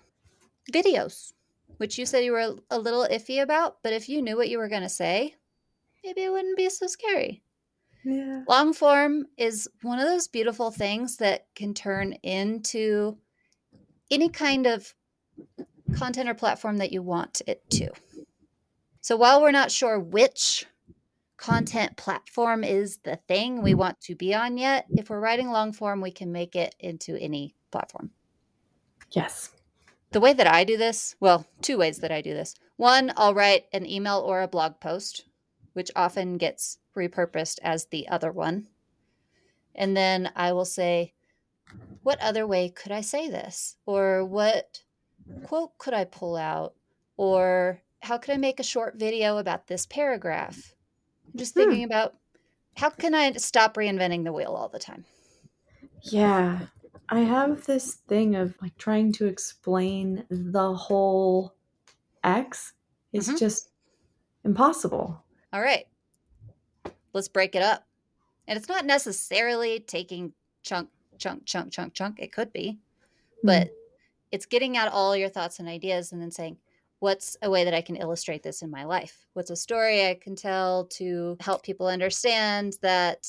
videos, 0.71 1.33
which 1.79 1.99
you 1.99 2.07
said 2.07 2.25
you 2.25 2.33
were 2.33 2.57
a 2.71 2.79
little 2.79 3.07
iffy 3.11 3.43
about, 3.43 3.79
but 3.83 3.93
if 3.93 4.09
you 4.09 4.23
knew 4.23 4.37
what 4.37 4.49
you 4.49 4.59
were 4.59 4.69
going 4.69 4.83
to 4.83 4.89
say, 4.89 5.35
maybe 6.05 6.23
it 6.23 6.33
wouldn't 6.33 6.57
be 6.57 6.69
so 6.69 6.87
scary. 6.87 7.42
Yeah. 8.05 8.43
Long 8.49 8.73
form 8.73 9.27
is 9.37 9.69
one 9.83 9.99
of 9.99 10.07
those 10.07 10.29
beautiful 10.29 10.71
things 10.71 11.17
that 11.19 11.47
can 11.55 11.75
turn 11.75 12.15
into 12.23 13.17
any 14.11 14.29
kind 14.29 14.67
of 14.67 14.95
content 15.97 16.29
or 16.29 16.35
platform 16.35 16.79
that 16.79 16.93
you 16.93 17.03
want 17.03 17.43
it 17.47 17.69
to. 17.71 17.91
So 19.01 19.17
while 19.17 19.41
we're 19.41 19.51
not 19.51 19.71
sure 19.71 19.99
which 19.99 20.67
content 21.37 21.97
platform 21.97 22.63
is 22.63 22.99
the 22.99 23.17
thing 23.29 23.63
we 23.63 23.75
want 23.75 24.01
to 24.01 24.15
be 24.15 24.35
on 24.35 24.57
yet, 24.59 24.87
if 24.91 25.11
we're 25.11 25.21
writing 25.21 25.51
long 25.51 25.73
form, 25.73 26.01
we 26.01 26.11
can 26.13 26.31
make 26.31 26.55
it 26.55 26.75
into 26.79 27.17
any 27.17 27.55
platform. 27.71 28.11
Yes. 29.11 29.51
The 30.13 30.21
way 30.21 30.33
that 30.35 30.47
I 30.47 30.65
do 30.65 30.77
this, 30.77 31.17
well, 31.21 31.47
two 31.61 31.79
ways 31.79 31.99
that 31.99 32.13
I 32.13 32.21
do 32.21 32.35
this. 32.35 32.55
One, 32.77 33.13
I'll 33.17 33.35
write 33.35 33.65
an 33.73 33.87
email 33.87 34.19
or 34.19 34.43
a 34.43 34.49
blog 34.49 34.79
post, 34.81 35.25
which 35.73 35.91
often 35.97 36.37
gets 36.37 36.79
repurposed 36.95 37.59
as 37.63 37.87
the 37.87 38.09
other 38.09 38.31
one. 38.33 38.69
And 39.75 39.97
then 39.97 40.31
I 40.37 40.53
will 40.53 40.65
say, 40.65 41.15
what 42.03 42.21
other 42.21 42.47
way 42.47 42.69
could 42.69 42.93
I 42.93 43.01
say 43.01 43.29
this? 43.29 43.77
Or 43.87 44.25
what 44.25 44.83
quote 45.45 45.79
could 45.79 45.95
I 45.95 46.05
pull 46.05 46.37
out? 46.37 46.75
Or 47.17 47.81
how 48.01 48.19
could 48.19 48.35
I 48.35 48.37
make 48.37 48.61
a 48.61 48.65
short 48.65 48.97
video 48.97 49.39
about 49.39 49.67
this 49.67 49.87
paragraph? 49.87 50.75
I'm 51.33 51.39
just 51.39 51.55
thinking 51.55 51.81
hmm. 51.81 51.85
about 51.85 52.15
how 52.77 52.91
can 52.91 53.15
I 53.15 53.33
stop 53.33 53.77
reinventing 53.77 54.25
the 54.25 54.33
wheel 54.33 54.53
all 54.53 54.69
the 54.69 54.79
time? 54.79 55.05
Yeah. 56.03 56.61
I 57.09 57.21
have 57.21 57.67
this 57.67 57.97
thing 58.09 58.37
of 58.37 58.55
like 58.63 58.77
trying 58.79 59.13
to 59.13 59.27
explain 59.27 60.25
the 60.31 60.75
whole 60.75 61.55
X. 62.25 62.73
It's 63.13 63.29
mm-hmm. 63.29 63.37
just 63.37 63.71
impossible. 64.45 65.23
All 65.53 65.61
right. 65.61 65.87
Let's 67.13 67.29
break 67.29 67.55
it 67.55 67.63
up. 67.63 67.87
And 68.47 68.57
it's 68.57 68.69
not 68.69 68.87
necessarily 68.87 69.81
taking 69.81 70.33
chunk, 70.63 70.89
chunk, 71.19 71.45
chunk, 71.47 71.73
chunk, 71.73 71.95
chunk. 71.95 72.19
It 72.19 72.33
could 72.33 72.53
be, 72.53 72.79
mm-hmm. 73.39 73.47
but 73.47 73.71
it's 74.31 74.47
getting 74.47 74.77
out 74.77 74.93
all 74.93 75.17
your 75.17 75.29
thoughts 75.29 75.59
and 75.59 75.69
ideas 75.69 76.13
and 76.13 76.21
then 76.21 76.31
saying, 76.31 76.57
what's 77.03 77.37
a 77.43 77.51
way 77.51 77.65
that 77.65 77.75
I 77.75 77.83
can 77.83 77.97
illustrate 77.97 78.43
this 78.43 78.63
in 78.63 78.71
my 78.71 78.85
life? 78.85 79.27
What's 79.33 79.51
a 79.51 79.57
story 79.57 80.07
I 80.07 80.15
can 80.15 80.37
tell 80.37 80.87
to 80.93 81.37
help 81.41 81.65
people 81.65 81.89
understand 81.89 82.77
that 82.81 83.27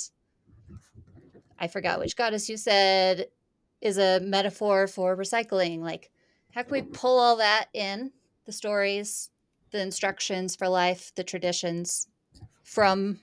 I 1.58 1.68
forgot 1.68 2.00
which 2.00 2.16
goddess 2.16 2.50
you 2.50 2.58
said 2.58 3.28
is 3.82 3.98
a 3.98 4.20
metaphor 4.20 4.88
for 4.88 5.18
recycling? 5.18 5.80
Like, 5.80 6.12
how 6.54 6.62
can 6.62 6.72
we 6.72 6.82
pull 6.84 7.20
all 7.20 7.38
that 7.38 7.66
in 7.74 8.12
the 8.46 8.52
stories, 8.52 9.32
the 9.72 9.82
instructions 9.82 10.56
for 10.56 10.70
life, 10.70 11.12
the 11.16 11.24
traditions 11.24 12.08
from 12.64 13.20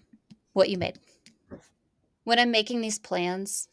what 0.52 0.68
you 0.68 0.78
made? 0.78 0.98
When 2.24 2.38
I'm 2.38 2.50
making 2.50 2.80
these 2.80 2.98
plans, 2.98 3.68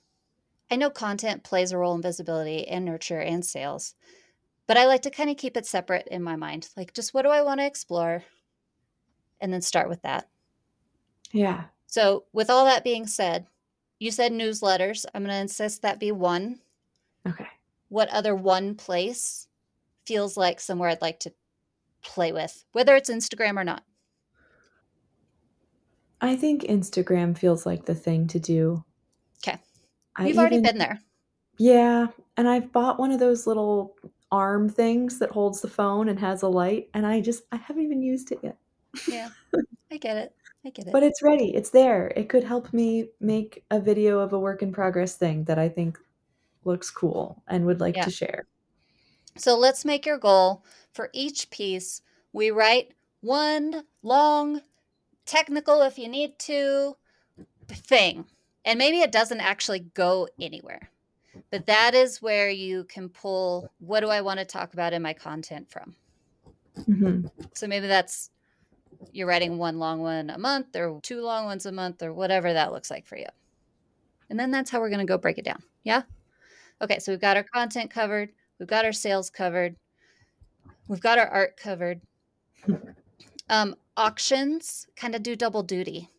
I 0.72 0.76
know 0.76 0.90
content 0.90 1.44
plays 1.44 1.72
a 1.72 1.78
role 1.78 1.96
in 1.96 2.02
visibility 2.02 2.68
and 2.68 2.86
nurture 2.86 3.20
and 3.20 3.46
sales, 3.46 3.96
but 4.68 4.78
I 4.78 4.86
like 4.86 5.02
to 5.04 5.10
kind 5.10 5.30
of 5.30 5.38
keep 5.38 5.56
it 5.56 5.66
separate 5.66 6.08
in 6.10 6.24
my 6.24 6.36
mind. 6.36 6.70
Like, 6.76 6.94
just 6.94 7.14
what 7.14 7.24
do 7.24 7.30
I 7.30 7.42
want 7.42 7.60
to 7.60 7.66
explore? 7.66 8.24
And 9.40 9.54
then 9.54 9.62
start 9.62 9.88
with 9.88 10.02
that. 10.02 10.28
Yeah. 11.32 11.66
So, 11.86 12.26
with 12.34 12.50
all 12.50 12.66
that 12.66 12.84
being 12.84 13.08
said, 13.08 13.48
you 14.00 14.12
said 14.12 14.32
newsletters. 14.32 15.06
I'm 15.14 15.24
going 15.24 15.34
to 15.34 15.42
insist 15.42 15.82
that 15.82 16.00
be 16.00 16.12
one. 16.12 16.60
Okay. 17.28 17.48
What 17.90 18.10
other 18.10 18.36
one 18.36 18.76
place 18.76 19.48
feels 20.06 20.38
like 20.38 20.60
somewhere 20.60 20.90
I'd 20.90 21.02
like 21.02 21.20
to 21.22 21.34
play 22.02 22.32
with, 22.32 22.66
whether 22.74 22.96
it's 22.96 23.10
Instagram 23.10 23.58
or 23.58 23.64
not? 23.64 23.84
I 26.22 26.36
think 26.36 26.64
Instagram 26.64 27.38
feels 27.38 27.66
like 27.66 27.86
the 27.86 27.96
thing 27.96 28.28
to 28.28 28.40
do. 28.40 28.84
Okay. 29.44 29.60
You've 30.20 30.30
even, 30.30 30.40
already 30.40 30.62
been 30.62 30.78
there. 30.78 31.00
Yeah. 31.58 32.08
And 32.38 32.48
I've 32.48 32.72
bought 32.72 33.00
one 33.00 33.12
of 33.12 33.20
those 33.20 33.48
little 33.48 33.96
arm 34.32 34.70
things 34.70 35.20
that 35.20 35.32
holds 35.32 35.62
the 35.62 35.70
phone 35.70 36.10
and 36.10 36.20
has 36.20 36.42
a 36.42 36.48
light 36.48 36.90
and 36.94 37.06
I 37.08 37.22
just 37.22 37.44
I 37.52 37.56
haven't 37.56 37.84
even 37.84 38.02
used 38.02 38.32
it 38.32 38.40
yet. 38.44 38.58
Yeah. 39.08 39.30
I 39.92 39.98
get 39.98 40.18
it. 40.18 40.36
I 40.66 40.70
get 40.70 40.88
it. 40.88 40.92
But 40.92 41.04
it's 41.04 41.22
ready. 41.22 41.56
It's 41.56 41.70
there. 41.70 42.12
It 42.16 42.30
could 42.30 42.44
help 42.44 42.74
me 42.74 43.10
make 43.22 43.64
a 43.72 43.80
video 43.80 44.20
of 44.20 44.34
a 44.34 44.40
work 44.40 44.62
in 44.62 44.72
progress 44.72 45.16
thing 45.16 45.46
that 45.46 45.58
I 45.58 45.70
think 45.70 45.98
looks 46.66 46.90
cool 46.90 47.42
and 47.48 47.66
would 47.66 47.80
like 47.80 47.96
yeah. 47.96 48.04
to 48.04 48.12
share. 48.12 48.48
So 49.38 49.58
let's 49.58 49.86
make 49.86 50.06
your 50.06 50.18
goal 50.18 50.66
for 50.94 51.10
each 51.14 51.50
piece. 51.52 52.02
We 52.34 52.52
write 52.52 52.94
one 53.22 53.84
long 54.04 54.62
technical 55.28 55.84
if 55.84 56.00
you 56.00 56.08
need 56.08 56.40
to 56.40 56.96
thing. 57.68 58.26
And 58.66 58.78
maybe 58.78 59.00
it 59.00 59.12
doesn't 59.12 59.40
actually 59.40 59.80
go 59.94 60.28
anywhere. 60.40 60.90
But 61.52 61.68
that 61.68 61.94
is 61.94 62.22
where 62.22 62.50
you 62.50 62.84
can 62.86 63.10
pull 63.10 63.72
what 63.80 64.00
do 64.00 64.10
I 64.10 64.22
want 64.22 64.40
to 64.40 64.46
talk 64.46 64.74
about 64.74 64.94
in 64.94 65.02
my 65.02 65.14
content 65.14 65.70
from. 65.70 65.96
Mm-hmm. 66.80 67.28
So 67.54 67.68
maybe 67.68 67.88
that's 67.88 68.32
you're 69.12 69.28
writing 69.28 69.58
one 69.58 69.78
long 69.80 70.00
one 70.02 70.30
a 70.30 70.38
month 70.38 70.76
or 70.76 71.00
two 71.02 71.22
long 71.22 71.46
ones 71.46 71.66
a 71.66 71.72
month 71.72 72.02
or 72.02 72.14
whatever 72.14 72.54
that 72.54 72.72
looks 72.72 72.90
like 72.90 73.06
for 73.06 73.18
you. 73.18 73.28
And 74.30 74.40
then 74.40 74.52
that's 74.52 74.70
how 74.70 74.80
we're 74.80 74.90
going 74.90 75.00
to 75.00 75.06
go 75.06 75.18
break 75.18 75.38
it 75.38 75.46
down. 75.46 75.62
Yeah. 75.84 76.02
Okay. 76.82 77.00
So 77.00 77.12
we've 77.12 77.22
got 77.22 77.38
our 77.38 77.44
content 77.44 77.92
covered, 77.92 78.30
we've 78.60 78.68
got 78.68 78.86
our 78.86 78.92
sales 78.92 79.30
covered, 79.30 79.76
we've 80.88 81.00
got 81.00 81.20
our 81.20 81.28
art 81.28 81.58
covered. 81.58 82.02
Um, 83.50 83.76
auctions 83.98 84.88
kind 84.96 85.16
of 85.16 85.24
do 85.24 85.36
double 85.36 85.64
duty. 85.64 86.10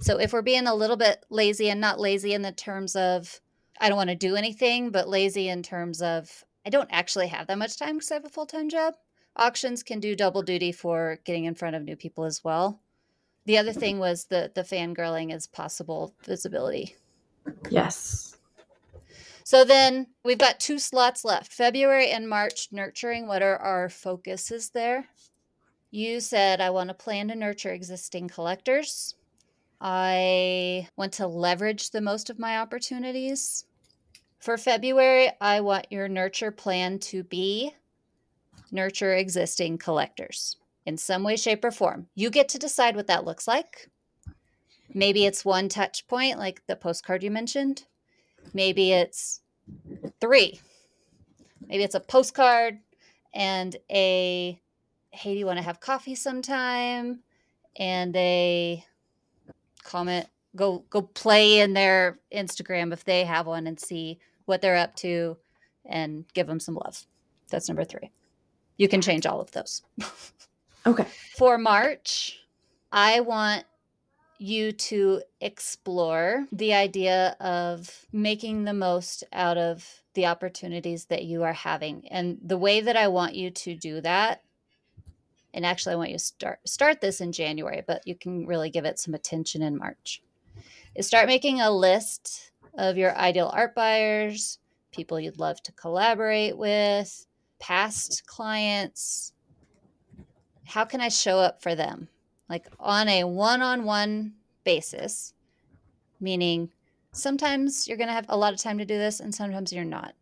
So 0.00 0.18
if 0.18 0.32
we're 0.32 0.42
being 0.42 0.68
a 0.68 0.74
little 0.74 0.96
bit 0.96 1.26
lazy 1.28 1.68
and 1.68 1.80
not 1.80 1.98
lazy 1.98 2.32
in 2.32 2.42
the 2.42 2.52
terms 2.52 2.94
of 2.94 3.40
I 3.80 3.88
don't 3.88 3.96
want 3.96 4.10
to 4.10 4.16
do 4.16 4.36
anything, 4.36 4.90
but 4.90 5.08
lazy 5.08 5.48
in 5.48 5.62
terms 5.62 6.00
of 6.00 6.44
I 6.64 6.70
don't 6.70 6.88
actually 6.90 7.28
have 7.28 7.48
that 7.48 7.58
much 7.58 7.78
time 7.78 7.96
because 7.96 8.10
I 8.10 8.14
have 8.14 8.24
a 8.24 8.30
full 8.30 8.46
time 8.46 8.68
job. 8.68 8.94
Auctions 9.36 9.82
can 9.82 10.00
do 10.00 10.16
double 10.16 10.42
duty 10.42 10.72
for 10.72 11.18
getting 11.24 11.44
in 11.44 11.54
front 11.54 11.76
of 11.76 11.82
new 11.82 11.96
people 11.96 12.24
as 12.24 12.42
well. 12.42 12.80
The 13.44 13.58
other 13.58 13.72
thing 13.72 13.98
was 13.98 14.26
the 14.26 14.52
the 14.54 14.62
fangirling 14.62 15.34
is 15.34 15.46
possible 15.46 16.14
visibility. 16.24 16.96
Yes. 17.70 18.36
So 19.42 19.64
then 19.64 20.08
we've 20.24 20.38
got 20.38 20.60
two 20.60 20.78
slots 20.78 21.24
left 21.24 21.52
February 21.52 22.10
and 22.10 22.28
March 22.28 22.68
nurturing. 22.70 23.26
What 23.26 23.42
are 23.42 23.56
our 23.56 23.88
focuses 23.88 24.70
there? 24.70 25.06
You 25.90 26.20
said, 26.20 26.60
I 26.60 26.70
want 26.70 26.88
to 26.88 26.94
plan 26.94 27.28
to 27.28 27.34
nurture 27.34 27.72
existing 27.72 28.28
collectors. 28.28 29.14
I 29.80 30.88
want 30.96 31.14
to 31.14 31.26
leverage 31.26 31.90
the 31.90 32.00
most 32.00 32.28
of 32.28 32.38
my 32.38 32.58
opportunities. 32.58 33.64
For 34.38 34.58
February, 34.58 35.30
I 35.40 35.60
want 35.60 35.86
your 35.90 36.08
nurture 36.08 36.50
plan 36.50 36.98
to 37.00 37.22
be 37.22 37.74
nurture 38.70 39.14
existing 39.14 39.78
collectors 39.78 40.56
in 40.84 40.98
some 40.98 41.22
way, 41.22 41.36
shape, 41.36 41.64
or 41.64 41.70
form. 41.70 42.08
You 42.14 42.28
get 42.30 42.48
to 42.50 42.58
decide 42.58 42.94
what 42.94 43.06
that 43.06 43.24
looks 43.24 43.48
like. 43.48 43.88
Maybe 44.92 45.26
it's 45.26 45.44
one 45.44 45.68
touch 45.68 46.06
point, 46.06 46.38
like 46.38 46.62
the 46.66 46.76
postcard 46.76 47.22
you 47.22 47.30
mentioned. 47.30 47.84
Maybe 48.52 48.92
it's 48.92 49.40
three. 50.20 50.60
Maybe 51.66 51.82
it's 51.82 51.94
a 51.94 52.00
postcard 52.00 52.78
and 53.34 53.76
a 53.90 54.60
hey, 55.10 55.34
do 55.34 55.38
you 55.38 55.46
want 55.46 55.58
to 55.58 55.64
have 55.64 55.80
coffee 55.80 56.14
sometime? 56.14 57.20
And 57.76 58.14
they 58.14 58.84
comment, 59.84 60.26
go 60.56 60.84
go 60.90 61.02
play 61.02 61.60
in 61.60 61.72
their 61.72 62.18
Instagram 62.32 62.92
if 62.92 63.04
they 63.04 63.24
have 63.24 63.46
one 63.46 63.66
and 63.66 63.78
see 63.78 64.18
what 64.46 64.60
they're 64.60 64.76
up 64.76 64.96
to 64.96 65.36
and 65.86 66.24
give 66.34 66.46
them 66.46 66.60
some 66.60 66.74
love. 66.74 67.06
That's 67.50 67.68
number 67.68 67.84
three. 67.84 68.10
You 68.76 68.88
can 68.88 69.00
change 69.00 69.26
all 69.26 69.40
of 69.40 69.50
those. 69.52 69.82
Okay. 70.86 71.06
For 71.36 71.58
March, 71.58 72.38
I 72.92 73.20
want 73.20 73.64
you 74.38 74.72
to 74.72 75.20
explore 75.40 76.46
the 76.52 76.72
idea 76.72 77.36
of 77.40 78.06
making 78.12 78.64
the 78.64 78.72
most 78.72 79.24
out 79.32 79.58
of 79.58 79.86
the 80.14 80.26
opportunities 80.26 81.06
that 81.06 81.24
you 81.24 81.42
are 81.42 81.52
having. 81.52 82.08
And 82.08 82.38
the 82.42 82.56
way 82.56 82.80
that 82.80 82.96
I 82.96 83.08
want 83.08 83.34
you 83.34 83.50
to 83.50 83.74
do 83.74 84.00
that, 84.00 84.42
and 85.54 85.64
actually 85.64 85.94
I 85.94 85.96
want 85.96 86.10
you 86.10 86.16
to 86.16 86.24
start 86.24 86.60
start 86.66 87.00
this 87.00 87.20
in 87.20 87.32
January, 87.32 87.82
but 87.86 88.06
you 88.06 88.14
can 88.14 88.46
really 88.46 88.70
give 88.70 88.84
it 88.84 88.98
some 88.98 89.14
attention 89.14 89.62
in 89.62 89.78
March. 89.78 90.22
Is 90.94 91.06
start 91.06 91.26
making 91.26 91.60
a 91.60 91.70
list 91.70 92.52
of 92.76 92.96
your 92.96 93.16
ideal 93.16 93.50
art 93.54 93.74
buyers, 93.74 94.58
people 94.92 95.20
you'd 95.20 95.38
love 95.38 95.62
to 95.62 95.72
collaborate 95.72 96.56
with, 96.56 97.26
past 97.58 98.26
clients. 98.26 99.32
How 100.64 100.84
can 100.84 101.00
I 101.00 101.08
show 101.08 101.38
up 101.38 101.62
for 101.62 101.74
them? 101.74 102.08
Like 102.48 102.66
on 102.78 103.08
a 103.08 103.24
one 103.24 103.62
on 103.62 103.84
one 103.84 104.34
basis, 104.64 105.34
meaning 106.20 106.70
sometimes 107.12 107.86
you're 107.86 107.96
going 107.96 108.08
to 108.08 108.14
have 108.14 108.26
a 108.28 108.36
lot 108.36 108.52
of 108.52 108.60
time 108.60 108.78
to 108.78 108.84
do 108.84 108.96
this 108.96 109.20
and 109.20 109.34
sometimes 109.34 109.72
you're 109.72 109.84
not. 109.84 110.14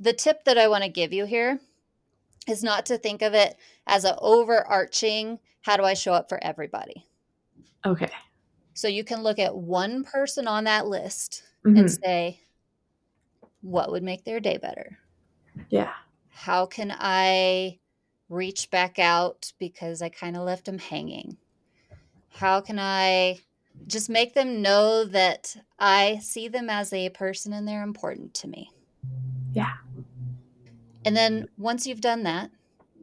The 0.00 0.12
tip 0.12 0.44
that 0.44 0.58
I 0.58 0.68
want 0.68 0.84
to 0.84 0.90
give 0.90 1.12
you 1.12 1.24
here 1.24 1.60
is 2.48 2.62
not 2.62 2.86
to 2.86 2.98
think 2.98 3.22
of 3.22 3.34
it 3.34 3.56
as 3.86 4.04
an 4.04 4.14
overarching 4.18 5.38
how 5.62 5.76
do 5.76 5.84
I 5.84 5.94
show 5.94 6.12
up 6.12 6.28
for 6.28 6.42
everybody. 6.42 7.06
Okay. 7.84 8.10
So 8.74 8.88
you 8.88 9.04
can 9.04 9.22
look 9.22 9.38
at 9.38 9.56
one 9.56 10.04
person 10.04 10.46
on 10.46 10.64
that 10.64 10.86
list 10.86 11.42
mm-hmm. 11.66 11.76
and 11.76 11.90
say, 11.90 12.40
what 13.60 13.90
would 13.90 14.02
make 14.02 14.24
their 14.24 14.40
day 14.40 14.56
better? 14.56 14.98
Yeah. 15.68 15.92
How 16.30 16.66
can 16.66 16.94
I 16.96 17.78
reach 18.28 18.70
back 18.70 18.98
out 18.98 19.52
because 19.58 20.02
I 20.02 20.08
kind 20.08 20.36
of 20.36 20.44
left 20.44 20.66
them 20.66 20.78
hanging? 20.78 21.36
How 22.30 22.60
can 22.60 22.78
I 22.78 23.40
just 23.86 24.08
make 24.08 24.34
them 24.34 24.62
know 24.62 25.04
that 25.04 25.56
I 25.78 26.20
see 26.22 26.48
them 26.48 26.70
as 26.70 26.92
a 26.92 27.08
person 27.10 27.52
and 27.52 27.66
they're 27.66 27.82
important 27.82 28.34
to 28.34 28.48
me? 28.48 28.70
Yeah. 29.52 29.72
And 31.08 31.16
then 31.16 31.48
once 31.56 31.86
you've 31.86 32.02
done 32.02 32.24
that, 32.24 32.50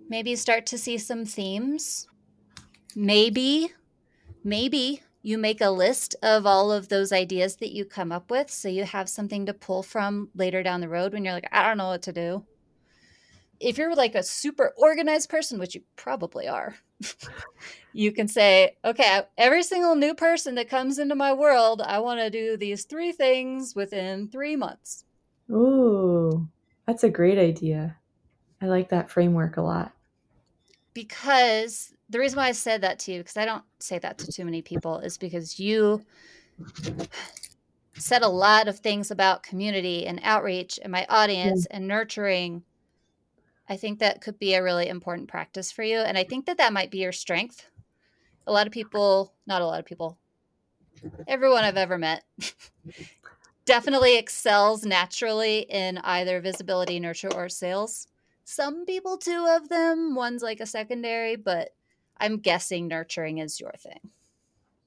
maybe 0.09 0.35
start 0.35 0.67
to 0.67 0.77
see 0.77 0.99
some 0.99 1.25
themes. 1.25 2.07
Maybe, 2.95 3.71
maybe 4.43 5.01
you 5.23 5.39
make 5.39 5.59
a 5.59 5.71
list 5.71 6.15
of 6.21 6.45
all 6.45 6.71
of 6.71 6.89
those 6.89 7.11
ideas 7.11 7.55
that 7.55 7.73
you 7.73 7.83
come 7.83 8.11
up 8.11 8.29
with 8.29 8.51
so 8.51 8.69
you 8.69 8.83
have 8.83 9.09
something 9.09 9.47
to 9.47 9.55
pull 9.55 9.81
from 9.81 10.29
later 10.35 10.61
down 10.61 10.81
the 10.81 10.87
road 10.87 11.13
when 11.13 11.25
you're 11.25 11.33
like, 11.33 11.49
I 11.51 11.63
don't 11.67 11.79
know 11.79 11.87
what 11.87 12.03
to 12.03 12.13
do. 12.13 12.45
If 13.59 13.79
you're 13.79 13.95
like 13.95 14.13
a 14.13 14.21
super 14.21 14.75
organized 14.77 15.31
person, 15.31 15.57
which 15.57 15.73
you 15.73 15.81
probably 15.95 16.47
are, 16.47 16.75
you 17.93 18.11
can 18.11 18.27
say, 18.27 18.77
okay, 18.85 19.23
every 19.35 19.63
single 19.63 19.95
new 19.95 20.13
person 20.13 20.53
that 20.55 20.69
comes 20.69 20.99
into 20.99 21.15
my 21.15 21.33
world, 21.33 21.81
I 21.81 21.97
want 21.97 22.19
to 22.19 22.29
do 22.29 22.55
these 22.55 22.85
three 22.85 23.11
things 23.11 23.73
within 23.75 24.27
three 24.27 24.55
months. 24.55 25.05
Ooh, 25.49 26.47
that's 26.85 27.03
a 27.03 27.09
great 27.09 27.37
idea. 27.37 27.97
I 28.61 28.67
like 28.67 28.89
that 28.89 29.09
framework 29.09 29.57
a 29.57 29.61
lot. 29.61 29.93
Because 30.93 31.93
the 32.09 32.19
reason 32.19 32.37
why 32.37 32.47
I 32.47 32.51
said 32.53 32.81
that 32.81 32.99
to 32.99 33.11
you, 33.11 33.19
because 33.19 33.37
I 33.37 33.45
don't 33.45 33.63
say 33.79 33.99
that 33.99 34.17
to 34.19 34.31
too 34.31 34.45
many 34.45 34.61
people, 34.61 34.99
is 34.99 35.17
because 35.17 35.59
you 35.59 36.05
said 37.93 38.21
a 38.21 38.27
lot 38.27 38.67
of 38.67 38.79
things 38.79 39.11
about 39.11 39.43
community 39.43 40.05
and 40.05 40.19
outreach 40.23 40.79
and 40.81 40.91
my 40.91 41.05
audience 41.09 41.67
yeah. 41.69 41.77
and 41.77 41.87
nurturing. 41.87 42.63
I 43.67 43.77
think 43.77 43.99
that 43.99 44.21
could 44.21 44.37
be 44.37 44.53
a 44.53 44.63
really 44.63 44.87
important 44.87 45.27
practice 45.27 45.71
for 45.71 45.83
you. 45.83 45.97
And 45.97 46.17
I 46.17 46.23
think 46.23 46.45
that 46.45 46.57
that 46.57 46.73
might 46.73 46.91
be 46.91 46.99
your 46.99 47.11
strength. 47.11 47.67
A 48.47 48.51
lot 48.51 48.67
of 48.67 48.73
people, 48.73 49.33
not 49.47 49.61
a 49.61 49.65
lot 49.65 49.79
of 49.79 49.85
people, 49.85 50.19
everyone 51.27 51.63
I've 51.63 51.77
ever 51.77 51.97
met 51.97 52.23
definitely 53.65 54.17
excels 54.17 54.85
naturally 54.85 55.59
in 55.69 55.97
either 55.99 56.39
visibility, 56.39 56.99
nurture, 56.99 57.33
or 57.33 57.49
sales. 57.49 58.07
Some 58.43 58.85
people 58.85 59.17
do 59.17 59.47
of 59.47 59.69
them. 59.69 60.15
One's 60.15 60.43
like 60.43 60.59
a 60.59 60.65
secondary, 60.65 61.35
but 61.35 61.73
I'm 62.17 62.37
guessing 62.37 62.87
nurturing 62.87 63.39
is 63.39 63.59
your 63.59 63.73
thing. 63.77 64.11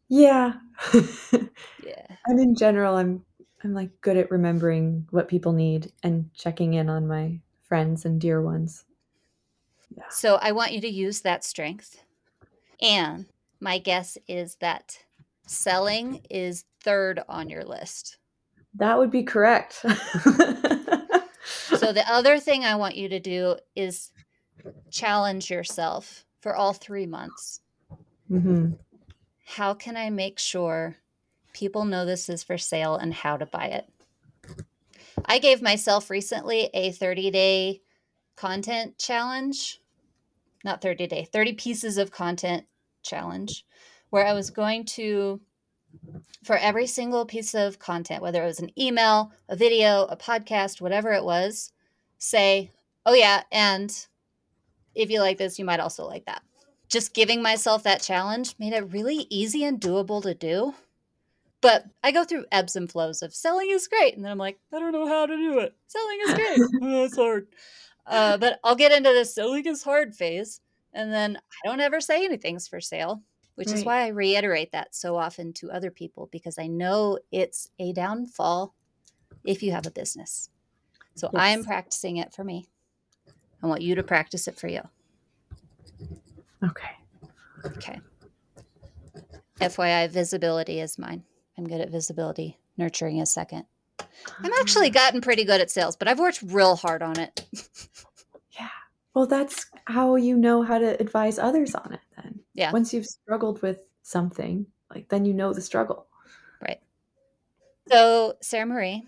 Yeah. 0.09 0.55
yeah. 0.95 2.07
And 2.26 2.41
in 2.41 2.55
general, 2.55 2.97
I'm 2.97 3.24
I'm 3.64 3.74
like 3.74 4.01
good 4.01 4.16
at 4.16 4.31
remembering 4.31 5.07
what 5.11 5.29
people 5.29 5.53
need 5.53 5.91
and 6.03 6.33
checking 6.35 6.74
in 6.74 6.89
on 6.89 7.09
my 7.09 7.41
friends 7.64 8.05
and 8.05 8.20
dear 8.20 8.41
ones. 8.41 8.85
Yeah. 9.97 10.05
So 10.11 10.37
I 10.37 10.53
want 10.53 10.72
you 10.72 10.81
to 10.83 10.89
use 10.89 11.22
that 11.22 11.45
strength. 11.45 12.03
And 12.81 13.26
my 13.61 13.79
guess 13.79 14.16
is 14.29 14.57
that 14.57 14.99
selling 15.47 16.20
is 16.31 16.64
third 16.81 17.20
on 17.29 17.49
your 17.49 17.64
list. 17.64 18.17
That 18.79 18.99
would 18.99 19.11
be 19.11 19.22
correct. 19.24 19.74
so 19.74 19.93
the 21.93 22.05
other 22.09 22.39
thing 22.39 22.64
I 22.64 22.76
want 22.76 22.97
you 22.97 23.09
to 23.09 23.20
do 23.20 23.57
is 23.74 24.11
challenge 24.91 25.51
yourself 25.51 26.24
for 26.41 26.55
all 26.55 26.72
three 26.72 27.07
months. 27.07 27.61
Mm-hmm. 28.31 28.72
How 29.47 29.74
can 29.74 29.97
I 29.97 30.11
make 30.11 30.39
sure 30.39 30.97
people 31.53 31.85
know 31.85 32.05
this 32.05 32.29
is 32.29 32.45
for 32.45 32.57
sale 32.57 32.97
and 32.97 33.12
how 33.12 33.37
to 33.37 33.47
buy 33.47 33.66
it? 33.66 33.89
I 35.24 35.39
gave 35.39 35.61
myself 35.61 36.11
recently 36.11 36.70
a 36.72 36.93
30 36.93 37.31
day 37.31 37.83
content 38.37 38.99
challenge, 38.99 39.81
not 40.64 40.81
30 40.81 41.09
day, 41.09 41.24
30 41.24 41.55
pieces 41.55 41.99
of 41.99 42.12
content 42.12 42.64
challenge, 43.03 43.64
where 44.11 44.26
I 44.26 44.35
was 44.35 44.51
going 44.51 44.85
to, 44.85 45.41
for 46.44 46.57
every 46.57 46.86
single 46.86 47.26
piece 47.26 47.55
of 47.55 47.78
content, 47.78 48.22
whether 48.22 48.42
it 48.42 48.46
was 48.46 48.61
an 48.61 48.70
email, 48.78 49.32
a 49.49 49.57
video, 49.57 50.05
a 50.05 50.16
podcast, 50.16 50.80
whatever 50.80 51.12
it 51.12 51.24
was, 51.24 51.72
say, 52.18 52.70
oh 53.07 53.14
yeah, 53.14 53.42
and 53.53 54.07
if 54.94 55.11
you 55.11 55.20
like 55.20 55.38
this, 55.38 55.59
you 55.59 55.64
might 55.64 55.80
also 55.80 56.07
like 56.07 56.26
that. 56.26 56.42
Just 56.88 57.14
giving 57.14 57.42
myself 57.42 57.82
that 57.82 58.03
challenge 58.03 58.55
made 58.59 58.72
it 58.72 58.92
really 58.92 59.26
easy 59.30 59.64
and 59.64 59.80
doable 59.80 60.22
to 60.22 60.34
do. 60.34 60.74
But 61.61 61.84
I 62.03 62.12
go 62.12 62.24
through 62.24 62.46
ebbs 62.53 62.76
and 62.76 62.90
flows 62.90 63.22
of 63.22 63.34
selling 63.34 63.70
is 63.70 63.88
great. 63.88 64.14
And 64.14 64.24
then 64.24 64.32
I'm 64.32 64.38
like, 64.38 64.59
I 64.72 64.78
don't 64.78 64.92
know 64.92 65.07
how 65.07 65.26
to 65.26 65.36
do 65.36 65.59
it. 65.59 65.74
Selling 65.86 66.18
is 66.26 66.34
great. 66.34 66.61
oh, 66.82 67.05
it's 67.05 67.16
hard. 67.16 67.49
Uh, 68.07 68.38
but 68.38 68.59
I'll 68.64 68.76
get 68.76 68.92
into 68.92 69.12
the 69.12 69.24
selling 69.24 69.66
is 69.66 69.82
hard 69.82 70.14
phase. 70.14 70.61
And 70.94 71.12
then 71.12 71.36
I 71.36 71.68
don't 71.68 71.80
ever 71.80 72.01
say 72.01 72.24
anything's 72.24 72.68
for 72.68 72.80
sale, 72.80 73.22
which 73.59 73.70
right. 73.70 73.76
is 73.78 73.84
why 73.84 74.04
I 74.04 74.09
reiterate 74.09 74.70
that 74.70 74.94
so 74.94 75.16
often 75.16 75.52
to 75.54 75.72
other 75.72 75.90
people 75.90 76.28
because 76.30 76.61
I 76.61 76.68
know 76.68 77.18
it's 77.32 77.68
a 77.80 77.92
downfall 77.92 78.72
if 79.42 79.64
you 79.64 79.72
have 79.72 79.84
a 79.84 79.90
business. 79.90 80.48
So 81.16 81.28
yes. 81.32 81.42
I 81.42 81.48
am 81.48 81.64
practicing 81.64 82.18
it 82.18 82.32
for 82.32 82.44
me. 82.44 82.68
I 83.61 83.66
want 83.66 83.82
you 83.82 83.96
to 83.96 84.04
practice 84.04 84.46
it 84.46 84.56
for 84.56 84.68
you. 84.68 84.82
Okay. 86.62 86.90
Okay. 87.66 88.00
FYI, 89.61 90.09
visibility 90.09 90.78
is 90.78 90.96
mine. 90.96 91.24
I'm 91.59 91.66
good 91.66 91.80
at 91.80 91.90
visibility. 91.90 92.59
Nurturing 92.76 93.18
is 93.18 93.28
second. 93.28 93.64
I'm 94.38 94.52
actually 94.61 94.90
ah. 94.90 94.92
gotten 94.92 95.20
pretty 95.20 95.42
good 95.42 95.61
at 95.61 95.68
sales, 95.68 95.96
but 95.96 96.06
I've 96.06 96.20
worked 96.20 96.42
real 96.46 96.76
hard 96.76 97.02
on 97.02 97.18
it. 97.18 97.44
yeah. 98.52 98.68
Well, 99.14 99.26
that's 99.26 99.66
how 99.86 100.14
you 100.14 100.36
know 100.36 100.62
how 100.62 100.78
to 100.78 101.00
advise 101.00 101.40
others 101.40 101.74
on 101.74 101.94
it 101.94 102.00
then. 102.22 102.38
Yeah. 102.59 102.72
Once 102.72 102.92
you've 102.92 103.06
struggled 103.06 103.62
with 103.62 103.84
something, 104.02 104.66
like 104.92 105.09
then 105.11 105.24
you 105.24 105.32
know 105.32 105.52
the 105.52 105.61
struggle. 105.61 106.09
Right. 106.61 106.80
So, 107.86 108.34
SaraMarie, 108.42 109.02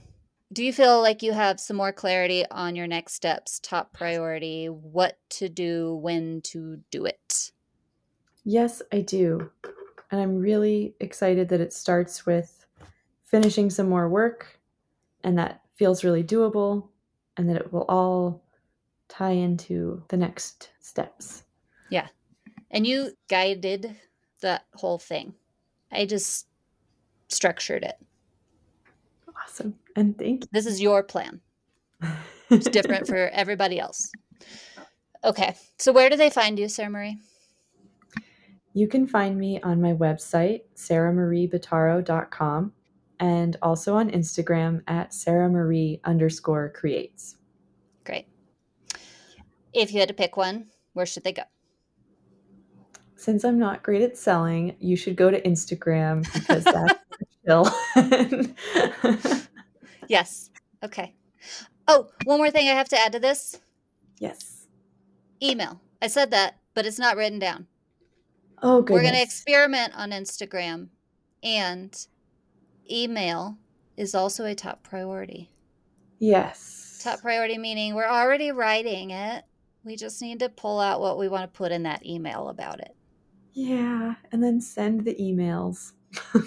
do 0.53 0.63
you 0.63 0.73
feel 0.73 1.03
like 1.03 1.21
you 1.21 1.33
have 1.33 1.59
some 1.59 1.77
more 1.77 1.93
clarity 1.93 2.45
on 2.49 2.77
your 2.77 2.87
next 2.87 3.15
steps, 3.15 3.59
top 3.59 3.93
priority, 3.93 4.67
what 4.67 5.19
to 5.31 5.49
do, 5.49 5.97
when 5.97 6.43
to 6.43 6.79
do 6.93 7.07
it? 7.07 7.51
Yes, 8.45 8.83
I 8.93 9.01
do. 9.01 9.51
And 10.13 10.21
I'm 10.21 10.39
really 10.39 10.95
excited 11.01 11.49
that 11.49 11.61
it 11.61 11.73
starts 11.73 12.25
with 12.25 12.65
finishing 13.25 13.69
some 13.69 13.89
more 13.89 14.09
work 14.09 14.61
and 15.25 15.37
that 15.39 15.63
feels 15.75 16.05
really 16.05 16.23
doable 16.23 16.87
and 17.37 17.49
that 17.49 17.57
it 17.57 17.73
will 17.73 17.85
all 17.89 18.45
tie 19.09 19.33
into 19.33 20.05
the 20.07 20.17
next 20.17 20.71
steps. 20.79 21.43
Yeah. 21.89 22.07
And 22.71 22.87
you 22.87 23.13
guided 23.29 23.97
that 24.41 24.65
whole 24.75 24.99
thing. 24.99 25.35
I 25.91 26.07
just 26.07 26.47
structured 27.29 27.85
it. 27.85 27.97
Awesome. 29.43 29.75
And 29.97 30.17
thank 30.17 30.45
you. 30.45 30.49
This 30.53 30.67
is 30.67 30.81
your 30.81 31.03
plan. 31.03 31.41
It's 32.51 32.69
different 32.69 33.07
for 33.07 33.29
everybody 33.33 33.81
else. 33.81 34.11
Okay. 35.25 35.55
So 35.79 35.93
where 35.93 36.11
do 36.11 36.17
they 36.17 36.31
find 36.31 36.59
you, 36.59 36.67
SaraMarie? 36.67 37.19
You 38.73 38.87
can 38.87 39.07
find 39.07 39.37
me 39.37 39.61
on 39.63 39.81
my 39.81 39.93
website, 39.93 40.63
saramariebottaro.com, 40.77 42.73
and 43.19 43.57
also 43.63 43.97
on 43.97 44.11
Instagram 44.11 44.83
at 44.87 45.11
sarahmarie 45.11 46.01
underscore 46.05 46.71
creates. 46.71 47.37
Great. 48.05 48.29
If 49.73 49.93
you 49.93 49.99
had 49.99 50.09
to 50.09 50.15
pick 50.15 50.37
one, 50.37 50.67
where 50.93 51.07
should 51.07 51.25
they 51.25 51.33
go? 51.33 51.43
Since 53.21 53.45
I'm 53.45 53.59
not 53.59 53.83
great 53.83 54.01
at 54.01 54.17
selling, 54.17 54.75
you 54.81 54.97
should 54.97 55.15
go 55.15 55.31
to 55.31 55.39
Instagram 55.43 56.25
because 56.33 56.65
that's 56.65 56.95
chill. 57.47 57.71
yes. 60.09 60.49
Okay. 60.83 61.15
Oh, 61.87 62.09
one 62.25 62.39
more 62.39 62.51
thing 62.51 62.67
I 62.67 62.73
have 62.73 62.89
to 62.89 62.99
add 62.99 63.13
to 63.13 63.19
this. 63.19 63.61
Yes. 64.21 64.69
Email. 65.43 65.83
I 66.01 66.07
said 66.07 66.31
that, 66.31 66.61
but 66.73 66.87
it's 66.87 66.99
not 66.99 67.19
written 67.19 67.39
down. 67.39 67.67
Oh, 68.63 68.81
goodness. 68.81 68.95
We're 68.95 69.03
going 69.03 69.15
to 69.17 69.23
experiment 69.23 69.93
on 69.95 70.13
Instagram, 70.13 70.89
and 71.43 71.95
email 72.91 73.59
is 73.99 74.15
also 74.15 74.47
a 74.47 74.55
top 74.55 74.83
priority. 74.83 75.51
Yes. 76.21 77.03
Top 77.05 77.21
priority 77.21 77.59
meaning 77.59 77.95
we're 77.95 78.07
already 78.07 78.51
writing 78.51 79.11
it. 79.11 79.45
We 79.85 79.97
just 79.97 80.23
need 80.23 80.39
to 80.39 80.49
pull 80.49 80.81
out 80.81 81.03
what 81.03 81.19
we 81.19 81.29
want 81.29 81.53
to 81.53 81.59
put 81.59 81.71
in 81.71 81.83
that 81.83 82.07
email 82.07 82.49
about 82.49 82.81
it. 82.81 82.97
Yeah, 83.53 84.15
and 84.33 84.43
then 84.43 84.61
send 84.61 85.05
the 85.05 85.15
emails. 85.15 85.93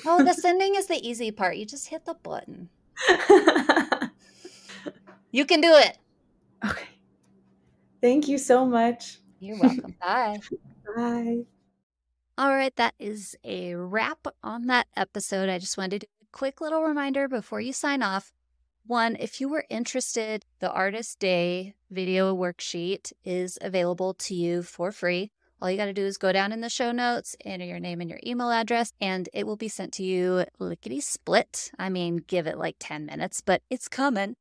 oh, 0.06 0.24
the 0.24 0.34
sending 0.40 0.76
is 0.76 0.88
the 0.88 1.08
easy 1.08 1.32
part. 1.32 1.58
You 1.58 1.66
just 1.66 1.88
hit 1.88 2.06
the 2.06 2.14
button. 2.16 2.70
you 5.32 5.46
can 5.46 5.62
do 5.62 5.74
it. 5.76 5.98
Okay. 6.66 6.88
Thank 8.02 8.28
you 8.28 8.38
so 8.38 8.66
much. 8.66 9.20
You're 9.40 9.60
welcome. 9.60 9.96
Bye. 10.02 10.40
Bye. 10.96 11.46
All 12.38 12.50
right, 12.50 12.76
that 12.78 12.96
is 13.00 13.36
a 13.44 13.76
wrap 13.76 14.26
on 14.42 14.68
that 14.68 14.88
episode. 14.96 15.50
I 15.50 15.60
just 15.60 15.78
wanted 15.78 16.02
to 16.02 16.08
do 16.08 16.12
a 16.24 16.26
quick 16.32 16.62
little 16.62 16.82
reminder 16.82 17.28
before 17.28 17.62
you 17.62 17.74
sign 17.74 18.02
off. 18.02 18.34
One, 18.86 19.16
if 19.20 19.40
you 19.40 19.48
were 19.48 19.66
interested, 19.70 20.44
the 20.60 20.72
Artist 20.72 21.20
Day 21.20 21.76
video 21.90 22.36
worksheet 22.36 23.14
is 23.24 23.58
available 23.62 24.14
to 24.16 24.36
you 24.36 24.64
for 24.64 24.92
free. 24.92 25.32
All 25.64 25.72
you 25.72 25.78
got 25.78 25.86
to 25.86 25.94
do 25.94 26.04
is 26.04 26.18
go 26.18 26.34
down 26.34 26.52
in 26.52 26.60
the 26.60 26.70
show 26.70 26.92
notes, 26.92 27.38
enter 27.46 27.64
your 27.64 27.80
name 27.80 28.02
and 28.02 28.10
your 28.10 28.20
email 28.28 28.52
address, 28.52 28.92
and 29.00 29.30
it 29.32 29.48
will 29.48 29.56
be 29.56 29.70
sent 29.70 29.94
to 29.94 30.04
you 30.04 30.44
lickety 30.60 31.00
split. 31.00 31.72
I 31.80 31.88
mean, 31.88 32.18
give 32.18 32.48
it 32.48 32.58
like 32.58 32.76
10 32.80 33.06
minutes, 33.06 33.40
but 33.40 33.62
it's 33.70 33.88
coming. 33.88 34.36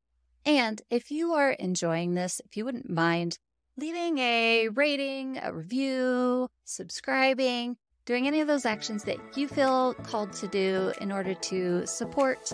And 0.44 0.82
if 0.90 1.12
you 1.12 1.32
are 1.34 1.52
enjoying 1.52 2.14
this, 2.14 2.40
if 2.44 2.56
you 2.56 2.64
wouldn't 2.64 2.90
mind 2.90 3.38
leaving 3.76 4.18
a 4.18 4.68
rating, 4.70 5.38
a 5.40 5.52
review, 5.52 6.48
subscribing, 6.64 7.76
doing 8.04 8.26
any 8.26 8.40
of 8.40 8.48
those 8.48 8.66
actions 8.66 9.04
that 9.04 9.18
you 9.36 9.46
feel 9.46 9.94
called 9.94 10.32
to 10.32 10.48
do 10.48 10.92
in 11.00 11.12
order 11.12 11.34
to 11.34 11.86
support 11.86 12.52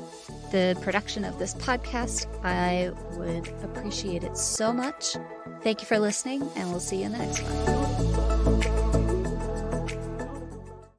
the 0.51 0.77
production 0.83 1.25
of 1.25 1.39
this 1.39 1.55
podcast, 1.55 2.27
I 2.45 2.91
would 3.17 3.49
appreciate 3.65 4.25
it 4.25 4.37
so 4.37 4.75
much. 4.75 5.17
Thank 5.63 5.81
you 5.81 5.87
for 5.87 5.99
listening, 5.99 6.47
and 6.55 6.71
we'll 6.71 6.81
see 6.81 6.99
you 6.99 7.07
in 7.07 7.13
the 7.13 7.19
next 7.19 7.41
one 7.41 8.08
love. 8.45 8.78